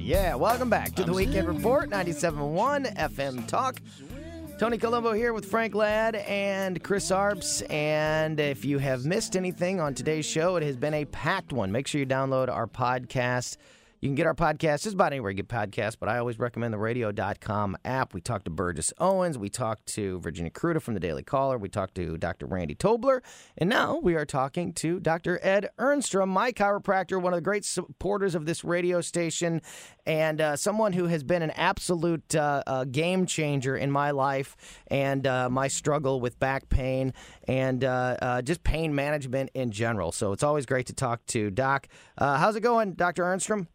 [0.00, 3.78] Yeah, welcome back to the Weekend Report, 97.1 FM Talk.
[4.58, 7.68] Tony Colombo here with Frank Ladd and Chris Arps.
[7.70, 11.72] And if you have missed anything on today's show, it has been a packed one.
[11.72, 13.58] Make sure you download our podcast.
[14.04, 16.74] You can get our podcast just about anywhere you get podcasts, but I always recommend
[16.74, 18.12] the radio.com app.
[18.12, 19.38] We talked to Burgess Owens.
[19.38, 21.56] We talked to Virginia Kruta from the Daily Caller.
[21.56, 22.44] We talked to Dr.
[22.44, 23.22] Randy Tobler.
[23.56, 25.40] And now we are talking to Dr.
[25.42, 29.62] Ed Ernstrom, my chiropractor, one of the great supporters of this radio station,
[30.04, 34.54] and uh, someone who has been an absolute uh, uh, game changer in my life
[34.88, 37.14] and uh, my struggle with back pain
[37.48, 40.12] and uh, uh, just pain management in general.
[40.12, 41.88] So it's always great to talk to Doc.
[42.18, 43.22] how's it going, Dr.
[43.22, 43.68] Ernstrom?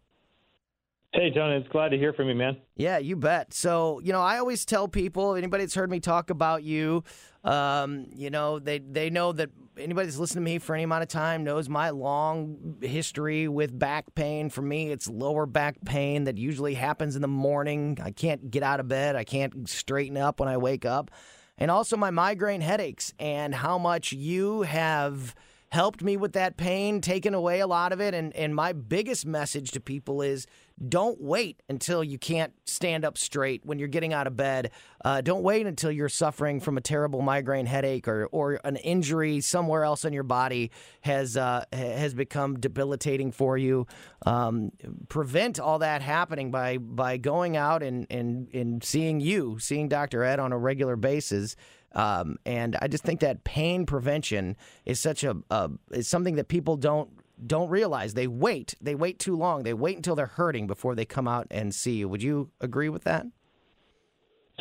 [1.12, 2.58] Hey, John, it's glad to hear from you, man.
[2.76, 3.52] Yeah, you bet.
[3.52, 7.04] So, you know, I always tell people, anybody that's heard me talk about you,
[7.44, 9.50] um, you know, they they know that
[9.80, 13.78] anybody that's listened to me for any amount of time knows my long history with
[13.78, 14.52] back pain.
[14.52, 17.98] For me, it's lower back pain that usually happens in the morning.
[18.04, 19.16] I can't get out of bed.
[19.16, 21.10] I can't straighten up when I wake up.
[21.58, 25.34] And also my migraine headaches and how much you have
[25.72, 28.14] helped me with that pain, taken away a lot of it.
[28.14, 30.48] And, and my biggest message to people is
[30.88, 34.72] don't wait until you can't stand up straight when you're getting out of bed.
[35.04, 39.42] Uh, don't wait until you're suffering from a terrible migraine headache or, or an injury
[39.42, 43.88] somewhere else in your body has uh, has become debilitating for you.
[44.26, 44.72] Um,
[45.10, 50.24] prevent all that happening by by going out and, and, and seeing you, seeing Dr.
[50.24, 51.56] Ed on a regular basis.
[51.94, 56.48] Um, and I just think that pain prevention is such a, a is something that
[56.48, 57.10] people don't
[57.46, 58.14] don't realize.
[58.14, 58.76] They wait.
[58.82, 59.64] They wait too long.
[59.64, 62.10] They wait until they're hurting before they come out and see you.
[62.10, 63.26] Would you agree with that?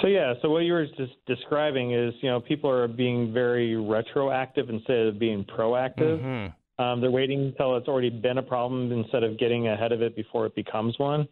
[0.01, 3.77] So yeah, so what you were just describing is, you know, people are being very
[3.77, 6.21] retroactive instead of being proactive.
[6.21, 6.83] Mm-hmm.
[6.83, 10.15] Um, they're waiting until it's already been a problem instead of getting ahead of it
[10.15, 11.27] before it becomes one.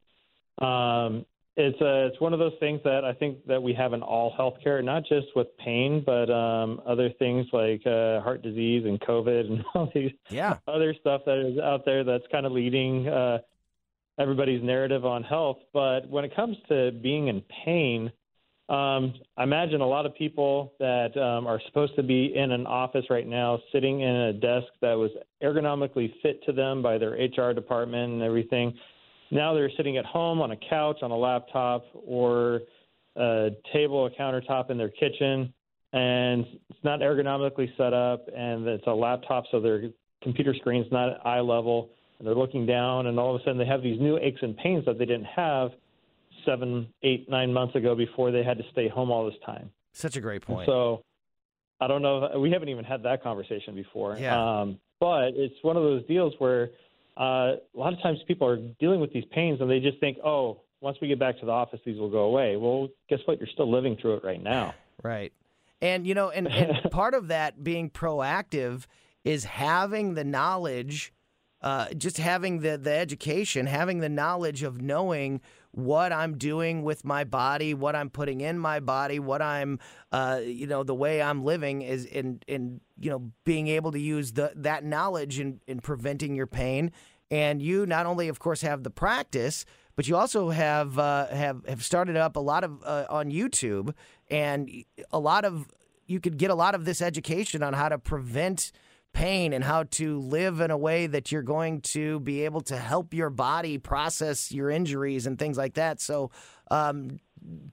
[0.61, 1.25] Um,
[1.57, 4.35] it's uh, it's one of those things that I think that we have in all
[4.39, 9.51] healthcare, not just with pain, but um, other things like uh, heart disease and COVID
[9.51, 10.59] and all these yeah.
[10.69, 13.39] other stuff that is out there that's kind of leading uh,
[14.19, 15.59] everybody's narrative on health.
[15.73, 18.13] But when it comes to being in pain,
[18.69, 22.67] um, I imagine a lot of people that um, are supposed to be in an
[22.67, 25.11] office right now, sitting in a desk that was
[25.43, 28.75] ergonomically fit to them by their HR department and everything
[29.31, 32.63] now they're sitting at home on a couch, on a laptop, or
[33.17, 35.53] a table, a countertop in their kitchen,
[35.93, 39.91] and it's not ergonomically set up, and it's a laptop, so their
[40.23, 43.59] computer screen's not at eye level, and they're looking down, and all of a sudden
[43.59, 45.71] they have these new aches and pains that they didn't have
[46.45, 49.71] seven, eight, nine months ago before they had to stay home all this time.
[49.93, 50.67] Such a great point.
[50.67, 51.03] So
[51.81, 52.39] I don't know.
[52.39, 54.17] We haven't even had that conversation before.
[54.19, 54.61] Yeah.
[54.61, 56.71] Um, but it's one of those deals where
[57.17, 60.19] uh, a lot of times people are dealing with these pains and they just think,
[60.25, 62.57] oh, once we get back to the office, these will go away.
[62.57, 63.39] Well, guess what?
[63.39, 64.75] You're still living through it right now.
[65.03, 65.35] Right.
[65.83, 68.87] And, you know, and, and part of that being proactive
[69.25, 71.13] is having the knowledge,
[71.61, 75.43] uh, just having the, the education, having the knowledge of knowing
[75.77, 79.79] what I'm doing with my body, what I'm putting in my body, what I'm,
[80.11, 84.01] uh, you know, the way I'm living is in, in you know, being able to
[84.01, 86.93] use the, that knowledge in, in preventing your pain.
[87.31, 89.67] And you not only, of course, have the practice,
[89.97, 93.95] but you also have uh, have have started up a lot of uh, on YouTube,
[94.31, 94.71] and
[95.11, 95.67] a lot of
[96.07, 98.73] you could get a lot of this education on how to prevent
[99.17, 102.77] pain and how to live in a way that you're going to be able to
[102.77, 106.01] help your body process your injuries and things like that.
[106.01, 106.31] So,
[106.71, 107.19] um,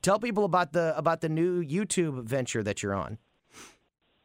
[0.02, 3.18] tell people about the about the new YouTube venture that you're on.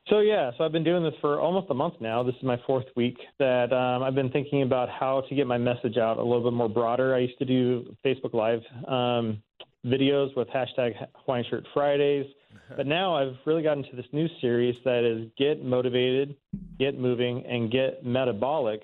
[0.08, 2.22] So yeah, so I've been doing this for almost a month now.
[2.22, 5.58] This is my fourth week that um, I've been thinking about how to get my
[5.58, 7.14] message out a little bit more broader.
[7.14, 9.42] I used to do Facebook Live um,
[9.84, 12.26] videos with hashtag Hawaiian Shirt Fridays.
[12.76, 16.36] But now I've really gotten to this new series that is get motivated,
[16.78, 18.82] get moving, and get metabolic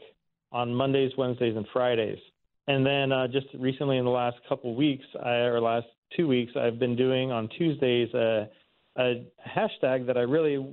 [0.53, 2.19] on Mondays, Wednesdays, and Fridays.
[2.67, 5.87] And then uh, just recently, in the last couple weeks, I, or last
[6.17, 8.49] two weeks, I've been doing on Tuesdays a,
[8.97, 10.67] a hashtag that I really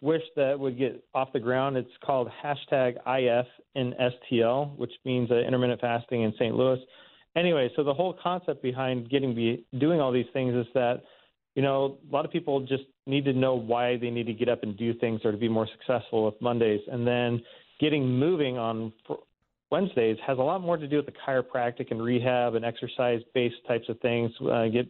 [0.00, 1.76] wish that would get off the ground.
[1.76, 6.54] It's called hashtag IF in STL, which means uh, intermittent fasting in St.
[6.54, 6.78] Louis.
[7.36, 11.02] Anyway, so the whole concept behind getting be doing all these things is that
[11.58, 14.48] you know, a lot of people just need to know why they need to get
[14.48, 16.80] up and do things or to be more successful with Mondays.
[16.86, 17.42] And then
[17.80, 18.92] getting moving on
[19.68, 23.56] Wednesdays has a lot more to do with the chiropractic and rehab and exercise based
[23.66, 24.30] types of things.
[24.40, 24.86] Uh, get,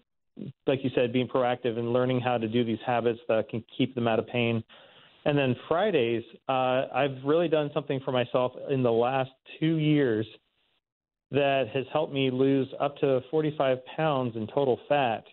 [0.66, 3.94] like you said, being proactive and learning how to do these habits that can keep
[3.94, 4.62] them out of pain.
[5.24, 10.26] And then Fridays, uh, I've really done something for myself in the last two years
[11.30, 15.24] that has helped me lose up to 45 pounds in total fat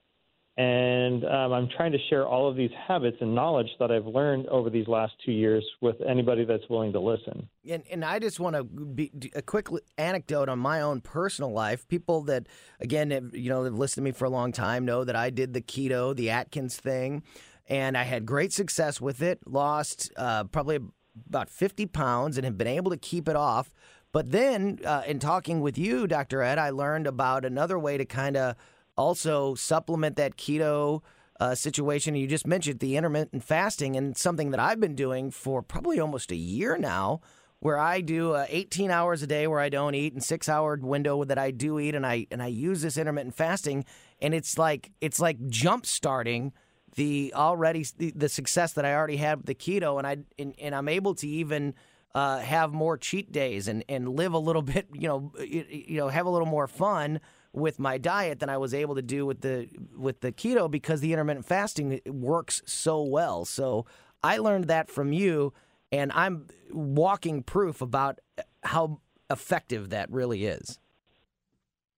[0.57, 4.47] And um, I'm trying to share all of these habits and knowledge that I've learned
[4.47, 7.49] over these last two years with anybody that's willing to listen.
[7.69, 9.67] And, and I just want to be a quick
[9.97, 11.85] anecdote on my own personal life.
[11.89, 12.47] People that,
[12.79, 15.29] again, have, you know, have listened to me for a long time know that I
[15.29, 17.23] did the keto, the Atkins thing,
[17.67, 19.39] and I had great success with it.
[19.45, 20.79] Lost uh, probably
[21.27, 23.73] about 50 pounds and have been able to keep it off.
[24.13, 26.41] But then, uh, in talking with you, Dr.
[26.41, 28.55] Ed, I learned about another way to kind of
[28.97, 31.01] also supplement that keto
[31.39, 32.15] uh, situation.
[32.15, 36.31] You just mentioned the intermittent fasting, and something that I've been doing for probably almost
[36.31, 37.21] a year now,
[37.59, 40.77] where I do uh, 18 hours a day where I don't eat, and six hour
[40.81, 43.85] window that I do eat, and I and I use this intermittent fasting,
[44.21, 46.53] and it's like it's like jump starting
[46.95, 50.55] the already the, the success that I already had with the keto, and I and,
[50.59, 51.73] and I'm able to even.
[52.13, 55.97] Uh, have more cheat days and, and live a little bit, you know, you, you
[55.97, 57.19] know, have a little more fun
[57.55, 61.01] with my diet than I was able to do with the with the keto because
[61.01, 63.45] the intermittent fasting works so well.
[63.45, 63.85] So
[64.23, 65.53] I learned that from you,
[65.91, 68.19] and I'm walking proof about
[68.63, 68.99] how
[69.29, 70.79] effective that really is.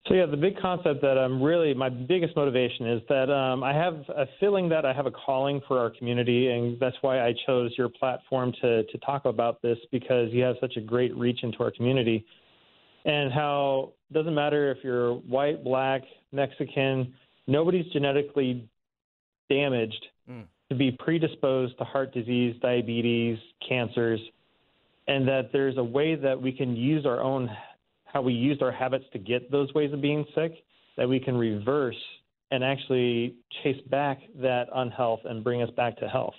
[0.08, 3.74] So yeah, the big concept that I'm really my biggest motivation is that um, I
[3.74, 7.34] have a feeling that I have a calling for our community, and that's why I
[7.46, 11.40] chose your platform to to talk about this because you have such a great reach
[11.44, 12.26] into our community,
[13.08, 17.14] and how it doesn't matter if you're white, black, Mexican,
[17.48, 18.68] nobody's genetically
[19.50, 20.44] damaged mm.
[20.70, 24.20] to be predisposed to heart disease, diabetes, cancers,
[25.08, 27.50] and that there's a way that we can use our own
[28.06, 30.54] how we used our habits to get those ways of being sick,
[30.96, 31.98] that we can reverse
[32.52, 36.34] and actually chase back that unhealth and bring us back to health.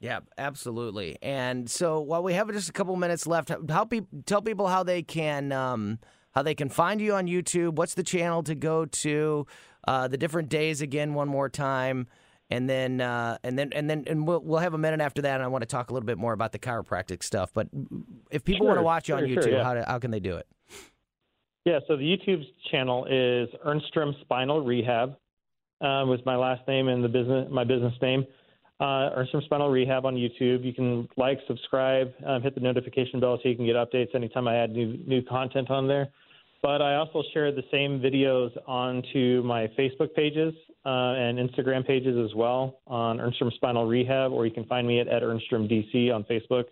[0.00, 1.18] Yeah, absolutely.
[1.22, 4.82] And so, while we have just a couple minutes left, help pe- tell people how
[4.82, 5.98] they can um,
[6.32, 7.74] how they can find you on YouTube.
[7.74, 9.46] What's the channel to go to?
[9.86, 12.06] Uh, the different days again, one more time,
[12.50, 15.34] and then uh, and then and then and we'll we'll have a minute after that.
[15.36, 17.52] And I want to talk a little bit more about the chiropractic stuff.
[17.52, 17.68] But
[18.30, 19.64] if people Sure, want to watch you on YouTube, sure, yeah.
[19.64, 20.46] how do, how can they do it?
[21.64, 25.16] Yeah, so the YouTube channel is Ernstrom Spinal Rehab.
[25.80, 28.24] Uh, was my last name and the business my business name.
[28.80, 30.64] Uh, Ernstrom Spinal Rehab on YouTube.
[30.64, 34.46] You can like, subscribe, um, hit the notification bell so you can get updates anytime
[34.46, 36.08] I add new new content on there.
[36.62, 42.16] But I also share the same videos onto my Facebook pages uh, and Instagram pages
[42.24, 46.12] as well on Ernstrom Spinal Rehab, or you can find me at, at Ernstrom DC
[46.12, 46.64] on Facebook.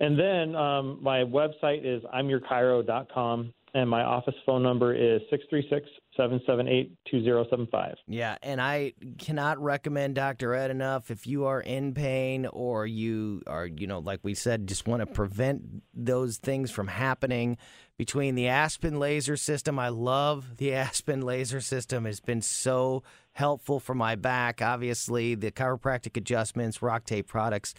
[0.00, 5.86] And then um, my website is imyourchiro.com, and my office phone number is 636
[6.18, 7.94] 778 2075.
[8.08, 10.52] Yeah, and I cannot recommend Dr.
[10.52, 11.12] Ed enough.
[11.12, 15.00] If you are in pain or you are, you know, like we said, just want
[15.00, 17.56] to prevent those things from happening,
[17.96, 22.04] between the Aspen laser system, I love the Aspen laser system.
[22.04, 24.60] It's been so helpful for my back.
[24.60, 27.74] Obviously, the chiropractic adjustments, rock tape products,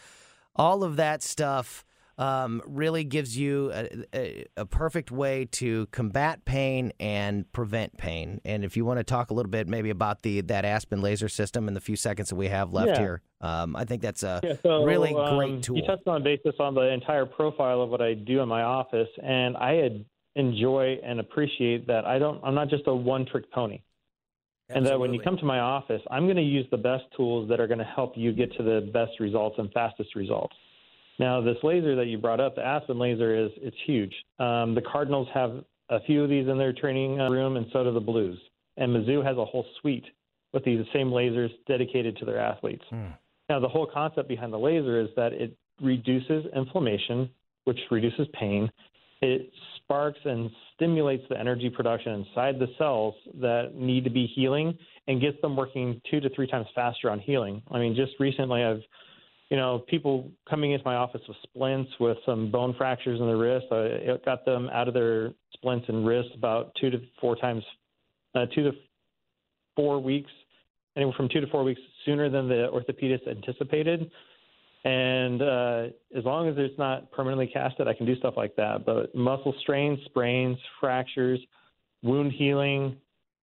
[0.56, 1.84] all of that stuff
[2.20, 8.41] um, really gives you a, a, a perfect way to combat pain and prevent pain.
[8.44, 11.30] And if you want to talk a little bit maybe about the that Aspen laser
[11.30, 13.00] system in the few seconds that we have left Yeah.
[13.00, 15.78] here, um, I think that's a Yeah, so, really um, great tool.
[15.78, 19.10] You touched on basis on the entire profile of what I do in my office,
[19.24, 20.06] and I had
[20.36, 22.44] enjoy and appreciate that I don't.
[22.44, 23.82] I'm not just a one-trick pony,
[24.68, 27.48] and that when you come to my office, I'm going to use the best tools
[27.50, 30.56] that are going to help you get to the best results and fastest results.
[31.20, 34.14] Now, this laser that you brought up, the Aspen laser, is it's huge.
[34.40, 37.84] Um, the Cardinals have a few of these in their training uh, room, and so
[37.84, 38.40] do the Blues.
[38.78, 40.06] And Mizzou has a whole suite
[40.54, 42.84] with these same lasers dedicated to their athletes.
[43.50, 47.30] Now, the whole concept behind the laser is that it reduces inflammation,
[47.66, 48.72] which reduces pain.
[49.22, 54.78] It sparks and stimulates the energy production inside the cells that need to be healing
[55.08, 57.62] and gets them working two to three times faster on healing.
[57.72, 58.82] I mean, just recently, I've
[59.49, 63.35] you know, people coming into my office with splints with some bone fractures in the
[63.35, 63.65] wrist.
[63.71, 67.63] I got them out of their splints and wrists about two to four times,
[68.35, 68.71] uh, two to
[69.76, 70.30] four weeks,
[70.95, 74.11] anywhere from two to four weeks sooner than the orthopedist anticipated.
[74.85, 75.84] And uh,
[76.15, 78.85] as long as it's not permanently casted, I can do stuff like that.
[78.85, 81.39] But muscle strains, sprains, fractures,
[82.03, 82.95] wound healing,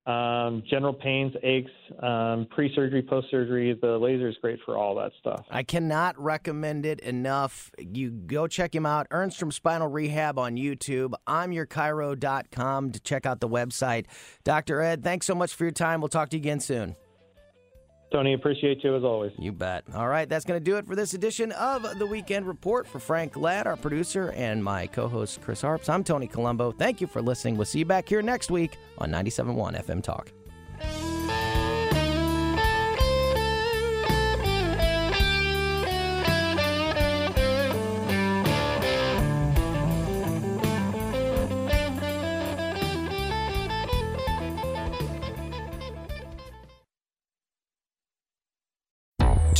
[0.07, 1.71] um, general pains, aches,
[2.01, 5.45] um, pre-surgery, post-surgery, the laser is great for all that stuff.
[5.51, 7.73] I cannot recommend it enough.
[7.79, 9.09] You go check him out.
[9.11, 11.15] Ernstrom Spinal Rehab on YouTube.
[11.27, 14.07] I'm your yourchiro.com to check out the website.
[14.45, 14.81] Dr.
[14.81, 16.01] Ed, thanks so much for your time.
[16.01, 16.97] We'll talk to you again soon.
[18.13, 19.33] Tony, appreciate you as always.
[19.39, 19.85] You bet.
[19.95, 22.87] All right, that's going to do it for this edition of the Weekend Report.
[22.87, 26.71] For Frank Ladd, our producer, and my co host, Chris Arps, I'm Tony Colombo.
[26.73, 27.57] Thank you for listening.
[27.57, 30.31] We'll see you back here next week on 97.1 FM Talk.